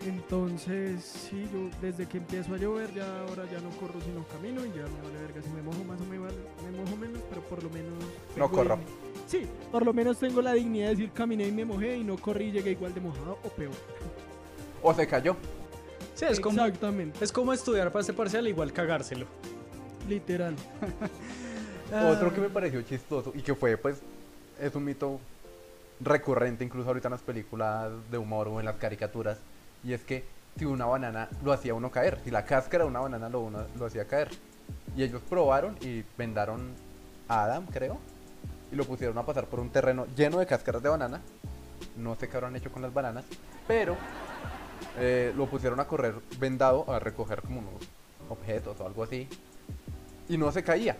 Entonces, 0.06 1.04
sí, 1.04 1.46
yo 1.52 1.68
desde 1.82 2.06
que 2.06 2.18
empiezo 2.18 2.54
a 2.54 2.56
llover, 2.56 2.92
ya 2.94 3.04
ahora 3.20 3.44
ya 3.50 3.60
no 3.60 3.68
corro 3.78 4.00
sino 4.00 4.24
camino 4.28 4.64
y 4.64 4.68
ya 4.70 4.84
me 4.84 5.02
vale 5.02 5.18
verga 5.20 5.42
si 5.42 5.48
me 5.50 5.60
mojo 5.62 5.84
más 5.84 6.00
o 6.00 6.04
me, 6.04 6.18
vale, 6.18 6.36
me 6.64 6.78
mojo 6.78 6.96
menos, 6.96 7.20
pero 7.28 7.42
por 7.42 7.62
lo 7.62 7.68
menos... 7.68 7.92
No 8.34 8.50
corro. 8.50 8.78
Sí, 9.26 9.46
por 9.70 9.84
lo 9.84 9.92
menos 9.92 10.18
tengo 10.18 10.40
la 10.40 10.54
dignidad 10.54 10.88
de 10.88 10.94
decir 10.96 11.12
caminé 11.12 11.48
y 11.48 11.52
me 11.52 11.66
mojé 11.66 11.98
y 11.98 12.04
no 12.04 12.16
corrí 12.16 12.46
y 12.46 12.52
llegué 12.52 12.70
igual 12.70 12.94
de 12.94 13.00
mojado 13.02 13.38
o 13.44 13.48
peor. 13.50 13.74
O 14.82 14.94
se 14.94 15.06
cayó. 15.06 15.36
Sí, 16.14 16.24
es 16.28 16.40
como, 16.40 16.64
Exactamente, 16.64 17.22
es 17.22 17.30
como 17.30 17.52
estudiar 17.52 17.92
para 17.92 18.02
ese 18.02 18.14
parcial, 18.14 18.48
igual 18.48 18.72
cagárselo. 18.72 19.26
literal. 20.08 20.56
Otro 22.10 22.32
que 22.32 22.40
me 22.40 22.48
pareció 22.48 22.80
chistoso 22.82 23.32
y 23.34 23.42
que 23.42 23.54
fue, 23.54 23.76
pues, 23.76 24.00
es 24.58 24.74
un 24.74 24.84
mito 24.84 25.20
recurrente 26.00 26.64
incluso 26.64 26.88
ahorita 26.88 27.08
en 27.08 27.12
las 27.12 27.20
películas 27.20 27.90
de 28.10 28.16
humor 28.16 28.48
o 28.48 28.60
en 28.60 28.64
las 28.66 28.76
caricaturas. 28.76 29.38
Y 29.83 29.93
es 29.93 30.05
que 30.05 30.25
si 30.57 30.64
una 30.64 30.87
banana 30.87 31.29
lo 31.43 31.53
hacía 31.53 31.75
uno 31.75 31.90
caer, 31.90 32.19
si 32.25 32.31
la 32.31 32.45
cáscara 32.45 32.85
de 32.85 32.90
una 32.90 33.01
banana 33.01 33.29
lo, 33.29 33.40
uno- 33.40 33.64
lo 33.79 33.87
hacía 33.87 34.07
caer. 34.07 34.29
Y 34.97 35.03
ellos 35.03 35.23
probaron 35.29 35.77
y 35.81 36.05
vendaron 36.19 36.73
a 37.29 37.45
Adam, 37.45 37.66
creo, 37.66 37.99
y 38.73 38.77
lo 38.77 38.85
pusieron 38.85 39.16
a 39.19 39.25
pasar 39.25 39.47
por 39.47 39.61
un 39.61 39.71
terreno 39.71 40.07
lleno 40.16 40.38
de 40.38 40.47
cáscaras 40.47 40.83
de 40.83 40.88
banana. 40.88 41.21
No 41.97 42.14
sé 42.16 42.29
qué 42.29 42.37
habrán 42.37 42.57
hecho 42.57 42.71
con 42.71 42.83
las 42.83 42.93
bananas, 42.93 43.25
pero 43.66 43.97
eh, 44.99 45.33
lo 45.37 45.47
pusieron 45.47 45.81
a 45.81 45.87
correr 45.87 46.14
vendado 46.38 46.90
a 46.93 46.99
recoger 46.99 47.43
como 47.43 47.61
unos 47.61 47.73
objetos 48.29 48.79
o 48.81 48.87
algo 48.87 49.03
así. 49.05 49.29
Y 50.29 50.37
no 50.37 50.53
se 50.53 50.62
caía. 50.62 50.97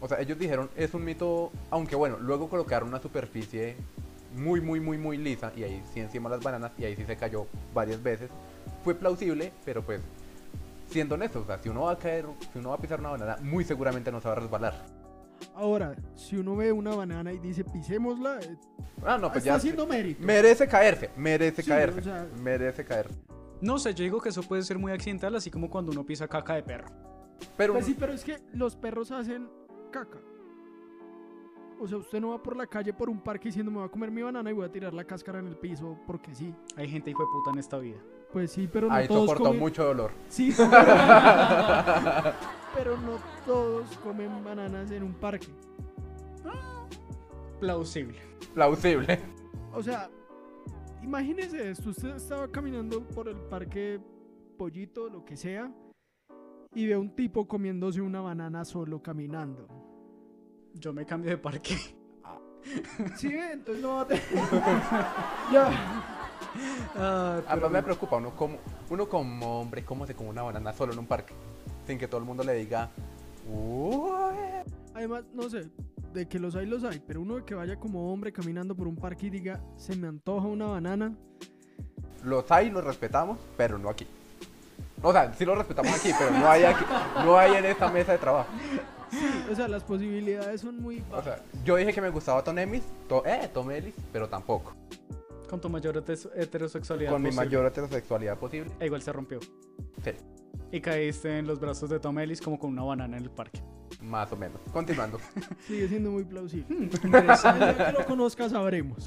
O 0.00 0.08
sea, 0.08 0.20
ellos 0.20 0.38
dijeron, 0.38 0.70
es 0.76 0.94
un 0.94 1.04
mito, 1.04 1.50
aunque 1.70 1.96
bueno, 1.96 2.16
luego 2.18 2.48
colocaron 2.48 2.88
una 2.88 3.00
superficie 3.00 3.76
muy, 4.34 4.60
muy, 4.60 4.80
muy, 4.80 4.98
muy 4.98 5.16
lisa 5.16 5.52
y 5.56 5.62
ahí 5.64 5.82
sí 5.92 6.00
encima 6.00 6.28
las 6.28 6.40
bananas 6.42 6.72
y 6.78 6.84
ahí 6.84 6.96
sí 6.96 7.04
se 7.04 7.16
cayó 7.16 7.46
varias 7.74 8.02
veces. 8.02 8.30
Fue 8.84 8.94
plausible, 8.94 9.52
pero 9.64 9.82
pues, 9.84 10.00
siendo 10.88 11.14
honestos, 11.14 11.42
o 11.44 11.46
sea, 11.46 11.58
si 11.58 11.68
uno 11.68 11.82
va 11.82 11.92
a 11.92 11.98
caer, 11.98 12.26
si 12.52 12.58
uno 12.58 12.70
va 12.70 12.76
a 12.76 12.78
pisar 12.78 13.00
una 13.00 13.10
banana, 13.10 13.36
muy 13.42 13.64
seguramente 13.64 14.10
no 14.12 14.20
se 14.20 14.28
va 14.28 14.32
a 14.34 14.40
resbalar. 14.40 14.74
Ahora, 15.54 15.94
si 16.16 16.36
uno 16.36 16.54
ve 16.56 16.70
una 16.72 16.94
banana 16.94 17.32
y 17.32 17.38
dice 17.38 17.64
pisémosla, 17.64 18.40
eh, 18.40 18.56
Ah, 19.04 19.16
no, 19.16 19.28
pues 19.28 19.38
está 19.38 19.50
ya 19.52 19.54
haciendo 19.56 19.86
mérito. 19.86 20.22
merece 20.24 20.68
caerse, 20.68 21.10
merece 21.16 21.62
Sí, 21.62 21.68
caerse, 21.70 22.00
o 22.00 22.02
sea- 22.02 22.26
merece 22.42 22.84
caer. 22.84 23.08
No 23.62 23.78
sé, 23.78 23.94
yo 23.94 24.04
digo 24.04 24.20
que 24.20 24.28
eso 24.30 24.42
puede 24.42 24.62
ser 24.62 24.78
muy 24.78 24.92
accidental, 24.92 25.34
así 25.36 25.50
como 25.50 25.70
cuando 25.70 25.92
uno 25.92 26.04
pisa 26.04 26.28
caca 26.28 26.54
de 26.54 26.62
perro. 26.62 26.88
Pero 27.56 27.72
Pues 27.74 27.86
sí, 27.86 27.96
pero 27.98 28.12
es 28.12 28.22
que 28.24 28.38
los 28.52 28.76
perros 28.76 29.10
hacen 29.10 29.48
caca. 29.90 30.18
O 31.82 31.88
sea, 31.88 31.96
usted 31.96 32.20
no 32.20 32.28
va 32.28 32.42
por 32.42 32.54
la 32.56 32.66
calle 32.66 32.92
por 32.92 33.08
un 33.08 33.18
parque 33.18 33.48
diciendo 33.48 33.72
me 33.72 33.78
voy 33.78 33.86
a 33.86 33.90
comer 33.90 34.10
mi 34.10 34.20
banana 34.20 34.50
y 34.50 34.52
voy 34.52 34.66
a 34.66 34.70
tirar 34.70 34.92
la 34.92 35.02
cáscara 35.02 35.38
en 35.38 35.46
el 35.46 35.56
piso 35.56 35.98
porque 36.06 36.34
sí. 36.34 36.54
Hay 36.76 36.86
gente 36.86 37.10
hijo 37.10 37.22
de 37.22 37.28
puta 37.32 37.50
en 37.52 37.58
esta 37.58 37.78
vida. 37.78 37.96
Pues 38.30 38.52
sí, 38.52 38.68
pero 38.70 38.88
no 38.88 38.94
ahí 38.94 39.08
todos 39.08 39.22
soportó 39.22 39.44
comen... 39.44 39.60
mucho 39.60 39.84
dolor. 39.86 40.12
Sí, 40.28 40.52
pero... 40.54 40.70
pero 42.76 42.96
no 42.98 43.16
todos 43.46 43.96
comen 43.96 44.44
bananas 44.44 44.90
en 44.90 45.04
un 45.04 45.14
parque. 45.14 45.48
Plausible. 47.60 48.18
Plausible. 48.52 49.18
O 49.72 49.82
sea, 49.82 50.10
imagínese 51.02 51.70
esto, 51.70 51.90
usted 51.90 52.14
estaba 52.16 52.46
caminando 52.48 53.02
por 53.08 53.26
el 53.26 53.36
parque 53.36 53.98
Pollito, 54.58 55.08
lo 55.08 55.24
que 55.24 55.38
sea, 55.38 55.72
y 56.74 56.86
ve 56.86 56.92
a 56.92 56.98
un 56.98 57.14
tipo 57.16 57.48
comiéndose 57.48 58.02
una 58.02 58.20
banana 58.20 58.66
solo 58.66 59.02
caminando. 59.02 59.89
Yo 60.74 60.92
me 60.92 61.04
cambio 61.04 61.30
de 61.30 61.38
parque. 61.38 61.76
Sí, 63.16 63.32
entonces 63.32 63.82
no 63.82 63.94
va 63.94 64.02
a 64.02 64.06
tener... 64.06 64.22
ya. 65.52 65.70
Ah, 66.94 67.40
pero 67.40 67.48
Además 67.48 67.70
me 67.70 67.82
preocupa 67.82 68.16
uno 68.16 68.36
como, 68.36 68.58
uno 68.90 69.08
como 69.08 69.60
hombre, 69.60 69.82
cómo 69.82 70.06
se 70.06 70.14
come 70.14 70.28
una 70.28 70.42
banana 70.42 70.72
solo 70.74 70.92
en 70.92 70.98
un 70.98 71.06
parque. 71.06 71.32
Sin 71.86 71.98
que 71.98 72.06
todo 72.06 72.20
el 72.20 72.26
mundo 72.26 72.44
le 72.44 72.52
diga, 72.54 72.90
"Uy". 73.48 74.10
Además, 74.94 75.24
no 75.32 75.48
sé, 75.48 75.70
de 76.12 76.28
que 76.28 76.38
los 76.38 76.54
hay, 76.54 76.66
los 76.66 76.84
hay, 76.84 77.00
pero 77.00 77.22
uno 77.22 77.44
que 77.44 77.54
vaya 77.54 77.76
como 77.76 78.12
hombre 78.12 78.32
caminando 78.32 78.74
por 78.76 78.86
un 78.86 78.96
parque 78.96 79.26
y 79.26 79.30
diga, 79.30 79.60
se 79.76 79.96
me 79.96 80.08
antoja 80.08 80.46
una 80.46 80.66
banana. 80.66 81.14
Los 82.24 82.50
hay, 82.50 82.70
los 82.70 82.84
respetamos, 82.84 83.38
pero 83.56 83.78
no 83.78 83.88
aquí. 83.88 84.06
O 85.02 85.12
sea, 85.12 85.32
sí 85.32 85.44
los 85.46 85.56
respetamos 85.56 85.92
aquí, 85.92 86.10
pero 86.18 86.30
no 86.30 86.48
hay 86.48 86.64
aquí, 86.64 86.84
no 87.24 87.38
hay 87.38 87.54
en 87.54 87.64
esta 87.64 87.90
mesa 87.90 88.12
de 88.12 88.18
trabajo. 88.18 88.50
O 89.50 89.54
sea, 89.54 89.68
las 89.68 89.82
posibilidades 89.84 90.60
son 90.60 90.80
muy 90.80 91.02
O 91.10 91.16
bajas. 91.16 91.24
sea, 91.24 91.44
yo 91.64 91.76
dije 91.76 91.92
que 91.92 92.00
me 92.00 92.10
gustaba 92.10 92.42
Tom 92.44 92.58
Emis, 92.58 92.82
to, 93.08 93.24
eh, 93.26 93.48
Tom 93.52 93.70
Ellis, 93.70 93.94
pero 94.12 94.28
tampoco. 94.28 94.74
Con 95.48 95.60
tu 95.60 95.68
mayor 95.68 96.02
heterosexualidad. 96.36 97.10
Con 97.10 97.22
mi 97.22 97.28
posible. 97.30 97.46
mayor 97.46 97.66
heterosexualidad 97.66 98.38
posible. 98.38 98.70
E 98.78 98.86
igual 98.86 99.02
se 99.02 99.12
rompió. 99.12 99.40
Sí, 100.04 100.12
Y 100.70 100.80
caíste 100.80 101.38
en 101.38 101.46
los 101.46 101.58
brazos 101.58 101.90
de 101.90 101.98
Tom 101.98 102.18
Ellis 102.20 102.40
como 102.40 102.58
con 102.58 102.70
una 102.70 102.82
banana 102.84 103.16
en 103.16 103.24
el 103.24 103.30
parque. 103.30 103.60
más 104.00 104.30
o 104.32 104.36
menos. 104.36 104.60
Continuando. 104.72 105.18
Sigue 105.66 105.88
siendo 105.88 106.10
muy 106.12 106.24
plausible. 106.24 106.76
Interesante. 106.84 107.64
El 107.70 107.76
día 107.76 107.86
que 107.88 107.92
lo 107.98 108.06
conozca 108.06 108.48
sabremos. 108.48 109.06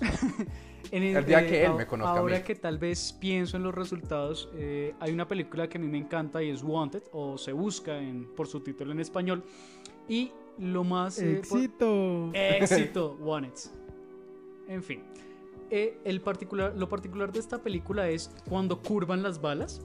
En 0.92 1.04
El 1.04 1.26
día 1.26 1.48
que 1.48 1.64
él 1.66 1.72
a- 1.72 1.76
me 1.76 1.88
conozca 1.88 2.14
a 2.14 2.20
Ahora 2.20 2.38
mí. 2.38 2.44
que 2.44 2.56
tal 2.56 2.78
vez 2.78 3.14
pienso 3.14 3.56
en 3.58 3.64
los 3.64 3.74
resultados, 3.74 4.50
eh, 4.56 4.94
hay 5.00 5.12
una 5.14 5.28
película 5.28 5.68
que 5.70 5.78
a 5.78 5.82
mí 5.82 5.88
me 5.88 5.98
encanta 5.98 6.44
y 6.44 6.50
es 6.50 6.62
Wanted, 6.62 7.04
o 7.14 7.38
Se 7.38 7.54
Busca 7.54 7.98
en, 7.98 8.26
por 8.36 8.48
su 8.48 8.60
título 8.60 8.92
en 8.92 9.00
español. 9.00 9.44
Y 10.08 10.32
lo 10.58 10.84
más... 10.84 11.20
eh, 11.20 11.40
Éxito. 11.40 12.30
Éxito, 12.34 13.18
Wanted. 13.22 13.54
En 14.68 14.84
fin. 14.84 15.02
Eh, 15.70 15.98
el 16.04 16.22
particular, 16.22 16.74
lo 16.78 16.88
particular 16.88 17.32
de 17.32 17.40
esta 17.40 17.62
película 17.64 18.10
es 18.10 18.32
cuando 18.48 18.82
curvan 18.82 19.24
las 19.24 19.42
balas. 19.42 19.82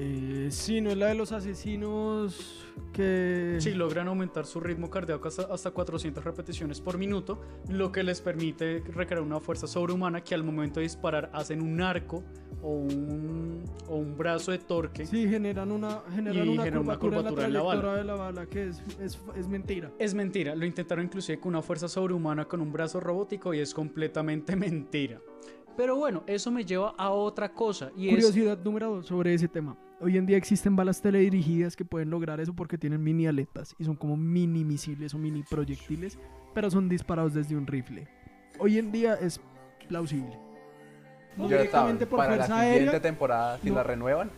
Eh, 0.00 0.46
sí, 0.52 0.80
no 0.80 0.90
es 0.90 0.96
la 0.96 1.08
de 1.08 1.16
los 1.16 1.32
asesinos 1.32 2.64
que... 2.92 3.56
Si 3.58 3.72
logran 3.72 4.06
aumentar 4.06 4.46
su 4.46 4.60
ritmo 4.60 4.88
cardíaco 4.90 5.26
hasta, 5.26 5.42
hasta 5.52 5.72
400 5.72 6.22
repeticiones 6.22 6.80
por 6.80 6.98
minuto, 6.98 7.40
lo 7.68 7.90
que 7.90 8.04
les 8.04 8.20
permite 8.20 8.84
recrear 8.86 9.22
una 9.22 9.40
fuerza 9.40 9.66
sobrehumana 9.66 10.22
que 10.22 10.36
al 10.36 10.44
momento 10.44 10.78
de 10.78 10.84
disparar 10.84 11.30
hacen 11.32 11.60
un 11.60 11.80
arco 11.80 12.22
o 12.62 12.74
un, 12.74 13.64
o 13.88 13.96
un 13.96 14.16
brazo 14.16 14.52
de 14.52 14.58
torque. 14.58 15.04
Sí, 15.04 15.28
generan 15.28 15.72
una, 15.72 16.02
generan 16.14 16.46
Y 16.46 16.48
una, 16.48 16.62
generan 16.62 16.84
una 16.84 16.96
curvatura, 16.96 17.46
en 17.46 17.52
la 17.52 17.62
bala. 17.62 17.96
de 17.96 18.04
la 18.04 18.14
bala, 18.14 18.46
que 18.46 18.68
es, 18.68 18.80
es, 19.00 19.18
es 19.34 19.48
mentira. 19.48 19.90
Es 19.98 20.14
mentira, 20.14 20.54
lo 20.54 20.64
intentaron 20.64 21.06
inclusive 21.06 21.40
con 21.40 21.50
una 21.50 21.62
fuerza 21.62 21.88
sobrehumana 21.88 22.44
con 22.44 22.60
un 22.60 22.72
brazo 22.72 23.00
robótico 23.00 23.52
y 23.52 23.58
es 23.58 23.74
completamente 23.74 24.54
mentira. 24.56 25.20
Pero 25.76 25.96
bueno, 25.96 26.22
eso 26.28 26.52
me 26.52 26.64
lleva 26.64 26.90
a 26.96 27.10
otra 27.10 27.52
cosa 27.52 27.90
y 27.96 28.08
es... 28.08 28.14
Curiosidad 28.14 28.58
número 28.62 28.90
dos 28.94 29.06
sobre 29.06 29.34
ese 29.34 29.48
tema. 29.48 29.76
Hoy 30.00 30.16
en 30.16 30.26
día 30.26 30.36
existen 30.36 30.76
balas 30.76 31.02
teledirigidas 31.02 31.74
que 31.74 31.84
pueden 31.84 32.10
lograr 32.10 32.38
eso 32.40 32.54
porque 32.54 32.78
tienen 32.78 33.02
mini 33.02 33.26
aletas 33.26 33.74
y 33.78 33.84
son 33.84 33.96
como 33.96 34.16
mini 34.16 34.64
misiles 34.64 35.12
o 35.14 35.18
mini 35.18 35.42
proyectiles, 35.42 36.18
pero 36.54 36.70
son 36.70 36.88
disparados 36.88 37.34
desde 37.34 37.56
un 37.56 37.66
rifle. 37.66 38.06
Hoy 38.60 38.78
en 38.78 38.92
día 38.92 39.14
es 39.14 39.40
plausible. 39.88 40.38
No 41.36 41.48
directamente 41.48 42.06
por 42.06 42.18
para 42.18 42.30
la 42.30 42.36
fuerza 42.46 42.62
siguiente 42.62 42.84
aérea. 42.84 43.00
temporada, 43.02 43.58
si 43.58 43.68
No. 43.70 43.76
la 43.76 43.82
renuevan, 43.82 44.30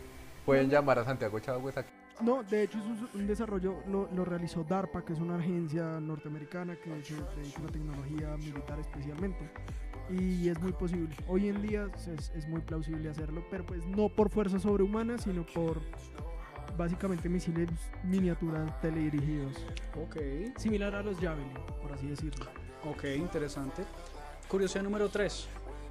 pueden 0.45 0.69
llamar 0.69 0.99
a 0.99 1.05
Santiago 1.05 1.39
Chávez 1.39 1.77
aquí. 1.77 1.91
No, 2.19 2.43
de 2.43 2.63
hecho 2.63 2.77
es 2.77 2.83
un- 2.85 3.21
un 3.21 3.27
desarrollo, 3.27 3.77
lo, 3.87 4.07
lo 4.13 4.25
realizó 4.25 4.63
DARPA, 4.63 5.03
que 5.03 5.13
es 5.13 5.19
una 5.19 5.37
agencia 5.37 5.99
norteamericana 5.99 6.75
que 6.75 7.03
se 7.03 7.15
dedica 7.15 7.59
a 7.61 7.63
la 7.65 7.71
tecnología 7.71 8.37
militar 8.37 8.79
especialmente. 8.79 9.49
Y 10.09 10.49
es 10.49 10.59
muy 10.61 10.73
posible. 10.73 11.15
Hoy 11.27 11.47
en 11.47 11.61
día 11.61 11.87
es, 11.95 12.31
es 12.35 12.47
muy 12.47 12.61
plausible 12.61 13.09
hacerlo, 13.09 13.43
pero 13.49 13.65
pues 13.65 13.85
no 13.87 14.09
por 14.09 14.29
fuerza 14.29 14.59
sobrehumana, 14.59 15.17
sino 15.17 15.45
por 15.45 15.79
básicamente 16.77 17.27
misiles 17.29 17.69
miniaturas 18.03 18.79
teledirigidos. 18.81 19.53
Ok, 20.01 20.17
Similar 20.57 20.95
a 20.95 21.03
los 21.03 21.17
Javelin, 21.19 21.53
por 21.81 21.91
así 21.93 22.07
decirlo. 22.07 22.45
ok, 22.85 23.03
interesante. 23.17 23.83
Curiosidad 24.47 24.83
número 24.83 25.07
3. 25.09 25.47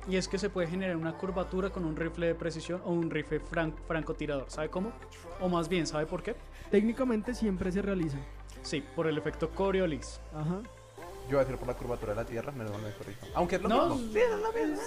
Y 0.09 0.17
es 0.17 0.27
que 0.29 0.39
se 0.39 0.51
puede 0.51 0.67
generar 0.67 0.97
una 0.97 1.17
curvatura 1.17 1.71
con 1.71 1.85
un 1.85 1.95
rifle 1.97 2.27
de 2.29 2.35
precisión 2.35 2.81
o 2.85 2.91
un 2.93 3.11
rifle 3.11 3.41
fran- 3.41 3.75
francotirador. 3.87 4.47
¿Sabe 4.51 4.69
cómo? 4.71 4.93
O 5.41 5.49
más 5.49 5.69
bien, 5.69 5.87
¿sabe 5.87 6.07
por 6.07 6.23
qué? 6.23 6.35
Técnicamente 6.71 7.35
siempre 7.35 7.71
se 7.71 7.83
realiza. 7.83 8.17
Sí, 8.63 8.83
por 8.97 9.07
el 9.07 9.17
efecto 9.19 9.51
Coriolis. 9.51 10.21
Ajá. 10.35 10.61
Yo 11.29 11.37
voy 11.37 11.37
a 11.37 11.41
decir 11.45 11.57
por 11.59 11.69
la 11.69 11.75
curvatura 11.75 12.13
de 12.15 12.23
la 12.23 12.27
Tierra, 12.27 12.51
menos 12.51 12.73
mal 12.73 12.83
me 12.83 12.93
corrijo. 12.93 13.27
Aunque 13.35 13.57
es 13.57 13.63
lo 13.63 13.69
No, 13.69 13.95
mismo. 13.95 14.13
Sí, 14.13 14.19
es 14.19 14.31
lo 14.31 14.53
mismo. 14.53 14.83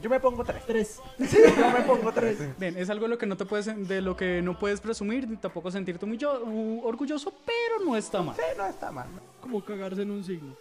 Yo 0.00 0.08
me 0.08 0.18
pongo 0.20 0.42
tres. 0.44 0.62
Tres. 0.66 1.00
Yo 1.18 1.70
me 1.72 1.82
pongo 1.82 2.10
tres. 2.12 2.38
Bien, 2.58 2.74
es 2.78 2.88
algo 2.88 3.04
de 3.04 3.08
lo 3.10 3.18
que 3.18 3.26
no 3.26 3.36
te 3.36 3.44
puedes, 3.44 3.66
de 3.88 4.00
lo 4.00 4.16
que 4.16 4.40
no 4.40 4.58
puedes 4.58 4.80
presumir, 4.80 5.28
ni 5.28 5.36
tampoco 5.36 5.70
sentirte 5.70 6.06
muy 6.06 6.16
yo- 6.16 6.42
uh, 6.42 6.86
orgulloso, 6.86 7.34
pero 7.44 7.84
no 7.84 7.94
está 7.96 8.22
mal. 8.22 8.34
Sí, 8.36 8.42
no 8.56 8.64
está 8.66 8.90
mal. 8.90 9.08
Como 9.42 9.62
cagarse 9.62 10.00
en 10.02 10.10
un 10.12 10.24
signo. 10.24 10.54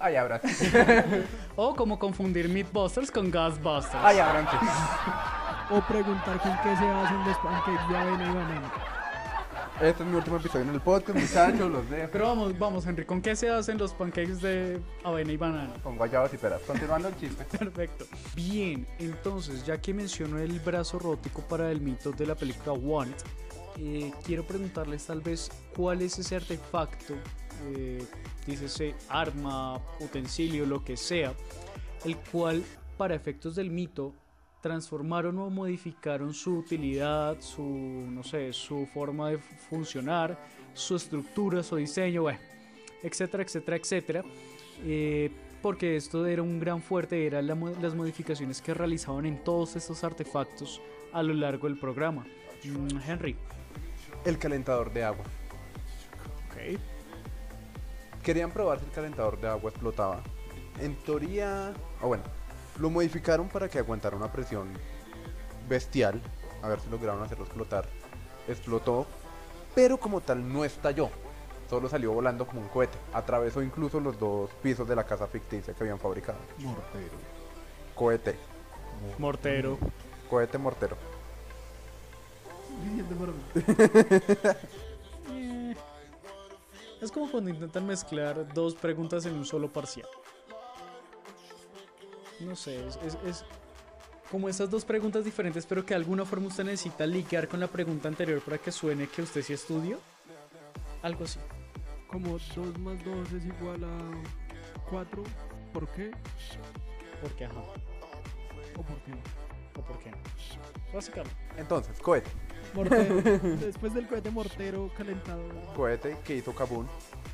Ay, 0.00 0.16
ahora. 0.16 0.40
O 1.56 1.74
como 1.74 1.98
confundir 1.98 2.48
Mythbusters 2.48 3.10
con 3.10 3.30
Ghostbusters. 3.30 4.02
Ay, 4.02 4.18
ahora. 4.18 4.48
O 5.70 5.82
preguntar 5.82 6.40
con 6.40 6.52
qué 6.62 6.74
se 6.76 6.88
hacen 6.88 7.24
los 7.26 7.36
pancakes 7.38 7.88
de 7.90 7.96
avena 7.98 8.24
y 8.24 8.34
banana. 8.34 8.72
Este 9.82 10.02
es 10.02 10.08
mi 10.08 10.16
último 10.16 10.38
episodio 10.38 10.64
en 10.64 10.74
el 10.74 10.80
podcast, 10.80 11.18
muchachos. 11.18 11.70
Los 11.70 11.90
dejo. 11.90 12.08
Pero 12.10 12.24
vamos, 12.26 12.58
vamos, 12.58 12.86
Henry, 12.86 13.04
¿con 13.04 13.20
qué 13.20 13.36
se 13.36 13.50
hacen 13.50 13.76
los 13.76 13.92
pancakes 13.92 14.40
de 14.40 14.80
avena 15.04 15.30
y 15.30 15.36
banana? 15.36 15.74
Con 15.82 15.96
guayabas 15.96 16.32
y 16.32 16.38
peras. 16.38 16.62
Continuando 16.62 17.08
el 17.08 17.16
chiste. 17.18 17.44
Perfecto. 17.58 18.06
Bien, 18.34 18.86
entonces, 18.98 19.64
ya 19.66 19.78
que 19.78 19.92
mencionó 19.92 20.38
el 20.38 20.58
brazo 20.60 20.98
rótico 20.98 21.42
para 21.42 21.70
el 21.70 21.80
mito 21.80 22.12
de 22.12 22.26
la 22.26 22.34
película 22.34 22.72
Want, 22.72 23.16
eh, 23.78 24.10
quiero 24.24 24.44
preguntarles 24.44 25.06
tal 25.06 25.20
vez 25.20 25.50
cuál 25.76 26.02
es 26.02 26.18
ese 26.18 26.36
artefacto, 26.36 27.14
eh, 27.66 28.04
dícese 28.48 28.94
arma, 29.10 29.78
utensilio, 30.00 30.64
lo 30.64 30.82
que 30.82 30.96
sea, 30.96 31.34
el 32.04 32.16
cual 32.16 32.64
para 32.96 33.14
efectos 33.14 33.54
del 33.54 33.70
mito 33.70 34.14
transformaron 34.62 35.38
o 35.38 35.50
modificaron 35.50 36.32
su 36.32 36.58
utilidad, 36.58 37.40
su, 37.40 37.62
no 37.62 38.22
sé, 38.22 38.52
su 38.52 38.86
forma 38.86 39.30
de 39.30 39.38
funcionar, 39.38 40.38
su 40.72 40.96
estructura, 40.96 41.62
su 41.62 41.76
diseño, 41.76 42.22
bueno, 42.22 42.40
etcétera, 43.02 43.42
etcétera, 43.42 43.76
etcétera. 43.76 44.24
Eh, 44.82 45.30
porque 45.60 45.96
esto 45.96 46.26
era 46.26 46.42
un 46.42 46.58
gran 46.58 46.80
fuerte, 46.80 47.26
eran 47.26 47.46
la 47.46 47.54
las 47.54 47.94
modificaciones 47.94 48.62
que 48.62 48.74
realizaban 48.74 49.26
en 49.26 49.42
todos 49.44 49.76
estos 49.76 50.02
artefactos 50.04 50.80
a 51.12 51.22
lo 51.22 51.34
largo 51.34 51.68
del 51.68 51.78
programa. 51.78 52.26
Mm, 52.64 52.98
Henry. 53.06 53.36
El 54.24 54.38
calentador 54.38 54.92
de 54.92 55.04
agua. 55.04 55.24
Querían 58.28 58.50
probar 58.50 58.78
si 58.78 58.84
el 58.84 58.90
calentador 58.90 59.40
de 59.40 59.48
agua 59.48 59.70
explotaba. 59.70 60.20
En 60.80 60.94
teoría, 60.96 61.72
o 62.02 62.08
bueno, 62.08 62.24
lo 62.78 62.90
modificaron 62.90 63.48
para 63.48 63.70
que 63.70 63.78
aguantara 63.78 64.18
una 64.18 64.30
presión 64.30 64.68
bestial. 65.66 66.20
A 66.60 66.68
ver 66.68 66.78
si 66.78 66.90
lograron 66.90 67.22
hacerlo 67.22 67.46
explotar. 67.46 67.88
Explotó, 68.46 69.06
pero 69.74 69.96
como 69.96 70.20
tal 70.20 70.46
no 70.46 70.62
estalló. 70.66 71.08
Solo 71.70 71.88
salió 71.88 72.12
volando 72.12 72.46
como 72.46 72.60
un 72.60 72.68
cohete. 72.68 72.98
Atravesó 73.14 73.62
incluso 73.62 73.98
los 73.98 74.20
dos 74.20 74.50
pisos 74.62 74.86
de 74.86 74.94
la 74.94 75.04
casa 75.04 75.26
ficticia 75.26 75.72
que 75.72 75.84
habían 75.84 75.98
fabricado. 75.98 76.36
Mortero. 76.58 77.16
Cohete, 77.94 78.36
Mortero. 79.16 79.78
cohete 80.28 80.58
mortero. 80.58 80.98
Es 87.00 87.12
como 87.12 87.30
cuando 87.30 87.50
intentan 87.50 87.86
mezclar 87.86 88.52
dos 88.52 88.74
preguntas 88.74 89.24
en 89.26 89.34
un 89.34 89.44
solo 89.44 89.72
parcial. 89.72 90.08
No 92.40 92.54
sé, 92.56 92.86
es, 92.86 92.96
es- 93.04 93.18
es 93.26 93.44
como 94.30 94.48
esas 94.48 94.68
dos 94.70 94.84
preguntas 94.84 95.24
diferentes, 95.24 95.64
pero 95.66 95.84
que 95.84 95.94
de 95.94 95.96
alguna 96.00 96.24
forma 96.24 96.48
usted 96.48 96.64
necesita 96.64 97.06
ligar 97.06 97.48
con 97.48 97.60
la 97.60 97.66
pregunta 97.66 98.08
anterior 98.08 98.40
para 98.42 98.58
que 98.58 98.70
suene 98.70 99.06
que 99.08 99.22
usted 99.22 99.42
sí 99.42 99.52
estudió. 99.54 99.98
Algo 101.02 101.24
así. 101.24 101.38
Como 102.08 102.32
2 102.38 102.78
más 102.78 103.02
2 103.04 103.32
es 103.32 103.44
igual 103.46 103.82
a 103.84 104.90
4. 104.90 105.22
¿Por 105.72 105.88
qué? 105.92 106.10
Porque 107.22 107.44
ajá. 107.44 107.60
¿O 108.76 108.82
por 108.82 108.98
qué 109.02 109.10
no? 109.12 109.18
O 109.78 109.82
por 109.82 109.98
qué 110.00 110.10
no. 110.10 110.16
Básicamente. 110.92 111.36
Entonces, 111.56 111.98
cohete. 112.00 112.30
Mortero. 112.74 113.22
Después 113.60 113.94
del 113.94 114.06
cohete 114.06 114.30
mortero 114.30 114.90
calentador. 114.96 115.54
Cohete 115.74 116.16
que 116.24 116.36
hizo 116.36 116.54
Kabul. 116.54 116.86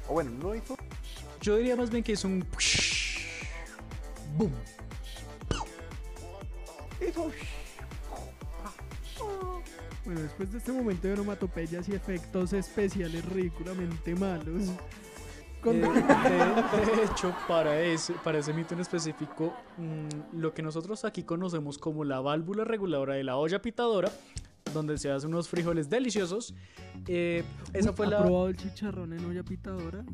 O 0.09 0.15
bueno, 0.15 0.31
no 0.31 0.55
hizo. 0.55 0.77
Yo 1.41 1.57
diría 1.57 1.77
más 1.77 1.91
bien 1.91 2.05
que 2.05 2.13
es 2.13 2.25
un. 2.25 2.47
Boom. 4.37 4.53
Hizo. 7.07 7.31
Bueno, 10.05 10.21
después 10.21 10.53
de 10.53 10.59
este 10.59 10.71
momento 10.71 11.09
de 11.09 11.15
onomatopeyas 11.15 11.89
y 11.89 11.95
efectos 11.95 12.53
especiales 12.53 13.25
ridículamente 13.25 14.15
malos. 14.15 14.71
Con- 15.65 15.75
Eh, 15.77 15.81
de, 15.81 16.97
de 16.97 17.05
hecho, 17.05 17.35
para 17.49 17.81
ese, 17.81 18.13
para 18.23 18.39
ese 18.39 18.53
mito 18.53 18.75
en 18.75 18.81
específico, 18.81 19.53
mm, 19.79 20.39
lo 20.39 20.53
que 20.55 20.63
nosotros 20.63 21.05
aquí 21.05 21.23
conocemos 21.25 21.79
como 21.79 22.05
la 22.05 22.21
válvula 22.21 22.65
reguladora 22.65 23.15
de 23.15 23.25
la 23.25 23.37
olla 23.37 23.61
pitadora, 23.61 24.11
donde 24.75 24.99
se 24.99 25.11
hacen 25.11 25.31
unos 25.31 25.49
frijoles 25.49 25.89
deliciosos, 25.89 26.55
eh, 27.09 27.43
esa 27.73 27.91
Uy, 27.91 27.97
fue 27.97 28.07
¿ha 28.07 28.11
la... 28.11 28.19
probado 28.23 28.49
el 28.49 28.57
chicharrón 28.57 29.13
en 29.15 29.25
olla 29.25 29.43
pitadora? 29.43 30.05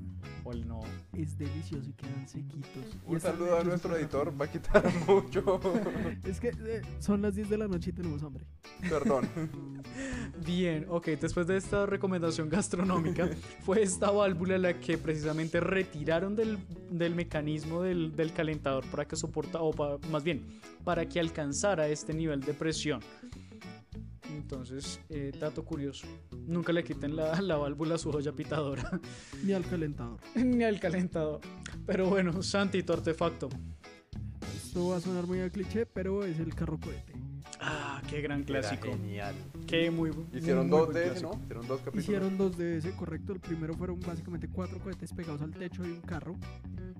o 0.42 0.52
el 0.52 0.66
no. 0.66 0.80
Es 1.12 1.36
delicioso 1.36 1.90
y 1.90 1.92
quedan 1.92 2.26
sequitos. 2.28 2.70
Y 3.06 3.10
Un 3.10 3.16
están 3.18 3.32
saludo 3.36 3.58
a 3.58 3.64
nuestro 3.64 3.94
editor, 3.96 4.32
va 4.40 4.46
a 4.46 4.50
quitar 4.50 4.82
mucho. 5.06 5.60
Es 6.24 6.40
que 6.40 6.48
eh, 6.48 6.82
son 6.98 7.20
las 7.22 7.34
10 7.34 7.50
de 7.50 7.58
la 7.58 7.68
noche 7.68 7.90
y 7.90 7.92
tenemos 7.92 8.22
hambre. 8.22 8.44
Perdón. 8.88 9.28
Bien, 10.46 10.86
ok, 10.88 11.08
después 11.20 11.46
de 11.46 11.56
esta 11.56 11.86
recomendación 11.86 12.48
gastronómica, 12.48 13.28
fue 13.64 13.82
esta 13.82 14.10
válvula 14.10 14.56
la 14.58 14.78
que 14.80 14.96
precisamente 14.98 15.60
retiraron 15.60 16.34
del, 16.36 16.58
del 16.90 17.14
mecanismo 17.14 17.82
del, 17.82 18.14
del 18.16 18.32
calentador 18.32 18.84
para 18.90 19.04
que 19.06 19.16
soporta, 19.16 19.60
o 19.60 19.72
pa- 19.72 19.98
más 20.10 20.24
bien, 20.24 20.46
para 20.84 21.06
que 21.06 21.20
alcanzara 21.20 21.88
este 21.88 22.14
nivel 22.14 22.40
de 22.40 22.54
presión. 22.54 23.00
Entonces, 24.50 25.00
eh, 25.08 25.30
dato 25.38 25.64
curioso, 25.64 26.08
nunca 26.32 26.72
le 26.72 26.82
quiten 26.82 27.14
la, 27.14 27.40
la 27.40 27.56
válvula 27.56 27.94
a 27.94 27.98
su 27.98 28.10
olla 28.10 28.32
pitadora, 28.32 29.00
Ni 29.44 29.52
al 29.52 29.64
calentador. 29.64 30.18
ni 30.34 30.64
al 30.64 30.80
calentador. 30.80 31.40
Pero 31.86 32.08
bueno, 32.08 32.42
Santi, 32.42 32.82
tu 32.82 32.92
artefacto. 32.92 33.48
Esto 34.56 34.88
va 34.88 34.96
a 34.96 35.00
sonar 35.00 35.28
muy 35.28 35.38
a 35.38 35.50
cliché, 35.50 35.86
pero 35.86 36.24
es 36.24 36.40
el 36.40 36.52
carro 36.52 36.80
cohete. 36.80 37.12
Ah, 37.60 38.02
qué 38.10 38.20
gran 38.22 38.42
clásico. 38.42 38.88
Era 38.88 38.96
genial. 38.96 39.34
Qué 39.68 39.88
muy 39.92 40.10
Hicieron 40.32 40.68
muy 40.68 40.78
dos 40.78 40.86
buen 40.88 40.98
de 40.98 41.12
ese. 41.12 41.22
¿no? 41.22 41.40
Hicieron 41.44 41.68
dos 41.68 41.78
capítulos. 41.78 42.04
Hicieron 42.04 42.38
dos 42.38 42.58
de 42.58 42.78
ese, 42.78 42.90
correcto. 42.96 43.32
El 43.32 43.40
primero 43.40 43.74
fueron 43.74 44.00
básicamente 44.00 44.48
cuatro 44.48 44.80
cohetes 44.80 45.12
pegados 45.12 45.42
al 45.42 45.52
techo 45.52 45.84
de 45.84 45.92
un 45.92 46.00
carro. 46.00 46.34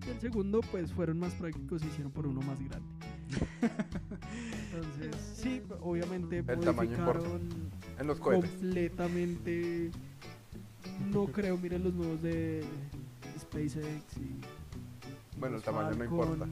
Y 0.06 0.10
el 0.10 0.20
segundo, 0.20 0.60
pues 0.70 0.92
fueron 0.92 1.18
más 1.18 1.34
prácticos 1.34 1.82
y 1.82 1.88
hicieron 1.88 2.12
por 2.12 2.28
uno 2.28 2.42
más 2.42 2.60
grande. 2.60 2.88
Entonces, 4.72 5.16
sí, 5.34 5.62
obviamente 5.82 6.38
El 6.46 6.60
tamaño 6.60 6.96
importa. 6.96 7.28
modificaron 7.28 7.70
En 7.98 8.06
los 8.06 8.18
cohetes. 8.20 8.50
completamente. 8.50 9.90
No 11.12 11.26
creo, 11.32 11.56
miren 11.58 11.84
los 11.84 11.94
nuevos 11.94 12.22
de 12.22 12.64
SpaceX 13.38 14.16
y. 14.18 14.40
Bueno, 15.38 15.56
el 15.56 15.62
tamaño 15.62 15.90
no 15.90 15.96
Falcon. 15.96 16.18
importa. 16.32 16.46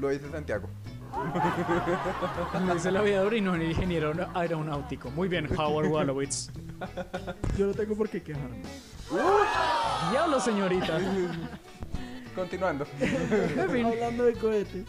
Lo 0.00 0.08
dice 0.08 0.30
Santiago. 0.30 0.68
Dice 2.72 2.88
el 2.88 2.96
aviador 2.96 3.34
y 3.34 3.42
no 3.42 3.54
el 3.54 3.62
ingeniero 3.64 4.14
aeronáutico. 4.34 5.10
Muy 5.10 5.28
bien, 5.28 5.46
Howard 5.58 5.88
Wolowitz. 5.90 6.50
Yo 7.58 7.66
no 7.66 7.74
tengo 7.74 7.94
por 7.94 8.08
qué 8.08 8.22
quejarme. 8.22 8.62
Diablo, 10.10 10.40
señorita. 10.40 10.98
Continuando. 12.34 12.86
Hablando 13.86 14.24
de 14.24 14.32
cohetes. 14.34 14.86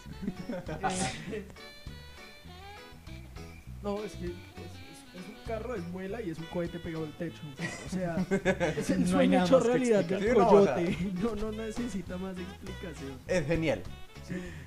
eh, 1.32 1.44
no, 3.82 4.02
es 4.02 4.12
que 4.12 4.26
es, 4.26 4.30
es- 4.30 5.14
es 5.14 5.28
un 5.28 5.36
carro, 5.46 5.74
es 5.76 5.82
muela 5.88 6.20
y 6.22 6.30
es 6.30 6.38
un 6.38 6.46
cohete 6.46 6.78
pegado 6.80 7.04
al 7.04 7.12
techo. 7.16 7.40
O 7.86 7.88
sea, 7.90 8.16
es 8.78 8.90
el 8.90 9.00
No 9.00 9.04
hay 9.04 9.12
sueño 9.12 9.44
hecho 9.44 9.60
realidad 9.60 10.04
del 10.04 10.20
Sí, 10.22 10.28
no, 10.36 10.48
o 10.48 10.64
sea. 10.64 10.74
coyote. 10.74 10.98
No, 11.22 11.34
no 11.36 11.52
necesita 11.52 12.16
más 12.16 12.36
explicación. 12.38 13.12
Es 13.26 13.46
genial. 13.46 13.82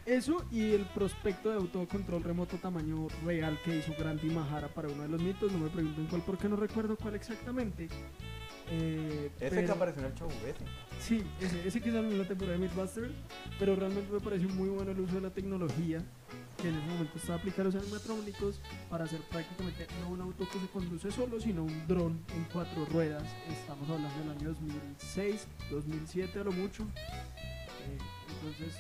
Eso 0.05 0.45
y 0.51 0.73
el 0.73 0.85
prospecto 0.85 1.49
de 1.49 1.55
autocontrol 1.55 2.23
remoto 2.23 2.57
tamaño 2.57 3.07
real 3.25 3.57
que 3.65 3.77
hizo 3.77 3.91
Grandi 3.97 4.29
Mahara 4.29 4.67
para 4.67 4.87
uno 4.87 5.01
de 5.01 5.09
los 5.09 5.19
mitos. 5.21 5.51
No 5.51 5.57
me 5.57 5.69
pregunten 5.69 6.05
cuál 6.05 6.21
porque 6.23 6.47
no 6.47 6.55
recuerdo 6.57 6.95
cuál 6.95 7.15
exactamente. 7.15 7.89
Eh, 8.69 9.31
Ese 9.39 9.49
pero- 9.55 9.65
que 9.65 9.71
apareció 9.71 10.01
en 10.01 10.11
el 10.11 10.15
show, 10.17 10.29
ese. 10.45 10.63
Sí, 10.99 11.23
ese, 11.39 11.67
ese 11.67 11.79
que 11.79 11.91
salió 11.91 12.09
en 12.11 12.17
la 12.17 12.27
temporada 12.27 12.57
de 12.57 12.67
Mythbusters, 12.67 13.13
pero 13.59 13.75
realmente 13.75 14.11
me 14.11 14.19
pareció 14.19 14.49
muy 14.49 14.67
bueno 14.69 14.91
el 14.91 14.99
uso 14.99 15.15
de 15.15 15.21
la 15.21 15.29
tecnología 15.29 16.03
que 16.61 16.69
en 16.69 16.75
ese 16.75 16.87
momento 16.87 17.17
estaba 17.17 17.37
aplicada 17.37 17.61
a 17.61 17.65
los 17.71 17.75
animatrónicos 17.75 18.59
para 18.89 19.05
hacer 19.05 19.21
prácticamente 19.29 19.85
no 20.01 20.09
un 20.09 20.21
auto 20.21 20.49
que 20.51 20.59
se 20.59 20.67
conduce 20.67 21.11
solo, 21.11 21.39
sino 21.39 21.63
un 21.63 21.87
dron 21.87 22.19
en 22.35 22.43
cuatro 22.51 22.83
ruedas. 22.85 23.23
Estamos 23.47 23.87
hablando 23.89 24.19
del 24.19 24.31
año 24.31 24.49
2006, 24.49 25.47
2007 25.69 26.39
a 26.39 26.43
lo 26.43 26.51
mucho. 26.51 26.83
Eh, 26.83 27.97
entonces, 28.41 28.75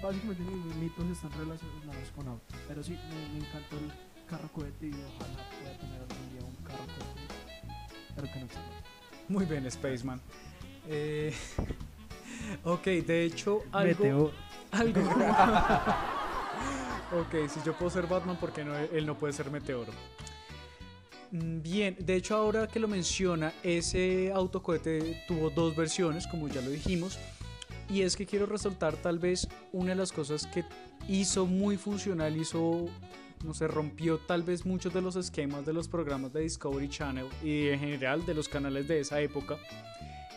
básicamente 0.00 0.42
mis 0.44 0.76
mitos 0.76 1.04
están 1.10 1.32
relacionados 1.32 2.08
con 2.14 2.28
autos. 2.28 2.56
Pero 2.68 2.82
sí, 2.84 2.92
me, 2.92 3.38
me 3.40 3.44
encantó 3.46 3.76
el 3.78 3.92
carro 4.28 4.48
cohete 4.52 4.86
y 4.86 4.92
ojalá 4.92 5.50
pueda 5.60 5.76
tener 5.76 6.00
algún 6.00 6.30
día 6.32 6.40
un 6.46 6.56
carro 6.64 6.86
cohete. 6.86 7.34
Pero 8.14 8.32
que 8.32 8.40
no. 8.40 8.46
Muy 9.28 9.44
bien, 9.44 9.70
Spaceman. 9.70 10.20
Eh, 10.88 11.32
ok, 12.64 12.84
de 12.84 13.24
hecho, 13.24 13.62
algo, 13.72 14.04
Meteor. 14.04 14.32
algo, 14.72 15.00
Ok, 17.10 17.48
si 17.48 17.60
yo 17.64 17.72
puedo 17.76 17.90
ser 17.90 18.06
Batman, 18.06 18.36
¿por 18.38 18.52
qué 18.52 18.64
no, 18.64 18.76
él 18.76 19.06
no 19.06 19.16
puede 19.18 19.32
ser 19.32 19.50
Meteoro? 19.50 19.92
Mm, 21.30 21.62
Bien, 21.62 21.96
de 21.98 22.16
hecho 22.16 22.36
ahora 22.36 22.66
que 22.68 22.78
lo 22.80 22.88
menciona, 22.88 23.52
ese 23.62 24.30
autocohete 24.32 25.22
tuvo 25.26 25.50
dos 25.50 25.74
versiones, 25.76 26.26
como 26.26 26.48
ya 26.48 26.60
lo 26.60 26.70
dijimos, 26.70 27.18
y 27.88 28.02
es 28.02 28.14
que 28.16 28.26
quiero 28.26 28.46
resaltar 28.46 28.96
tal 28.96 29.18
vez 29.18 29.48
una 29.72 29.90
de 29.90 29.94
las 29.96 30.12
cosas 30.12 30.46
que 30.46 30.64
hizo 31.08 31.46
muy 31.46 31.76
funcional, 31.78 32.36
hizo, 32.36 32.86
no 33.44 33.54
sé, 33.54 33.66
rompió 33.68 34.18
tal 34.18 34.42
vez 34.42 34.66
muchos 34.66 34.92
de 34.92 35.00
los 35.02 35.16
esquemas 35.16 35.64
de 35.66 35.72
los 35.72 35.88
programas 35.88 36.32
de 36.32 36.40
Discovery 36.42 36.88
Channel 36.88 37.26
y 37.42 37.68
en 37.68 37.78
general 37.80 38.24
de 38.26 38.34
los 38.34 38.48
canales 38.48 38.88
de 38.88 39.00
esa 39.00 39.20
época, 39.20 39.56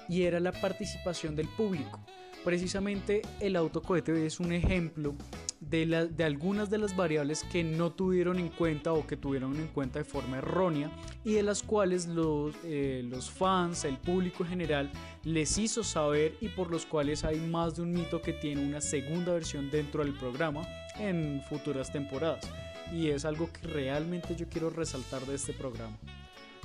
y 0.10 0.24
era 0.24 0.40
la 0.40 0.52
participación 0.52 1.36
del 1.36 1.48
público. 1.48 2.00
Precisamente 2.44 3.22
el 3.40 3.56
autocohete 3.56 4.26
es 4.26 4.40
un 4.40 4.52
ejemplo 4.52 5.14
de, 5.60 5.86
la- 5.86 6.08
de 6.08 6.24
algunas 6.24 6.72
de 6.72 6.80
las 6.80 6.96
variables 6.96 7.44
que 7.52 7.64
no 7.64 7.92
tuvieron 7.92 8.40
en 8.40 8.50
cuenta 8.50 8.94
o 8.94 9.06
que 9.06 9.16
tuvieron 9.16 9.56
en 9.58 9.68
cuenta 9.68 10.00
de 10.00 10.06
forma 10.06 10.40
errónea 10.40 10.90
y 11.24 11.34
de 11.34 11.44
las 11.44 11.62
cuales 11.62 12.08
los, 12.08 12.56
eh, 12.64 13.04
los 13.08 13.30
fans, 13.30 13.86
el 13.86 13.98
público 13.98 14.44
en 14.44 14.50
general, 14.50 14.92
les 15.24 15.56
hizo 15.60 15.84
saber 15.84 16.36
y 16.42 16.48
por 16.50 16.72
los 16.72 16.88
cuales 16.88 17.24
hay 17.24 17.40
más 17.40 17.76
de 17.76 17.84
un 17.84 17.92
mito 17.94 18.24
que 18.24 18.34
tiene 18.34 18.66
una 18.66 18.82
segunda 18.82 19.34
versión 19.34 19.70
dentro 19.70 20.04
del 20.04 20.16
programa 20.16 20.68
en 20.98 21.44
futuras 21.48 21.92
temporadas. 21.92 22.44
Y 22.92 23.10
es 23.10 23.26
algo 23.26 23.50
que 23.52 23.68
realmente 23.68 24.36
yo 24.36 24.48
quiero 24.50 24.70
resaltar 24.70 25.26
de 25.26 25.36
este 25.36 25.54
programa. 25.54 25.98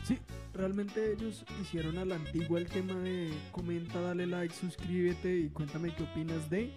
Sí, 0.05 0.19
realmente 0.55 1.13
ellos 1.13 1.45
hicieron 1.61 1.99
a 1.99 2.05
la 2.05 2.15
antigua 2.15 2.61
el 2.61 2.69
tema 2.69 2.95
de 2.95 3.33
comenta, 3.51 4.01
dale 4.01 4.27
like, 4.27 4.55
suscríbete 4.55 5.37
y 5.37 5.49
cuéntame 5.49 5.95
qué 5.95 6.05
opinas 6.05 6.49
de. 6.49 6.73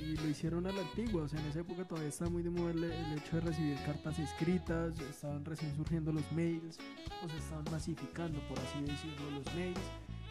Y 0.00 0.16
lo 0.16 0.28
hicieron 0.28 0.66
a 0.66 0.72
la 0.72 0.82
antigua, 0.82 1.22
o 1.22 1.28
sea, 1.28 1.40
en 1.40 1.46
esa 1.46 1.60
época 1.60 1.84
todavía 1.86 2.08
estaba 2.08 2.30
muy 2.30 2.42
de 2.42 2.50
moda 2.50 2.72
el, 2.72 2.82
el 2.82 3.18
hecho 3.18 3.36
de 3.36 3.42
recibir 3.42 3.76
cartas 3.86 4.18
escritas, 4.18 4.98
estaban 4.98 5.44
recién 5.44 5.74
surgiendo 5.76 6.12
los 6.12 6.30
mails, 6.32 6.78
o 7.24 7.28
se 7.28 7.36
estaban 7.36 7.64
masificando, 7.70 8.40
por 8.48 8.58
así 8.58 8.80
decirlo, 8.80 9.30
los 9.30 9.54
mails. 9.54 9.78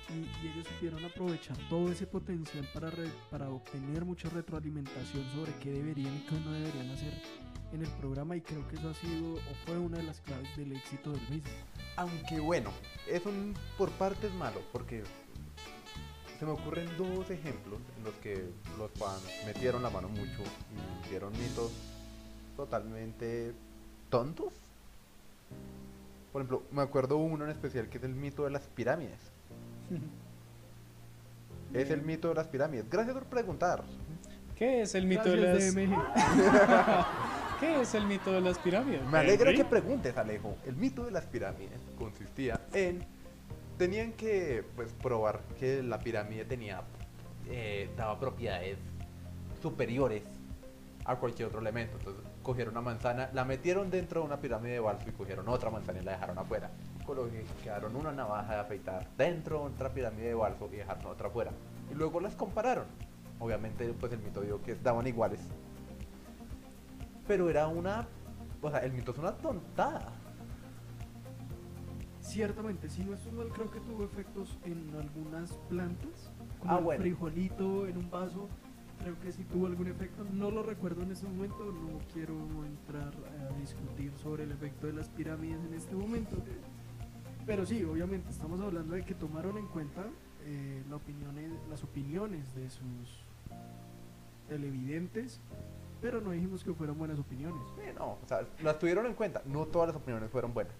Y, 0.10 0.48
ellos 0.48 0.68
supieron 0.68 1.04
aprovechar 1.06 1.58
todo 1.70 1.92
ese 1.92 2.06
potencial 2.06 2.68
para, 2.74 2.90
re- 2.90 3.10
para 3.32 3.50
obtener 3.50 4.06
mucha 4.06 4.30
retroalimentación 4.30 5.24
sobre 5.34 5.54
qué 5.56 5.72
deberían 5.72 6.16
y 6.16 6.20
qué 6.20 6.36
no 6.44 6.52
deberían 6.52 6.90
hacer 6.92 7.14
en 7.72 7.82
el 7.82 7.90
programa 7.94 8.36
y 8.36 8.42
creo 8.42 8.68
que 8.68 8.76
eso 8.76 8.90
ha 8.90 8.94
sido 8.94 9.34
o 9.36 9.56
fue 9.66 9.80
una 9.80 9.98
de 9.98 10.04
las 10.04 10.20
claves 10.22 10.56
del 10.58 10.74
éxito 10.74 11.12
del 11.12 11.22
mismo. 11.30 11.50
Aunque 11.96 12.40
bueno, 12.40 12.72
es 13.08 13.26
un 13.26 13.56
por 13.78 13.90
partes 13.92 14.32
malo, 14.34 14.62
porque 14.72 15.04
se 16.40 16.46
me 16.46 16.52
ocurren 16.52 16.86
dos 16.98 17.30
ejemplos 17.32 17.80
en 17.98 18.04
los 18.04 18.14
que 18.16 18.44
los 18.78 18.92
fans 18.92 19.24
metieron 19.46 19.82
la 19.82 19.90
mano 19.90 20.10
mucho 20.10 20.44
y 21.02 21.06
hicieron 21.06 21.32
mitos 21.34 21.72
totalmente 22.58 23.54
tontos. 24.10 24.54
Por 26.32 26.42
ejemplo, 26.42 26.64
me 26.72 26.82
acuerdo 26.82 27.18
uno 27.18 27.46
en 27.46 27.52
especial 27.52 27.90
que 27.90 27.98
es 27.98 28.04
el 28.04 28.14
mito 28.14 28.44
de 28.44 28.52
las 28.52 28.64
pirámides. 28.64 29.20
Es 31.74 31.90
el 31.90 32.04
mito 32.04 32.30
de 32.30 32.36
las 32.36 32.48
pirámides. 32.48 32.88
Gracias 32.88 33.16
por 33.16 33.26
preguntar. 33.26 33.84
¿Qué 34.56 34.84
es 34.84 34.94
el 34.94 35.08
mito 35.08 35.24
Gracias, 35.24 35.74
de 35.74 35.88
las. 35.88 35.98
¿Qué 37.60 37.82
es 37.82 37.96
el 37.96 38.06
mito 38.06 38.32
de 38.32 38.42
las 38.42 38.60
pirámides? 38.60 39.04
Me 39.08 39.18
alegra 39.18 39.54
que 39.54 39.66
preguntes, 39.66 40.16
Alejo. 40.16 40.56
El 40.68 40.76
mito 40.76 41.04
de 41.04 41.12
las 41.12 41.26
pirámides 41.26 41.80
consistía 41.98 42.62
en 42.74 43.04
tenían 43.78 44.14
que 44.14 44.64
pues 44.76 44.94
probar 44.94 45.42
que 45.60 45.82
la 45.82 46.00
pirámide 46.00 46.46
tenía 46.46 46.84
eh, 47.50 47.90
daba 47.98 48.20
propiedades 48.20 48.78
superiores 49.62 50.24
a 51.06 51.16
cualquier 51.16 51.48
otro 51.48 51.60
elemento. 51.60 51.98
Entonces 51.98 52.24
cogieron 52.42 52.74
una 52.74 52.82
manzana, 52.82 53.30
la 53.34 53.46
metieron 53.46 53.90
dentro 53.90 54.22
de 54.22 54.28
una 54.28 54.40
pirámide 54.40 54.74
de 54.74 54.80
balso 54.80 55.10
y 55.10 55.12
cogieron 55.12 55.48
otra 55.50 55.70
manzana 55.70 56.00
y 56.00 56.04
la 56.04 56.12
dejaron 56.14 56.38
afuera. 56.38 56.70
Colocaron 57.06 57.96
una 57.96 58.12
navaja 58.12 58.54
de 58.54 58.60
afeitar 58.62 59.08
dentro 59.18 59.60
de 59.60 59.66
otra 59.74 59.94
pirámide 59.94 60.28
de 60.30 60.34
balso 60.36 60.70
y 60.72 60.78
dejaron 60.78 61.06
otra 61.08 61.28
afuera. 61.28 61.52
Y 61.92 61.96
luego 61.96 62.20
las 62.20 62.36
compararon. 62.36 62.86
Obviamente 63.40 63.92
pues 64.00 64.12
el 64.14 64.20
mito 64.20 64.42
dijo 64.42 64.62
que 64.62 64.76
daban 64.76 65.06
iguales. 65.08 65.40
Pero 67.28 67.50
era 67.50 67.68
una... 67.68 68.08
O 68.62 68.70
sea, 68.70 68.80
el 68.80 68.94
mito 68.94 69.12
es 69.12 69.18
una 69.18 69.34
tontada. 69.34 70.14
Ciertamente, 72.22 72.90
si 72.90 73.04
no 73.04 73.14
estoy 73.14 73.34
mal, 73.34 73.50
creo 73.50 73.70
que 73.70 73.82
tuvo 73.82 74.06
efectos 74.06 74.58
en 74.64 74.90
algunas 74.96 75.52
plantas. 75.70 76.32
Como 76.60 76.72
Ah, 76.74 76.78
el 76.78 76.84
bueno. 76.86 77.02
frijolito 77.02 77.86
en 77.88 77.98
un 77.98 78.10
vaso. 78.10 78.48
Creo 79.00 79.20
que 79.20 79.32
sí 79.34 79.44
tuvo 79.44 79.68
algún 79.68 79.88
efecto. 79.88 80.24
No 80.32 80.50
lo 80.50 80.64
recuerdo 80.64 81.02
en 81.04 81.12
este 81.12 81.28
momento. 81.28 81.66
No 81.66 82.00
quiero 82.14 82.34
entrar 82.66 83.12
a 83.52 83.54
discutir 83.60 84.14
sobre 84.18 84.44
el 84.44 84.52
efecto 84.54 84.88
de 84.88 84.94
las 84.94 85.10
pirámides 85.10 85.60
en 85.66 85.74
este 85.74 85.94
momento. 85.96 86.38
Pero 87.46 87.66
sí, 87.66 87.84
obviamente, 87.84 88.30
estamos 88.30 88.60
hablando 88.62 88.96
de 88.96 89.04
que 89.04 89.14
tomaron 89.14 89.58
en 89.58 89.68
cuenta 89.68 90.06
eh, 90.46 90.82
la 90.90 90.96
opiniones, 90.96 91.52
las 91.70 91.84
opiniones 91.84 92.56
de 92.56 92.70
sus 92.70 93.24
televidentes. 94.48 95.40
Pero 96.02 96.20
no 96.20 96.32
dijimos 96.32 96.64
que 96.64 96.74
fueran 96.74 96.98
buenas 96.98 97.18
opiniones. 97.20 97.62
Eh, 97.82 97.94
no, 97.98 98.18
o 98.24 98.28
sea, 98.28 98.46
las 98.62 98.78
tuvieron 98.78 99.06
en 99.06 99.14
cuenta. 99.14 99.42
No 99.46 99.66
todas 99.66 99.88
las 99.88 99.96
opiniones 99.96 100.30
fueron 100.30 100.54
buenas. 100.54 100.74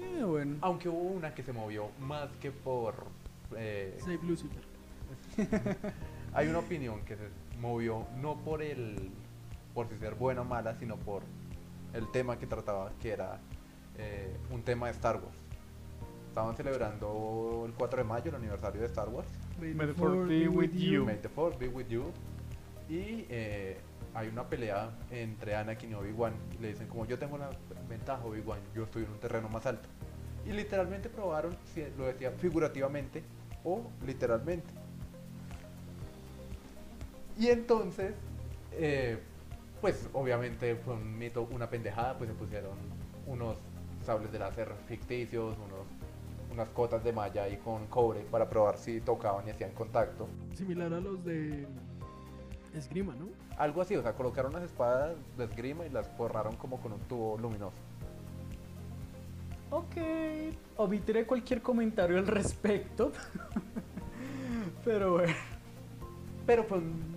Eh, 0.00 0.22
bueno. 0.24 0.56
Aunque 0.60 0.88
hubo 0.88 1.10
una 1.10 1.34
que 1.34 1.42
se 1.42 1.52
movió 1.52 1.88
más 2.00 2.28
que 2.40 2.50
por... 2.52 2.94
eh, 3.56 3.96
Save 4.00 4.20
Lucifer. 4.22 4.62
hay 6.34 6.48
una 6.48 6.60
opinión 6.60 7.04
que 7.04 7.16
se 7.16 7.28
movió 7.60 8.06
no 8.20 8.36
por 8.36 8.62
el... 8.62 9.10
por 9.74 9.88
si 9.88 9.96
ser 9.98 10.14
buena 10.14 10.42
o 10.42 10.44
mala, 10.44 10.76
sino 10.78 10.96
por 10.96 11.22
el 11.92 12.10
tema 12.10 12.38
que 12.38 12.46
trataba, 12.46 12.92
que 13.00 13.10
era 13.10 13.40
eh, 13.98 14.36
un 14.50 14.62
tema 14.62 14.86
de 14.86 14.92
Star 14.92 15.16
Wars. 15.16 15.36
Estaban 16.34 16.56
celebrando 16.56 17.62
el 17.64 17.72
4 17.74 17.98
de 17.98 18.08
mayo, 18.08 18.28
el 18.30 18.34
aniversario 18.34 18.80
de 18.80 18.88
Star 18.88 19.08
Wars. 19.08 19.28
May 19.60 19.72
the 19.86 19.94
fourth 19.94 20.26
be 20.26 20.48
with 20.48 20.72
you. 20.72 21.04
May 21.04 21.14
the 21.14 21.28
Force 21.28 21.56
be 21.56 21.68
with 21.68 21.86
you. 21.86 22.06
Y 22.88 23.24
eh, 23.28 23.76
hay 24.14 24.26
una 24.26 24.42
pelea 24.42 24.90
entre 25.12 25.54
Anakin 25.54 25.92
y 25.92 25.94
Obi-Wan. 25.94 26.32
y 26.58 26.60
Le 26.60 26.68
dicen 26.70 26.88
como 26.88 27.06
yo 27.06 27.20
tengo 27.20 27.38
la 27.38 27.50
ventaja 27.88 28.24
Obi-Wan, 28.24 28.58
yo 28.74 28.82
estoy 28.82 29.04
en 29.04 29.12
un 29.12 29.20
terreno 29.20 29.48
más 29.48 29.64
alto. 29.64 29.88
Y 30.44 30.50
literalmente 30.50 31.08
probaron 31.08 31.56
si 31.72 31.84
lo 31.96 32.06
decía 32.06 32.32
figurativamente 32.32 33.22
o 33.62 33.88
literalmente. 34.04 34.66
Y 37.38 37.46
entonces, 37.46 38.12
eh, 38.72 39.20
pues 39.80 40.08
obviamente 40.12 40.74
fue 40.74 40.94
un 40.94 41.16
mito, 41.16 41.46
una 41.52 41.70
pendejada, 41.70 42.18
pues 42.18 42.28
se 42.28 42.34
pusieron 42.34 42.72
unos 43.24 43.56
sables 44.04 44.32
de 44.32 44.40
láser 44.40 44.72
ficticios, 44.88 45.56
unos, 45.58 45.86
unas 46.54 46.68
cotas 46.70 47.04
de 47.04 47.12
malla 47.12 47.42
ahí 47.42 47.56
con 47.58 47.86
cobre 47.86 48.20
para 48.20 48.48
probar 48.48 48.78
si 48.78 49.00
tocaban 49.00 49.46
y 49.46 49.50
hacían 49.50 49.72
contacto. 49.72 50.28
Similar 50.54 50.92
a 50.94 51.00
los 51.00 51.24
de 51.24 51.66
esgrima, 52.74 53.14
¿no? 53.14 53.26
Algo 53.58 53.82
así, 53.82 53.94
o 53.96 54.02
sea, 54.02 54.14
colocaron 54.14 54.52
las 54.52 54.62
espadas 54.62 55.16
de 55.36 55.44
esgrima 55.44 55.84
y 55.86 55.90
las 55.90 56.08
forraron 56.16 56.56
como 56.56 56.80
con 56.80 56.92
un 56.92 57.00
tubo 57.00 57.36
luminoso. 57.38 57.76
Ok, 59.70 59.96
omitiré 60.76 61.26
cualquier 61.26 61.60
comentario 61.60 62.18
al 62.18 62.26
respecto. 62.26 63.12
Pero 64.84 65.14
bueno. 65.14 65.34
Pero 66.46 66.64
fue 66.64 66.78
un... 66.78 67.14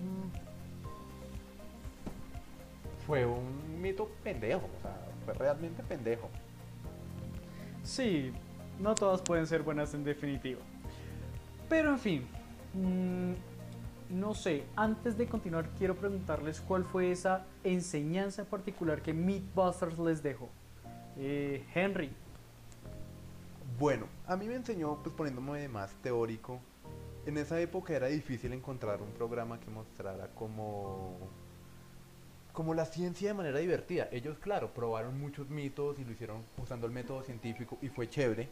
Fue 3.06 3.26
un 3.26 3.82
mito 3.82 4.10
pendejo, 4.24 4.68
o 4.78 4.82
sea, 4.82 4.98
fue 5.24 5.34
realmente 5.34 5.82
pendejo. 5.84 6.30
Sí, 7.84 8.34
no 8.80 8.96
todas 8.96 9.22
pueden 9.22 9.48
ser 9.48 9.64
buenas 9.64 9.94
en 9.94 10.04
definitiva. 10.04 10.60
Pero 11.70 11.92
en 11.92 12.00
fin, 12.00 12.28
mm, 12.74 13.34
no 14.10 14.34
sé, 14.34 14.64
antes 14.76 15.18
de 15.18 15.28
continuar 15.28 15.70
quiero 15.78 15.96
preguntarles 15.96 16.62
cuál 16.62 16.84
fue 16.86 17.12
esa 17.12 17.46
enseñanza 17.64 18.44
en 18.44 18.48
particular 18.48 19.02
que 19.02 19.14
Mythbusters 19.14 20.00
les 20.00 20.24
dejó. 20.24 20.50
Eh, 21.18 21.66
Henry, 21.74 22.12
Bueno, 23.80 24.08
a 24.26 24.36
mí 24.36 24.48
me 24.48 24.56
enseñó, 24.56 24.98
pues 25.04 25.16
poniéndome 25.16 25.60
de 25.60 25.68
más 25.70 25.92
teórico, 26.02 26.60
en 27.28 27.38
esa 27.38 27.60
época 27.60 27.94
era 27.94 28.08
difícil 28.08 28.54
encontrar 28.54 29.02
un 29.04 29.12
programa 29.12 29.60
que 29.60 29.70
mostrara 29.70 30.30
como 30.34 31.18
como 32.54 32.74
la 32.74 32.86
ciencia 32.86 33.28
de 33.28 33.34
manera 33.36 33.60
divertida. 33.60 34.10
Ellos, 34.12 34.40
claro, 34.40 34.74
probaron 34.74 35.20
muchos 35.20 35.48
mitos 35.48 36.00
y 36.00 36.04
lo 36.04 36.12
hicieron 36.12 36.44
usando 36.58 36.88
el 36.88 36.92
método 36.92 37.22
científico 37.22 37.78
y 37.84 37.90
fue 37.90 38.10
chévere. 38.10 38.50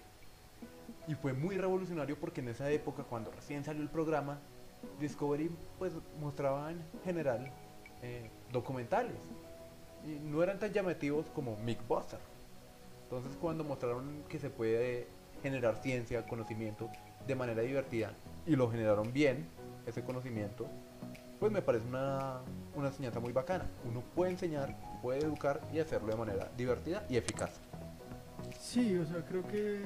Y 1.08 1.16
fue 1.16 1.34
muy 1.34 1.58
revolucionario 1.58 2.18
porque 2.20 2.42
en 2.42 2.50
esa 2.50 2.70
época, 2.70 3.04
cuando 3.04 3.32
recién 3.32 3.64
salió 3.64 3.82
el 3.82 3.90
programa, 3.90 4.40
Discovery 5.00 5.50
pues 5.80 5.94
mostraba 6.20 6.72
en 6.72 6.82
general 7.04 7.52
eh, 8.02 8.30
documentales. 8.52 9.16
Y 10.06 10.20
no 10.28 10.44
eran 10.44 10.60
tan 10.60 10.72
llamativos 10.72 11.26
como 11.34 11.56
Mythbusters. 11.58 12.22
Entonces 13.04 13.36
cuando 13.40 13.64
mostraron 13.64 14.24
que 14.30 14.40
se 14.40 14.50
puede 14.50 15.08
generar 15.42 15.78
ciencia, 15.78 16.26
conocimiento 16.26 16.90
de 17.28 17.36
manera 17.36 17.62
divertida 17.62 18.12
y 18.46 18.56
lo 18.56 18.70
generaron 18.70 19.12
bien, 19.14 19.48
ese 19.86 20.04
conocimiento, 20.04 20.68
pues 21.40 21.52
me 21.52 21.62
parece 21.62 21.88
una, 21.88 22.42
una 22.76 22.88
enseñanza 22.88 23.20
muy 23.20 23.32
bacana. 23.32 23.66
Uno 23.90 24.02
puede 24.16 24.32
enseñar, 24.32 24.76
puede 25.02 25.20
educar 25.20 25.62
y 25.74 25.80
hacerlo 25.80 26.08
de 26.10 26.16
manera 26.16 26.50
divertida 26.58 27.06
y 27.10 27.18
eficaz. 27.18 27.60
Sí, 28.60 28.98
o 28.98 29.06
sea, 29.06 29.24
creo 29.26 29.46
que 29.48 29.82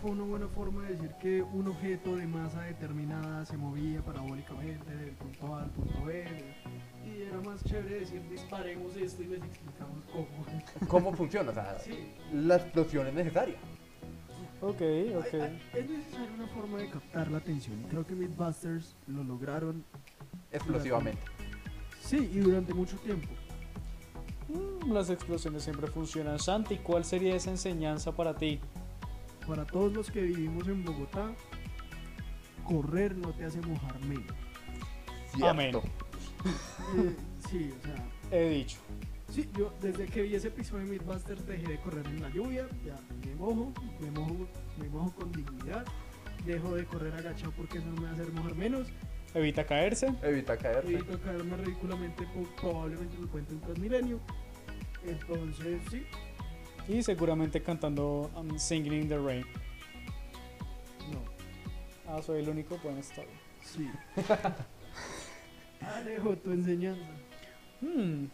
fue 0.00 0.10
una 0.12 0.24
buena 0.24 0.48
forma 0.48 0.82
de 0.84 0.94
decir 0.94 1.10
que 1.20 1.42
un 1.42 1.68
objeto 1.68 2.16
de 2.16 2.26
masa 2.26 2.62
determinada 2.62 3.44
se 3.44 3.56
movía 3.56 4.00
parabólicamente 4.02 4.94
del 4.96 5.10
punto 5.14 5.54
A 5.54 5.62
al 5.64 5.70
punto 5.70 6.04
B. 6.04 6.24
Y 7.04 7.22
era 7.22 7.40
más 7.40 7.62
chévere 7.64 8.00
decir 8.00 8.22
disparemos 8.30 8.96
esto 8.96 9.22
y 9.22 9.26
les 9.26 9.42
explicamos 9.42 10.02
cómo. 10.12 10.26
¿Cómo 10.88 11.12
funciona? 11.12 11.50
O 11.50 11.54
sea, 11.54 11.78
Sí, 11.78 12.12
la 12.32 12.56
explosión 12.56 13.06
es 13.08 13.14
necesaria. 13.14 13.56
Ok, 14.62 14.80
ok. 15.16 15.34
es 15.74 15.90
necesaria 15.90 16.30
una 16.36 16.46
forma 16.48 16.78
de 16.78 16.90
captar 16.90 17.30
la 17.30 17.38
atención. 17.38 17.80
y 17.80 17.84
Creo 17.84 18.06
que 18.06 18.14
Mythbusters 18.14 18.94
lo 19.06 19.24
lograron, 19.24 19.84
Explosivamente. 20.52 21.20
sí, 22.02 22.30
y 22.32 22.38
durante 22.40 22.74
mucho 22.74 22.96
tiempo. 22.98 23.28
Mm, 24.48 24.92
Las 24.92 25.08
explosiones 25.10 25.62
siempre 25.62 25.86
funcionan. 25.86 26.38
Santi, 26.38 26.76
¿cuál 26.78 27.04
sería 27.04 27.34
esa 27.36 27.50
enseñanza 27.50 28.12
para 28.12 28.34
ti? 28.34 28.60
Para 29.50 29.64
todos 29.64 29.92
los 29.92 30.08
que 30.12 30.20
vivimos 30.20 30.68
en 30.68 30.84
Bogotá, 30.84 31.34
correr 32.64 33.16
no 33.16 33.32
te 33.32 33.46
hace 33.46 33.60
mojar 33.62 33.98
menos. 34.04 34.32
Amén. 35.42 35.74
Eh, 36.96 37.16
sí, 37.48 37.72
o 37.76 37.84
sea, 37.84 38.08
He 38.30 38.48
dicho. 38.50 38.78
sí, 39.28 39.50
yo 39.58 39.74
desde 39.80 40.06
que 40.06 40.22
vi 40.22 40.36
ese 40.36 40.48
episodio 40.48 40.84
de 40.84 40.92
Mythbusters 40.92 41.44
dejé 41.48 41.66
de 41.66 41.80
correr 41.80 42.06
en 42.06 42.22
la 42.22 42.30
lluvia, 42.30 42.68
ya 42.84 42.94
me 43.26 43.34
mojo, 43.34 43.72
me 43.98 44.10
mojo, 44.12 44.46
me 44.78 44.88
mojo 44.88 45.10
con 45.16 45.32
dignidad, 45.32 45.84
dejo 46.46 46.76
de 46.76 46.84
correr 46.84 47.12
agachado 47.12 47.50
porque 47.56 47.78
eso 47.78 47.88
no 47.88 47.96
me 47.96 48.02
va 48.02 48.10
a 48.10 48.12
hacer 48.12 48.32
mojar 48.32 48.54
menos, 48.54 48.86
Evita 49.34 49.66
caerse. 49.66 50.14
Evita 50.22 50.56
caerse. 50.56 50.92
evito 50.92 51.20
caerme 51.22 51.56
ridículamente, 51.56 52.24
probablemente 52.60 53.18
me 53.18 53.26
cuente 53.26 53.54
un 53.54 53.60
Transmilenio. 53.62 54.20
Entonces, 55.04 55.82
sí, 55.90 56.04
Y 56.90 57.02
seguramente 57.02 57.62
cantando 57.62 58.30
um, 58.34 58.58
Singing 58.58 58.92
in 59.02 59.08
the 59.08 59.16
Rain. 59.18 59.44
no, 61.12 61.20
Ah, 62.12 62.20
soy 62.20 62.40
el 62.40 62.48
único. 62.48 62.78
Bueno, 62.82 62.98
está 62.98 63.22
bien. 63.22 63.38
sí. 63.62 63.88
Alejo, 65.80 66.36
tu 66.36 66.50
enseñanza. 66.50 67.04
Hmm, 67.80 68.26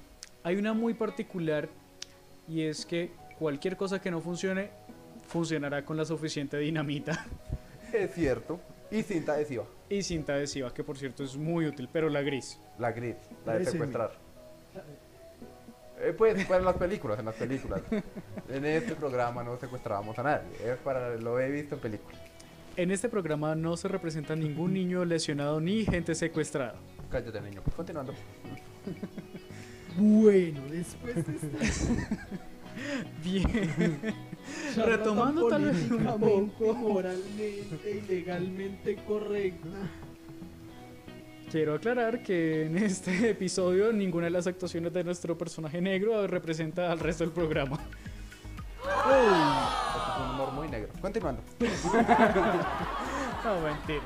Hay 0.43 0.57
una 0.57 0.73
muy 0.73 0.95
particular 0.95 1.69
y 2.49 2.63
es 2.63 2.87
que 2.87 3.11
cualquier 3.39 3.77
cosa 3.77 4.01
que 4.01 4.11
no 4.11 4.21
funcione 4.21 4.71
funcionará 5.29 5.85
con 5.85 5.97
la 5.97 6.05
suficiente 6.05 6.57
dinamita 6.59 7.27
Es 7.93 8.15
cierto. 8.15 8.59
Y 8.91 9.03
cinta 9.03 9.33
adhesiva. 9.35 9.65
y 9.91 10.03
cinta 10.03 10.33
adhesiva, 10.35 10.73
que 10.73 10.83
por 10.85 10.97
cierto 10.97 11.25
es 11.25 11.37
muy 11.37 11.67
útil, 11.67 11.89
pero 11.93 12.09
la 12.09 12.23
gris. 12.23 12.59
La 12.79 12.93
gris, 12.93 13.17
la 13.45 13.59
de 13.59 13.65
secuestrar. 13.67 14.13
Eh, 16.01 16.15
pues 16.17 16.45
para 16.45 16.63
las 16.63 16.77
películas, 16.77 17.19
en 17.19 17.25
las 17.25 17.35
películas. 17.35 17.81
En 18.49 18.65
este 18.65 18.95
programa 18.95 19.43
no 19.43 19.57
secuestrábamos 19.59 20.19
a 20.19 20.23
nadie. 20.23 20.49
Es 20.65 20.77
para 20.79 21.17
lo 21.17 21.41
he 21.41 21.51
visto 21.51 21.75
en 21.77 21.81
películas. 21.81 22.21
En 22.77 22.91
este 22.91 23.09
programa 23.09 23.55
no 23.55 23.77
se 23.77 23.89
representa 23.89 24.37
ningún 24.37 24.75
niño 24.75 25.05
lesionado 25.05 25.61
ni 25.61 25.85
gente 25.85 26.15
secuestrada. 26.15 26.75
Cállate, 27.11 27.41
niño. 27.41 27.63
Pues 27.63 27.75
continuando. 27.75 28.15
Bueno, 29.97 30.61
después 30.71 31.15
de 31.27 31.35
esta 31.35 31.59
Bien. 33.25 33.99
Retomando 34.77 35.49
tal 35.49 35.65
vez 35.65 35.91
un 35.91 36.05
políticamente, 36.05 36.53
poco. 36.59 36.75
moralmente 36.75 37.91
y 37.91 38.01
legalmente 38.07 38.97
correcta. 39.07 39.69
Quiero 41.51 41.75
aclarar 41.75 42.23
que 42.23 42.67
en 42.67 42.77
este 42.83 43.31
episodio 43.31 43.93
ninguna 43.93 44.25
de 44.25 44.31
las 44.31 44.47
actuaciones 44.47 44.93
de 44.93 45.05
nuestro 45.05 45.39
personaje 45.39 45.81
negro 45.81 46.27
representa 46.27 46.91
al 46.91 46.99
resto 46.99 47.25
del 47.25 47.33
programa. 47.33 47.79
Es 48.85 50.23
un 50.23 50.31
humor 50.35 50.53
muy 50.53 50.69
negro. 50.69 50.89
Continuando. 51.01 51.43
No, 53.45 53.61
mentiras. 53.61 54.03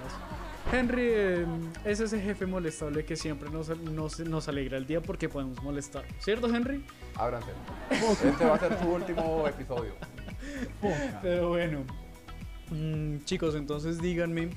Henry 0.71 1.03
eh, 1.03 1.47
es 1.87 2.01
ese 2.01 2.21
jefe 2.21 2.45
molestable 2.45 3.07
que 3.07 3.17
siempre 3.17 3.49
nos, 3.49 3.71
nos, 3.79 4.21
nos 4.21 4.49
alegra 4.49 4.77
el 4.77 4.87
día 4.87 5.01
porque 5.01 5.31
podemos 5.31 5.63
molestar. 5.63 6.05
¿Cierto, 6.19 6.55
Henry? 6.55 6.85
Ábranse. 7.15 7.49
Este 7.91 8.45
va 8.45 8.57
a 8.57 8.59
ser 8.59 8.79
su 8.79 8.87
último 8.87 9.49
episodio. 9.49 9.95
Pero 11.23 11.49
bueno. 11.49 11.87
Mm, 12.71 13.25
chicos, 13.25 13.57
entonces 13.57 14.01
díganme, 14.01 14.51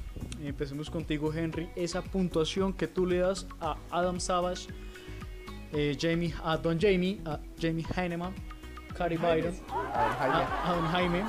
empecemos 0.43 0.89
contigo, 0.89 1.33
Henry, 1.33 1.69
esa 1.75 2.03
puntuación 2.03 2.71
que 2.73 2.87
tú 2.87 3.07
le 3.07 3.17
das 3.17 3.47
a 3.59 3.75
Adam 3.89 4.19
Savage, 4.19 4.67
eh, 5.71 5.97
Jamie, 5.99 6.31
a 6.43 6.55
Don 6.57 6.79
Jamie, 6.79 7.19
a 7.25 7.39
Jamie 7.59 7.85
Heineman, 7.95 8.35
Cary 8.95 9.17
Byron, 9.17 9.55
A 9.71 10.73
Don 10.75 10.85
Jaime, 10.89 11.23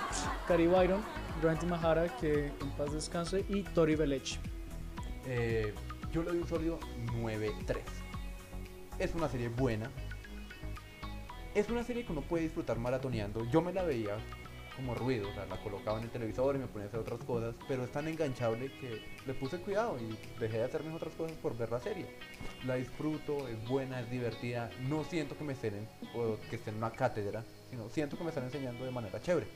Cary 0.47 0.67
Byron, 0.67 1.01
Randy 1.43 1.67
Mahara, 1.67 2.15
que 2.19 2.49
en 2.49 2.71
paz 2.77 2.93
descanse, 2.93 3.47
y 3.49 3.63
Tori 3.63 3.97
Belech. 3.97 4.39
Eh, 5.27 5.73
yo 6.13 6.23
le 6.23 6.31
doy 6.31 6.39
un 6.39 6.49
sólido 6.49 6.79
9-3. 7.17 7.79
Es 8.99 9.15
una 9.15 9.31
serie 9.31 9.49
buena. 9.49 9.91
Es 11.55 11.71
una 11.71 11.83
serie 11.83 12.05
que 12.05 12.13
uno 12.13 12.21
puede 12.21 12.45
disfrutar 12.45 12.79
maratoneando. 12.79 13.49
Yo 13.51 13.63
me 13.63 13.73
la 13.73 13.83
veía 13.83 14.19
como 14.77 14.95
ruido, 14.95 15.29
o 15.29 15.33
sea, 15.33 15.47
la 15.47 15.57
colocaba 15.63 15.99
en 15.99 16.05
el 16.05 16.11
televisor 16.11 16.57
y 16.57 16.59
me 16.59 16.67
ponía 16.67 16.87
a 16.87 16.89
hacer 16.89 17.01
otras 17.01 17.23
cosas, 17.25 17.55
pero 17.69 17.85
es 17.85 17.93
tan 17.93 18.09
enganchable 18.09 18.73
que 18.81 19.03
le 19.27 19.35
puse 19.35 19.59
cuidado 19.59 19.97
y 19.99 20.17
dejé 20.41 20.59
de 20.59 20.65
hacer 20.65 20.83
mis 20.83 20.95
otras 20.95 21.15
cosas 21.15 21.37
por 21.39 21.57
ver 21.57 21.71
la 21.71 21.81
serie. 21.81 22.07
La 22.67 22.75
disfruto, 22.75 23.47
es 23.49 23.69
buena, 23.69 24.01
es 24.01 24.11
divertida, 24.11 24.71
no 24.89 25.05
siento 25.05 25.37
que 25.37 25.45
me 25.45 25.53
estén 25.53 25.89
o 26.15 26.37
que 26.51 26.57
estén 26.57 26.75
en 26.75 26.79
una 26.79 26.91
cátedra, 26.91 27.45
sino 27.71 27.89
siento 27.89 28.17
que 28.17 28.25
me 28.25 28.31
están 28.31 28.45
enseñando 28.45 28.85
de 28.85 28.91
manera 28.91 29.21
chévere. 29.21 29.47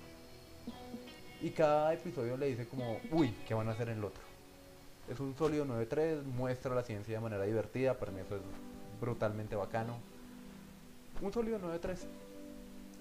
Y 1.40 1.50
cada 1.50 1.94
episodio 1.94 2.36
le 2.36 2.46
dice 2.46 2.66
como, 2.66 3.00
uy, 3.10 3.34
¿qué 3.46 3.54
van 3.54 3.68
a 3.68 3.72
hacer 3.72 3.88
en 3.88 3.98
el 3.98 4.04
otro? 4.04 4.22
Es 5.08 5.20
un 5.20 5.36
sólido 5.36 5.64
9-3, 5.64 6.22
muestra 6.22 6.74
la 6.74 6.82
ciencia 6.82 7.14
de 7.14 7.20
manera 7.20 7.44
divertida, 7.44 7.98
para 7.98 8.12
mí 8.12 8.20
eso 8.20 8.36
es 8.36 8.42
brutalmente 9.00 9.56
bacano. 9.56 9.98
Un 11.22 11.32
sólido 11.32 11.58
9-3. 11.58 12.06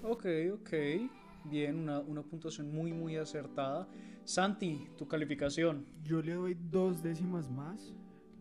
Ok, 0.04 0.26
ok. 0.54 1.17
Bien, 1.44 1.78
una, 1.78 2.00
una 2.00 2.22
puntuación 2.22 2.72
muy, 2.72 2.92
muy 2.92 3.16
acertada. 3.16 3.88
Santi, 4.24 4.88
tu 4.98 5.08
calificación. 5.08 5.86
Yo 6.04 6.20
le 6.20 6.34
doy 6.34 6.54
dos 6.54 7.02
décimas 7.02 7.50
más. 7.50 7.94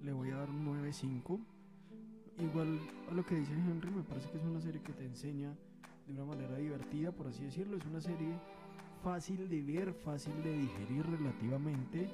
Le 0.03 0.11
voy 0.11 0.31
a 0.31 0.37
dar 0.37 0.49
un 0.49 0.65
9.5. 0.65 1.39
Igual 2.39 2.79
a 3.09 3.13
lo 3.13 3.25
que 3.25 3.35
dice 3.35 3.53
Henry, 3.53 3.89
me 3.89 4.03
parece 4.03 4.29
que 4.29 4.37
es 4.37 4.43
una 4.43 4.61
serie 4.61 4.81
que 4.81 4.93
te 4.93 5.05
enseña 5.05 5.55
de 6.05 6.13
una 6.13 6.25
manera 6.25 6.57
divertida, 6.57 7.11
por 7.11 7.27
así 7.27 7.43
decirlo. 7.43 7.77
Es 7.77 7.85
una 7.85 8.01
serie 8.01 8.37
fácil 9.03 9.47
de 9.49 9.61
ver, 9.61 9.93
fácil 9.93 10.33
de 10.43 10.57
digerir 10.57 11.05
relativamente. 11.05 12.09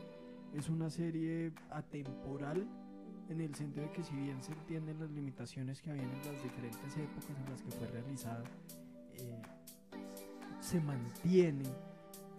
Es 0.54 0.70
una 0.70 0.90
serie 0.90 1.52
atemporal 1.72 2.68
en 3.30 3.42
el 3.42 3.56
sentido 3.56 3.88
de 3.88 3.92
que 3.92 4.04
si 4.04 4.16
bien 4.16 4.42
se 4.44 4.54
entienden 4.54 5.00
las 5.00 5.10
limitaciones 5.12 5.82
que 5.82 5.90
habían 5.90 6.10
en 6.10 6.32
las 6.32 6.44
diferentes 6.44 6.96
épocas 6.98 7.38
en 7.38 7.52
las 7.52 7.62
que 7.62 7.72
fue 7.72 7.88
realizada, 7.88 8.44
eh, 9.14 9.42
se 10.64 10.80
mantiene 10.80 11.66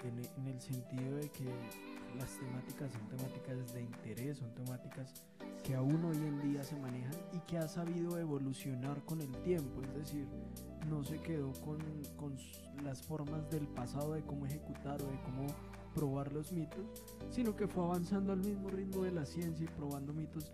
en, 0.03 0.19
en 0.19 0.47
el 0.47 0.61
sentido 0.61 1.17
de 1.17 1.29
que 1.29 1.45
las 2.19 2.39
temáticas 2.39 2.91
son 2.93 3.07
temáticas 3.09 3.75
de 3.75 3.83
interés, 3.83 4.39
son 4.39 4.55
temáticas 4.55 5.13
que 5.63 5.75
aún 5.75 6.03
hoy 6.05 6.17
en 6.17 6.41
día 6.41 6.65
se 6.65 6.77
manejan 6.77 7.15
y 7.33 7.39
que 7.41 7.59
ha 7.59 7.69
sabido 7.69 8.19
evolucionar 8.19 9.05
con 9.05 9.21
el 9.21 9.31
tiempo, 9.43 9.83
es 9.83 9.95
decir, 9.95 10.27
no 10.89 11.05
se 11.05 11.19
quedó 11.21 11.53
con, 11.65 11.79
con 12.17 12.35
las 12.83 13.03
formas 13.03 13.51
del 13.51 13.67
pasado 13.69 14.15
de 14.15 14.23
cómo 14.23 14.47
ejecutar 14.47 15.03
o 15.03 15.07
de 15.07 15.21
cómo 15.23 15.47
probar 15.95 16.33
los 16.33 16.51
mitos, 16.51 16.85
sino 17.31 17.55
que 17.55 17.69
fue 17.69 17.85
avanzando 17.85 18.33
al 18.33 18.41
mismo 18.41 18.71
ritmo 18.71 19.03
de 19.05 19.13
la 19.13 19.27
ciencia 19.27 19.65
y 19.65 19.69
probando 19.69 20.13
mitos 20.13 20.51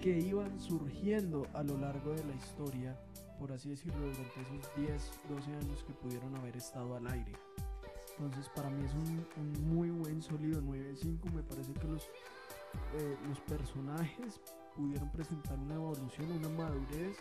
que 0.00 0.18
iban 0.18 0.58
surgiendo 0.60 1.46
a 1.54 1.62
lo 1.62 1.78
largo 1.78 2.12
de 2.12 2.24
la 2.24 2.34
historia, 2.34 2.98
por 3.38 3.52
así 3.52 3.70
decirlo, 3.70 4.00
durante 4.00 4.40
esos 4.40 4.76
10, 4.76 5.10
12 5.28 5.54
años 5.54 5.84
que 5.84 5.92
pudieron 5.94 6.34
haber 6.36 6.56
estado 6.56 6.96
al 6.96 7.06
aire. 7.06 7.32
Entonces 8.18 8.48
para 8.54 8.70
mí 8.70 8.84
es 8.84 8.94
un, 8.94 9.26
un 9.36 9.74
muy 9.74 9.90
buen 9.90 10.22
sólido 10.22 10.60
9.5. 10.62 11.32
Me 11.32 11.42
parece 11.42 11.72
que 11.74 11.86
los, 11.86 12.04
eh, 12.94 13.16
los 13.28 13.38
personajes 13.40 14.40
pudieron 14.74 15.10
presentar 15.10 15.58
una 15.58 15.74
evolución, 15.74 16.30
una 16.32 16.48
madurez 16.48 17.16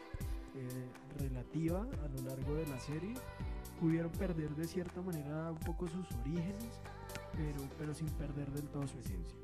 eh, 0.56 0.90
relativa 1.20 1.82
a 1.82 2.08
lo 2.08 2.30
largo 2.30 2.56
de 2.56 2.68
la 2.68 2.80
serie. 2.80 3.14
Pudieron 3.80 4.12
perder 4.12 4.56
de 4.56 4.66
cierta 4.66 5.02
manera 5.02 5.52
un 5.52 5.60
poco 5.60 5.88
sus 5.88 6.10
orígenes, 6.22 6.80
pero, 7.36 7.60
pero 7.78 7.94
sin 7.94 8.08
perder 8.12 8.50
del 8.52 8.68
todo 8.70 8.88
su 8.88 8.98
esencia. 9.00 9.36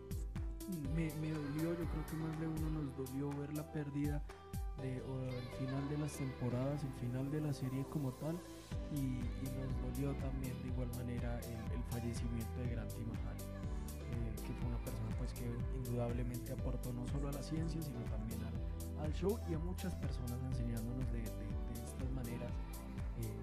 Me, 0.95 1.13
me 1.15 1.31
dolió, 1.31 1.73
yo 1.77 1.85
creo 1.85 2.05
que 2.09 2.15
más 2.15 2.39
de 2.39 2.47
uno 2.47 2.81
nos 2.81 2.95
dolió 2.95 3.29
ver 3.39 3.53
la 3.53 3.69
pérdida 3.73 4.23
de, 4.81 5.01
o 5.03 5.23
el 5.23 5.47
final 5.59 5.87
de 5.89 5.97
las 5.97 6.13
temporadas, 6.13 6.83
el 6.83 6.93
final 6.93 7.31
de 7.31 7.41
la 7.41 7.53
serie 7.53 7.85
como 7.91 8.11
tal, 8.13 8.35
y, 8.93 8.97
y 8.97 9.47
nos 9.55 9.95
dolió 9.95 10.13
también 10.15 10.53
de 10.61 10.67
igual 10.69 10.89
manera 10.97 11.39
el, 11.39 11.77
el 11.77 11.83
fallecimiento 11.89 12.59
de 12.59 12.69
Granti 12.69 13.01
Mahal, 13.05 13.37
eh, 13.37 14.35
que 14.45 14.53
fue 14.53 14.67
una 14.67 14.77
persona 14.79 15.15
pues 15.17 15.33
que 15.33 15.45
indudablemente 15.77 16.51
aportó 16.53 16.91
no 16.93 17.07
solo 17.07 17.29
a 17.29 17.31
la 17.31 17.43
ciencia, 17.43 17.81
sino 17.81 17.99
también 18.05 18.39
al, 18.43 19.05
al 19.05 19.13
show 19.13 19.39
y 19.49 19.53
a 19.53 19.59
muchas 19.59 19.93
personas 19.95 20.37
enseñándonos 20.51 21.05
de, 21.11 21.19
de- 21.21 21.51
de 21.71 21.79
estas 21.85 22.11
maneras. 22.11 22.51
eh, 23.21 23.33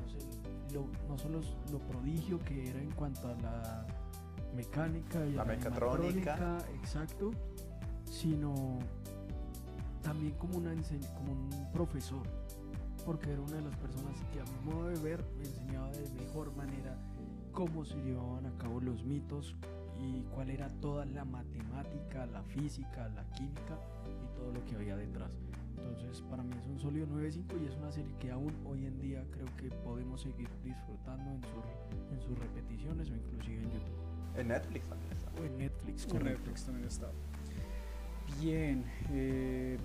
no, 0.00 0.08
sé, 0.08 0.74
lo, 0.74 0.86
no 1.08 1.18
solo 1.18 1.40
lo 1.70 1.78
prodigio 1.78 2.38
que 2.40 2.68
era 2.70 2.80
en 2.80 2.90
cuanto 2.92 3.28
a 3.28 3.34
la 3.36 3.86
mecánica 4.56 5.24
y 5.26 5.32
La 5.32 5.44
la 5.44 5.52
mecatrónica. 5.54 6.58
exacto, 6.82 7.30
sino 8.10 8.78
también 10.02 10.32
como, 10.34 10.58
una 10.58 10.72
como 11.16 11.32
un 11.32 11.72
profesor, 11.72 12.22
porque 13.04 13.30
era 13.32 13.40
una 13.40 13.56
de 13.56 13.62
las 13.62 13.76
personas 13.76 14.14
que 14.32 14.40
a 14.40 14.44
mi 14.44 14.72
modo 14.72 14.88
de 14.88 14.98
ver 15.00 15.24
me 15.38 15.44
enseñaba 15.44 15.90
de 15.92 16.08
mejor 16.20 16.54
manera 16.56 16.96
cómo 17.52 17.84
se 17.84 17.96
llevaban 18.02 18.46
a 18.46 18.52
cabo 18.58 18.80
los 18.80 19.04
mitos 19.04 19.56
y 19.98 20.22
cuál 20.34 20.50
era 20.50 20.68
toda 20.80 21.04
la 21.04 21.24
matemática, 21.24 22.26
la 22.26 22.42
física, 22.42 23.08
la 23.10 23.24
química 23.32 23.78
y 24.06 24.36
todo 24.38 24.52
lo 24.52 24.64
que 24.64 24.74
había 24.76 24.96
detrás. 24.96 25.30
Entonces 25.76 26.22
para 26.22 26.42
mí 26.42 26.54
es 26.58 26.66
un 26.66 26.78
sólido 26.78 27.06
9.5 27.06 27.62
y 27.62 27.66
es 27.66 27.76
una 27.76 27.90
serie 27.90 28.12
que 28.20 28.30
aún 28.30 28.52
hoy 28.66 28.86
en 28.86 28.98
día 29.00 29.24
creo 29.30 29.46
que 29.56 29.68
podemos 29.82 30.20
seguir 30.22 30.48
disfrutando 30.62 31.30
en, 31.30 31.42
su- 31.42 32.14
en 32.14 32.20
sus 32.22 32.38
repeticiones 32.38 33.10
o 33.10 33.14
inclusive 33.16 33.62
en 33.62 33.70
YouTube 33.70 34.38
En 34.38 34.48
Netflix 34.48 34.84
también 34.88 35.12
está. 35.12 35.30
o 35.40 35.44
en 35.44 35.58
Netflix. 35.58 36.04
En 36.04 36.10
correcto. 36.10 36.38
Netflix 36.38 36.64
también 36.64 36.86
está. 36.88 37.06
Bien, 38.38 38.84
eh, 39.12 39.76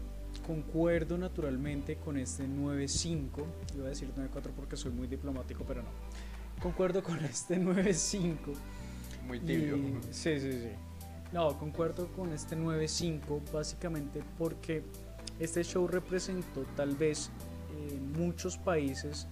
concuerdo 0.45 1.17
naturalmente 1.17 1.97
con 1.97 2.17
este 2.17 2.45
9.5. 2.47 3.43
Iba 3.75 3.85
a 3.85 3.89
decir 3.89 4.09
9.4 4.15 4.51
porque 4.55 4.77
soy 4.77 4.91
muy 4.91 5.07
diplomático, 5.07 5.63
pero 5.67 5.81
no. 5.81 5.89
Concuerdo 6.61 7.03
con 7.03 7.23
este 7.25 7.57
9.5. 7.59 8.35
Muy 9.27 9.39
tibio. 9.39 9.77
Y- 9.77 9.97
sí, 10.11 10.39
sí, 10.39 10.51
sí. 10.51 10.69
No, 11.33 11.57
concuerdo 11.57 12.07
con 12.13 12.31
este 12.31 12.55
9.5 12.55 13.51
básicamente 13.51 14.21
porque 14.37 14.83
este 15.39 15.63
show 15.63 15.87
representó 15.87 16.63
tal 16.77 16.95
vez 16.95 17.29
en 17.89 18.11
muchos 18.13 18.57
países 18.57 19.27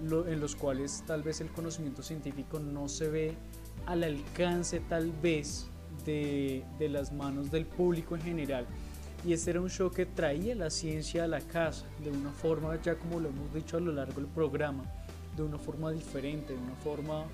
lo- 0.00 0.28
en 0.28 0.38
los 0.38 0.54
cuales 0.54 1.02
tal 1.06 1.22
vez 1.24 1.40
el 1.40 1.48
conocimiento 1.50 2.02
científico 2.02 2.60
no 2.60 2.86
se 2.88 3.08
ve 3.08 3.34
al 3.86 4.04
alcance 4.04 4.78
tal 4.80 5.10
vez 5.10 5.66
de, 6.04 6.64
de 6.78 6.88
las 6.88 7.12
manos 7.12 7.50
del 7.50 7.66
público 7.66 8.16
en 8.16 8.22
general. 8.22 8.66
Y 9.26 9.32
este 9.32 9.50
era 9.50 9.60
un 9.60 9.70
show 9.70 9.90
que 9.90 10.06
traía 10.06 10.54
la 10.54 10.70
ciencia 10.70 11.24
a 11.24 11.26
la 11.26 11.40
casa 11.40 11.86
de 12.02 12.10
una 12.10 12.30
forma, 12.30 12.80
ya 12.80 12.94
como 12.96 13.18
lo 13.18 13.28
hemos 13.28 13.52
dicho 13.52 13.76
a 13.76 13.80
lo 13.80 13.92
largo 13.92 14.14
del 14.20 14.26
programa, 14.26 14.84
de 15.36 15.42
una 15.42 15.58
forma 15.58 15.90
diferente, 15.90 16.52
de 16.52 16.58
una 16.58 16.74
forma 16.76 17.24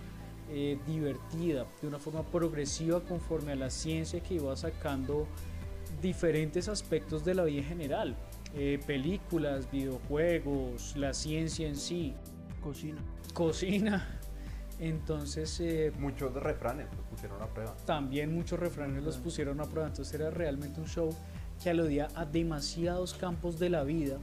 eh, 0.50 0.78
divertida, 0.86 1.66
de 1.80 1.88
una 1.88 1.98
forma 1.98 2.22
progresiva 2.22 3.00
conforme 3.00 3.52
a 3.52 3.56
la 3.56 3.70
ciencia 3.70 4.20
que 4.20 4.34
iba 4.34 4.56
sacando 4.56 5.26
diferentes 6.00 6.68
aspectos 6.68 7.24
de 7.24 7.34
la 7.34 7.44
vida 7.44 7.60
en 7.60 7.68
general. 7.68 8.16
Eh, 8.54 8.78
películas, 8.86 9.70
videojuegos, 9.70 10.96
la 10.96 11.12
ciencia 11.12 11.66
en 11.66 11.76
sí, 11.76 12.14
Cocina. 12.62 12.98
cocina. 13.34 14.20
Entonces, 14.88 15.58
eh, 15.60 15.92
Muchos 15.98 16.34
refranes 16.34 16.86
los 16.94 17.06
pusieron 17.06 17.40
a 17.40 17.46
prueba. 17.46 17.74
también 17.86 18.34
muchos 18.34 18.58
refranes 18.58 19.02
los 19.02 19.16
pusieron 19.16 19.60
a 19.60 19.64
prueba. 19.64 19.88
Entonces 19.88 20.12
era 20.14 20.30
realmente 20.30 20.80
un 20.80 20.86
show 20.86 21.14
que 21.62 21.70
aludía 21.70 22.08
a 22.14 22.26
demasiados 22.26 23.14
campos 23.14 23.58
de 23.58 23.70
la 23.70 23.82
vida 23.84 24.18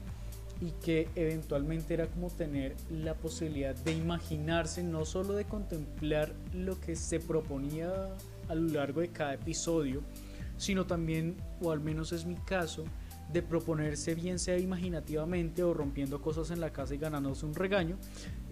y 0.59 0.71
que 0.83 1.09
eventualmente 1.15 1.95
era 1.95 2.05
como 2.05 2.29
tener 2.29 2.75
la 2.91 3.15
posibilidad 3.15 3.73
de 3.73 3.93
imaginarse, 3.93 4.83
no 4.83 5.05
solo 5.05 5.33
de 5.33 5.45
contemplar 5.45 6.33
lo 6.53 6.79
que 6.79 6.95
se 6.95 7.19
proponía 7.19 7.89
a 8.47 8.53
lo 8.53 8.71
largo 8.71 9.01
de 9.01 9.07
cada 9.07 9.33
episodio, 9.33 10.03
sino 10.57 10.85
también, 10.85 11.37
o 11.61 11.71
al 11.71 11.79
menos 11.79 12.11
es 12.11 12.25
mi 12.25 12.35
caso, 12.35 12.83
de 13.31 13.41
proponerse 13.41 14.15
bien 14.15 14.39
sea 14.39 14.57
imaginativamente 14.57 15.63
o 15.63 15.73
rompiendo 15.73 16.21
cosas 16.21 16.51
en 16.51 16.59
la 16.59 16.71
casa 16.71 16.95
y 16.95 16.97
ganándose 16.97 17.45
un 17.45 17.55
regaño, 17.55 17.97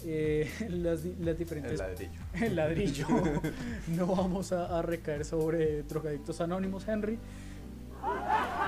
eh, 0.05 0.49
las, 0.69 1.03
las 1.03 1.27
El 1.27 1.37
diferentes 1.37 1.79
ladrillo. 1.79 2.21
el 2.33 2.55
ladrillo. 2.55 3.07
no 3.87 4.07
vamos 4.07 4.51
a, 4.51 4.77
a 4.77 4.81
recaer 4.81 5.25
sobre 5.25 5.83
drogadictos 5.83 6.39
anónimos, 6.41 6.87
Henry. 6.87 7.19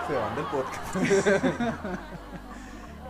Se 0.07 0.13
van 0.13 0.35
del 0.35 0.45
podcast. 0.45 0.95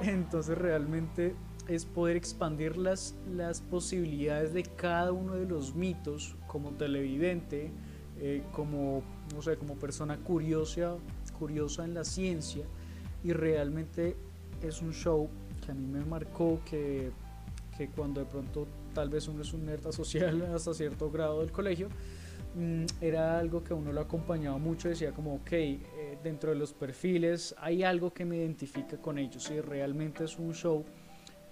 Entonces 0.02 0.58
realmente 0.58 1.36
es 1.68 1.86
poder 1.86 2.18
expandir 2.18 2.78
las, 2.78 3.16
las 3.34 3.62
posibilidades 3.62 4.54
de 4.54 4.64
cada 4.64 5.12
uno 5.12 5.36
de 5.36 5.46
los 5.46 5.74
mitos 5.76 6.36
como 6.48 6.72
televidente, 6.72 7.72
eh, 8.20 8.44
como, 8.52 9.04
no 9.34 9.42
sé, 9.42 9.58
como 9.58 9.76
persona 9.76 10.18
curiosa, 10.18 10.98
curiosa 11.40 11.86
en 11.86 11.94
la 11.94 12.04
ciencia 12.04 12.66
y 13.24 13.34
realmente 13.34 14.16
es 14.62 14.82
un 14.82 14.94
show 14.94 15.30
que 15.64 15.72
a 15.72 15.76
mí 15.76 15.86
me 15.86 16.04
marcó 16.06 16.60
que, 16.66 17.12
que 17.78 17.90
cuando 17.90 18.22
de 18.22 18.26
pronto 18.26 18.68
tal 18.94 19.10
vez 19.10 19.28
uno 19.28 19.42
es 19.42 19.54
un 19.54 19.66
nerd 19.66 19.92
social 19.92 20.42
hasta 20.56 20.74
cierto 20.74 21.10
grado 21.12 21.40
del 21.42 21.52
colegio, 21.52 21.90
mm, 22.56 22.86
era 23.00 23.40
algo 23.40 23.64
que 23.64 23.74
uno 23.74 23.92
lo 23.92 24.02
acompañaba 24.02 24.58
mucho, 24.58 24.90
decía 24.90 25.12
como, 25.12 25.36
ok, 25.36 25.52
eh, 25.52 26.18
dentro 26.24 26.52
de 26.52 26.58
los 26.58 26.74
perfiles 26.74 27.56
hay 27.60 27.84
algo 27.84 28.14
que 28.14 28.26
me 28.26 28.38
identifica 28.38 28.98
con 28.98 29.18
ellos 29.18 29.50
y 29.52 29.62
realmente 29.62 30.24
es 30.26 30.38
un 30.38 30.54
show 30.54 30.84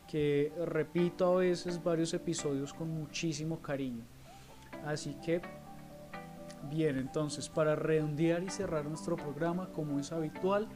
que 0.10 0.52
repito 0.66 1.38
a 1.38 1.42
veces 1.42 1.84
varios 1.84 2.14
episodios 2.16 2.74
con 2.74 2.90
muchísimo 2.90 3.62
cariño. 3.62 4.04
Así 4.84 5.16
que, 5.24 5.40
bien, 6.70 6.98
entonces 6.98 7.48
para 7.48 7.76
redondear 7.76 8.42
y 8.42 8.50
cerrar 8.50 8.86
nuestro 8.86 9.16
programa 9.16 9.70
como 9.72 10.00
es 10.00 10.12
habitual, 10.12 10.68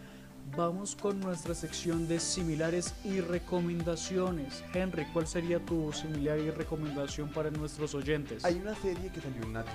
vamos 0.55 0.95
con 0.95 1.19
nuestra 1.19 1.55
sección 1.55 2.07
de 2.07 2.19
similares 2.19 2.93
y 3.03 3.21
recomendaciones. 3.21 4.63
Henry, 4.73 5.05
¿cuál 5.13 5.27
sería 5.27 5.59
tu 5.59 5.91
similar 5.93 6.39
y 6.39 6.49
recomendación 6.51 7.29
para 7.29 7.49
nuestros 7.49 7.95
oyentes? 7.95 8.43
Hay 8.45 8.55
una 8.55 8.75
serie 8.75 9.11
que 9.11 9.21
salió 9.21 9.43
en 9.43 9.53
Nat 9.53 9.67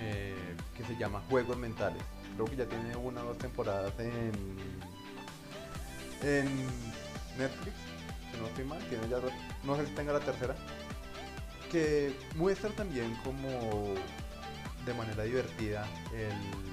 eh, 0.00 0.34
que 0.76 0.84
se 0.84 0.96
llama 0.96 1.22
Juegos 1.28 1.56
Mentales. 1.56 2.02
Creo 2.34 2.46
que 2.46 2.56
ya 2.56 2.66
tiene 2.66 2.96
una 2.96 3.22
o 3.22 3.28
dos 3.28 3.38
temporadas 3.38 3.92
en, 3.98 4.32
Netflix. 7.36 7.74
Si 8.30 8.38
no 8.38 8.46
estoy 8.46 8.64
mal, 8.64 8.80
ya. 8.90 8.98
No 9.64 9.76
sé 9.76 9.86
si 9.86 9.92
tenga 9.92 10.12
la 10.12 10.20
tercera. 10.20 10.54
Que 11.70 12.14
muestra 12.36 12.70
también 12.70 13.16
como 13.24 13.48
de 14.86 14.94
manera 14.94 15.24
divertida 15.24 15.86
el, 16.14 16.71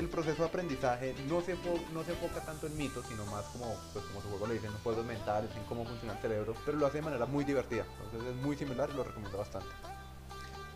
el 0.00 0.08
proceso 0.08 0.42
de 0.42 0.48
aprendizaje. 0.48 1.14
No 1.28 1.40
se, 1.40 1.56
no 1.92 2.02
se 2.02 2.12
enfoca 2.12 2.44
tanto 2.44 2.66
en 2.66 2.76
mitos, 2.76 3.06
sino 3.06 3.24
más 3.26 3.44
como, 3.46 3.76
pues 3.92 4.04
como 4.06 4.20
su 4.20 4.28
juego 4.28 4.46
le 4.46 4.54
dicen, 4.54 4.72
juegos 4.82 5.04
mentales, 5.04 5.50
en 5.54 5.62
cómo 5.64 5.84
funciona 5.84 6.14
el 6.14 6.20
cerebro. 6.20 6.54
Pero 6.64 6.78
lo 6.78 6.86
hace 6.86 6.98
de 6.98 7.02
manera 7.02 7.26
muy 7.26 7.44
divertida. 7.44 7.84
Entonces 8.04 8.34
es 8.34 8.42
muy 8.42 8.56
similar 8.56 8.90
y 8.92 8.96
lo 8.96 9.04
recomiendo 9.04 9.38
bastante. 9.38 9.68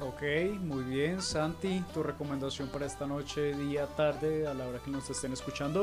Ok, 0.01 0.23
muy 0.61 0.85
bien. 0.85 1.23
Santi, 1.23 1.83
tu 1.93 2.03
recomendación 2.03 2.69
para 2.69 2.87
esta 2.87 3.07
noche, 3.07 3.55
día, 3.55 3.87
tarde, 3.87 4.47
a 4.47 4.55
la 4.55 4.67
hora 4.67 4.79
que 4.81 4.91
nos 4.91 5.09
estén 5.09 5.33
escuchando. 5.33 5.83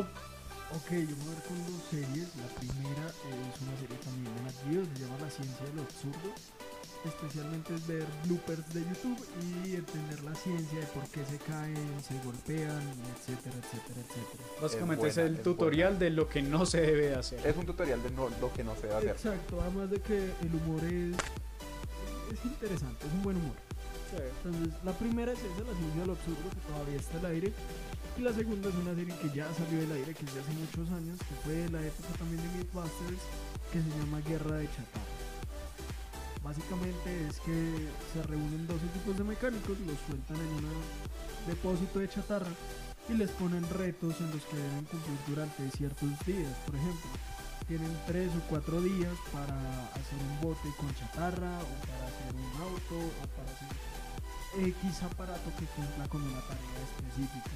Ok, 0.74 0.92
yo 0.92 1.16
voy 1.16 1.28
a 1.28 1.36
ver 1.36 1.44
con 1.48 1.66
dos 1.66 1.84
series. 1.90 2.36
La 2.36 2.48
primera 2.56 3.08
es 3.08 3.62
una 3.62 3.78
serie 3.80 3.98
también 4.04 4.36
de 4.36 4.42
Nat 4.44 4.96
se 4.96 5.04
llama 5.04 5.18
La 5.20 5.30
ciencia 5.30 5.66
de 5.66 5.74
lo 5.74 5.82
absurdo. 5.82 6.71
Especialmente 7.04 7.74
es 7.74 7.88
ver 7.88 8.06
bloopers 8.26 8.74
de 8.76 8.82
YouTube 8.82 9.18
y 9.66 9.76
entender 9.76 10.24
la 10.24 10.36
ciencia 10.36 10.80
de 10.80 10.86
por 10.88 11.04
qué 11.10 11.26
se 11.26 11.38
caen, 11.40 11.76
se 12.08 12.14
golpean, 12.24 12.80
etcétera, 13.18 13.56
etcétera, 13.58 14.02
etcétera. 14.08 14.44
Básicamente 14.62 15.08
es, 15.08 15.16
buena, 15.16 15.30
el 15.30 15.36
es 15.38 15.44
tutorial 15.44 15.98
de 16.00 16.10
lo 16.12 16.30
que 16.30 16.42
no 16.44 16.66
se 16.68 16.82
debe 16.82 17.08
de 17.08 17.16
hacer. 17.16 17.46
Es 17.46 17.58
un 17.58 17.66
tutorial 17.66 18.04
de 18.04 18.12
no- 18.12 18.30
lo 18.40 18.54
que 18.54 18.64
no 18.64 18.76
se 18.76 18.82
debe 18.84 18.96
hacer. 18.98 19.10
Exacto, 19.12 19.60
además 19.62 19.90
de 19.90 20.00
que 20.00 20.18
el 20.26 20.54
humor 20.56 20.84
es, 20.84 21.16
es 22.38 22.46
interesante, 22.46 23.08
es 23.08 23.14
un 23.14 23.24
buen 23.24 23.38
humor. 23.38 23.56
Entonces, 24.12 24.74
la 24.84 24.92
primera 24.92 25.32
es 25.32 25.40
esa, 25.40 25.64
La 25.64 25.74
ciencia 25.78 26.02
de 26.02 26.06
lo 26.08 26.14
absurdo, 26.14 26.50
que 26.52 26.72
todavía 26.72 26.98
está 26.98 27.18
al 27.18 27.26
aire. 27.28 27.54
Y 28.18 28.22
la 28.22 28.34
segunda 28.34 28.68
es 28.70 28.76
una 28.76 28.94
serie 28.94 29.16
que 29.22 29.30
ya 29.34 29.48
salió 29.56 29.80
del 29.80 29.92
aire, 29.94 30.14
que 30.14 30.26
es 30.26 30.34
de 30.36 30.42
hace 30.42 30.52
muchos 30.52 30.88
años, 30.94 31.18
que 31.18 31.34
fue 31.46 31.54
de 31.54 31.70
la 31.70 31.82
época 31.82 32.10
también 32.20 32.42
de 32.44 32.50
Mythbusters, 32.60 33.24
que 33.72 33.80
se 33.82 33.90
llama 33.98 34.20
Guerra 34.28 34.58
de 34.58 34.68
Chatarra. 34.68 35.21
Básicamente 36.44 37.28
es 37.28 37.40
que 37.40 37.90
se 38.14 38.24
reúnen 38.24 38.66
dos 38.68 38.82
equipos 38.82 39.18
de 39.18 39.24
mecánicos, 39.24 39.80
los 39.82 39.98
sueltan 40.08 40.38
en 40.38 40.66
un 40.66 40.82
depósito 41.48 42.00
de 42.00 42.10
chatarra 42.10 42.50
y 43.10 43.14
les 43.14 43.30
ponen 43.32 43.68
retos 43.70 44.20
en 44.20 44.32
los 44.32 44.44
que 44.46 44.58
deben 44.58 44.86
cumplir 44.86 45.18
durante 45.28 45.70
ciertos 45.78 46.10
días. 46.26 46.54
Por 46.66 46.76
ejemplo, 46.76 47.10
tienen 47.68 47.94
tres 48.08 48.30
o 48.34 48.42
cuatro 48.50 48.82
días 48.82 49.14
para 49.32 49.54
hacer 49.94 50.18
un 50.18 50.42
bote 50.42 50.68
con 50.78 50.90
chatarra 50.96 51.62
o 51.62 51.74
para 51.86 52.04
hacer 52.10 52.34
un 52.34 52.52
auto 52.62 52.98
o 52.98 53.26
para 53.38 53.48
hacer 53.54 53.70
X 54.66 55.04
aparato 55.04 55.48
que 55.56 55.66
cumpla 55.78 56.10
con 56.10 56.22
una 56.22 56.42
tarea 56.42 56.82
específica. 56.84 57.56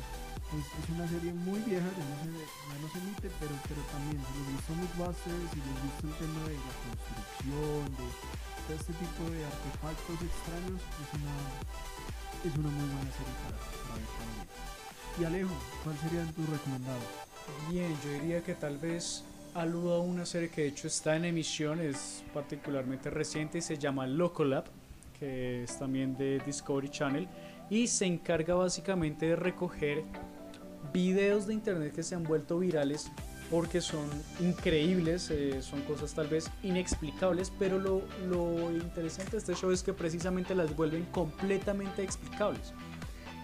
Es, 0.56 0.66
es 0.78 0.90
una 0.94 1.10
serie 1.10 1.34
muy 1.34 1.60
vieja, 1.66 1.84
ya 1.84 2.06
no 2.06 2.16
se, 2.22 2.30
ya 2.32 2.78
no 2.80 2.88
se 2.88 3.00
emite, 3.02 3.28
pero, 3.42 3.52
pero 3.68 3.82
también 3.92 4.22
si 4.22 4.32
les 4.40 4.48
gusta 4.56 4.72
Mythbusters, 4.78 5.46
si 5.52 5.60
les 5.60 5.78
gusta 5.84 6.02
el 6.06 6.16
tema 6.22 6.42
de 6.48 6.56
la 6.56 6.74
construcción, 6.86 7.84
de, 7.98 8.08
de 8.68 8.76
este 8.76 8.93
tipo 8.93 9.30
de 9.30 9.45
artefactos 9.45 10.22
extraños, 10.22 10.82
es 10.82 11.09
una, 11.20 11.36
es 12.49 12.57
una 12.57 12.70
muy 12.70 12.88
buena 12.89 13.11
serie 13.11 13.36
para, 13.43 13.57
para 13.57 13.95
ver 13.95 14.09
también. 14.18 14.47
Y 15.20 15.24
Alejo, 15.24 15.55
¿cuál 15.84 15.97
serían 15.97 16.34
tus 16.34 16.49
recomendados? 16.49 17.03
Bien, 17.70 17.95
yo 18.03 18.11
diría 18.11 18.43
que 18.43 18.55
tal 18.55 18.78
vez 18.78 19.24
aludo 19.53 19.95
a 19.95 19.99
una 19.99 20.26
serie 20.26 20.49
que 20.49 20.61
de 20.61 20.68
hecho 20.68 20.88
está 20.88 21.16
en 21.16 21.26
emisión, 21.26 21.80
es 21.80 22.24
particularmente 22.34 23.09
reciente 23.09 23.59
y 23.59 23.61
se 23.61 23.78
llama 23.78 24.07
Locolab, 24.07 24.66
que 25.20 25.63
es 25.63 25.80
también 25.80 26.18
de 26.18 26.39
Discovery 26.45 26.89
Channel 26.89 27.28
y 27.70 27.88
se 27.88 28.05
encarga 28.05 28.55
básicamente 28.55 29.28
de 29.28 29.36
recoger 29.36 30.03
videos 30.93 31.47
de 31.47 31.53
internet 31.53 31.93
que 31.93 32.03
se 32.03 32.16
han 32.16 32.24
vuelto 32.24 32.59
virales 32.59 33.09
porque 33.50 33.82
son 33.82 34.10
increíbles, 34.39 35.30
eh, 35.30 35.62
son 35.62 35.82
cosas 35.82 36.14
tal 36.14 36.28
vez 36.28 36.50
inexplicables, 36.64 37.52
pero 37.58 37.80
lo, 37.80 38.02
lo 38.28 38.72
interesante 38.72 39.32
de 39.32 39.38
este 39.38 39.56
show 39.56 39.72
es 39.72 39.84
que 39.84 39.93
precisamente 39.93 40.56
las 40.56 40.76
vuelven 40.76 41.06
completamente 41.06 42.04
explicables. 42.04 42.74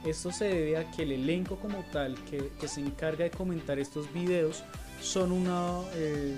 Esto 0.06 0.32
se 0.32 0.46
debe 0.46 0.78
a 0.78 0.90
que 0.92 1.04
el 1.04 1.12
elenco 1.12 1.58
como 1.58 1.84
tal 1.92 2.16
que, 2.26 2.52
que 2.60 2.68
se 2.68 2.82
encarga 2.82 3.24
de 3.24 3.32
comentar 3.32 3.78
estos 3.78 4.12
videos 4.12 4.64
son, 5.00 5.32
una, 5.32 5.82
eh, 5.94 6.36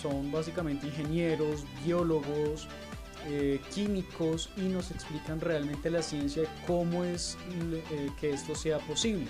son 0.00 0.32
básicamente 0.32 0.86
ingenieros, 0.86 1.64
biólogos, 1.84 2.66
eh, 3.26 3.60
químicos 3.74 4.50
y 4.56 4.62
nos 4.62 4.90
explican 4.90 5.40
realmente 5.40 5.90
la 5.90 6.02
ciencia 6.02 6.42
cómo 6.66 7.04
es 7.04 7.38
eh, 7.90 8.10
que 8.20 8.30
esto 8.30 8.54
sea 8.54 8.78
posible. 8.78 9.26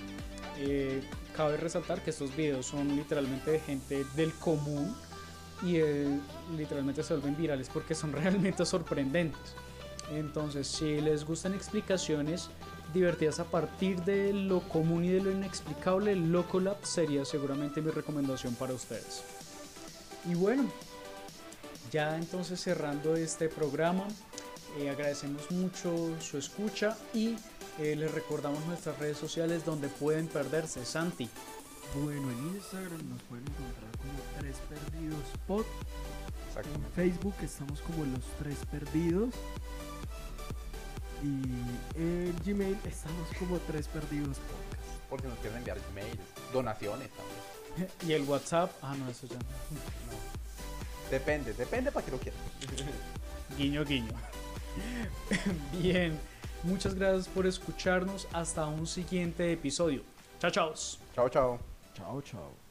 Cabe 1.37 1.57
resaltar 1.57 2.03
que 2.03 2.11
estos 2.11 2.35
videos 2.37 2.66
son 2.66 2.95
literalmente 2.95 3.51
de 3.51 3.61
gente 3.61 4.07
del 4.14 4.32
común 4.35 4.95
y 5.62 5.76
eh, 5.76 6.20
literalmente 6.57 7.03
se 7.03 7.14
vuelven 7.14 7.37
virales 7.37 7.68
porque 7.72 7.95
son 7.95 8.12
realmente 8.12 8.64
sorprendentes. 8.64 9.55
Entonces, 10.12 10.66
si 10.66 11.01
les 11.01 11.24
gustan 11.24 11.55
explicaciones 11.55 12.51
divertidas 12.93 13.41
a 13.41 13.45
partir 13.45 14.03
de 14.03 14.32
lo 14.32 14.61
común 14.61 15.05
y 15.05 15.09
de 15.09 15.20
lo 15.20 15.30
inexplicable, 15.30 16.14
Locolab 16.14 16.85
sería 16.85 17.24
seguramente 17.24 17.80
mi 17.80 17.91
recomendación 17.91 18.55
para 18.55 18.74
ustedes. 18.74 19.24
Y 20.30 20.35
bueno, 20.35 20.70
ya 21.91 22.16
entonces 22.16 22.61
cerrando 22.61 23.16
este 23.16 23.49
programa, 23.49 24.07
eh, 24.78 24.91
agradecemos 24.91 25.51
mucho 25.51 26.20
su 26.20 26.39
escucha 26.39 26.97
y 27.12 27.37
eh, 27.79 27.97
les 27.97 28.11
recordamos 28.12 28.64
nuestras 28.66 28.99
redes 28.99 29.18
sociales 29.18 29.64
donde 29.64 29.89
pueden 29.89 30.29
perderse. 30.29 30.85
Santi. 30.85 31.29
Bueno, 31.95 32.31
en 32.31 32.57
Instagram 32.57 33.09
nos 33.09 33.22
pueden 33.22 33.45
encontrar 33.47 33.91
como 33.99 34.41
Tres 34.41 34.57
Perdidos 34.68 35.25
Pod. 35.47 35.64
En. 36.55 36.93
Facebook 36.95 37.35
estamos 37.43 37.81
como 37.81 38.05
Los 38.05 38.25
Tres 38.39 38.59
Perdidos. 38.70 39.35
Y 41.22 41.99
en 41.99 42.35
Gmail 42.45 42.79
estamos 42.85 43.29
como 43.39 43.59
Tres 43.59 43.89
Perdidos 43.89 44.39
Podcast. 44.39 45.09
Por 45.11 45.20
si 45.20 45.27
nos 45.29 45.39
quieren 45.39 45.59
enviar 45.59 45.79
mails, 45.95 46.18
donaciones 46.53 47.09
también. 47.11 47.89
Y 48.07 48.12
el 48.12 48.22
WhatsApp. 48.22 48.70
Ah, 48.83 48.95
no, 48.97 49.09
eso 49.09 49.27
ya. 49.27 49.37
no. 49.37 49.45
Depende, 51.11 51.53
depende 51.55 51.91
para 51.93 52.05
que 52.05 52.12
lo 52.12 52.18
quieran. 52.18 52.41
Guiño, 53.57 53.85
guiño. 53.85 54.12
Bien, 55.81 56.18
muchas 56.65 56.95
gracias 56.95 57.29
por 57.29 57.47
escucharnos. 57.47 58.27
Hasta 58.33 58.67
un 58.67 58.87
siguiente 58.87 59.53
episodio. 59.53 60.03
Chao, 60.41 60.51
chao. 60.51 60.75
Chao, 61.15 61.29
chao. 61.29 61.59
Chao, 61.95 62.23
chao. 62.23 62.64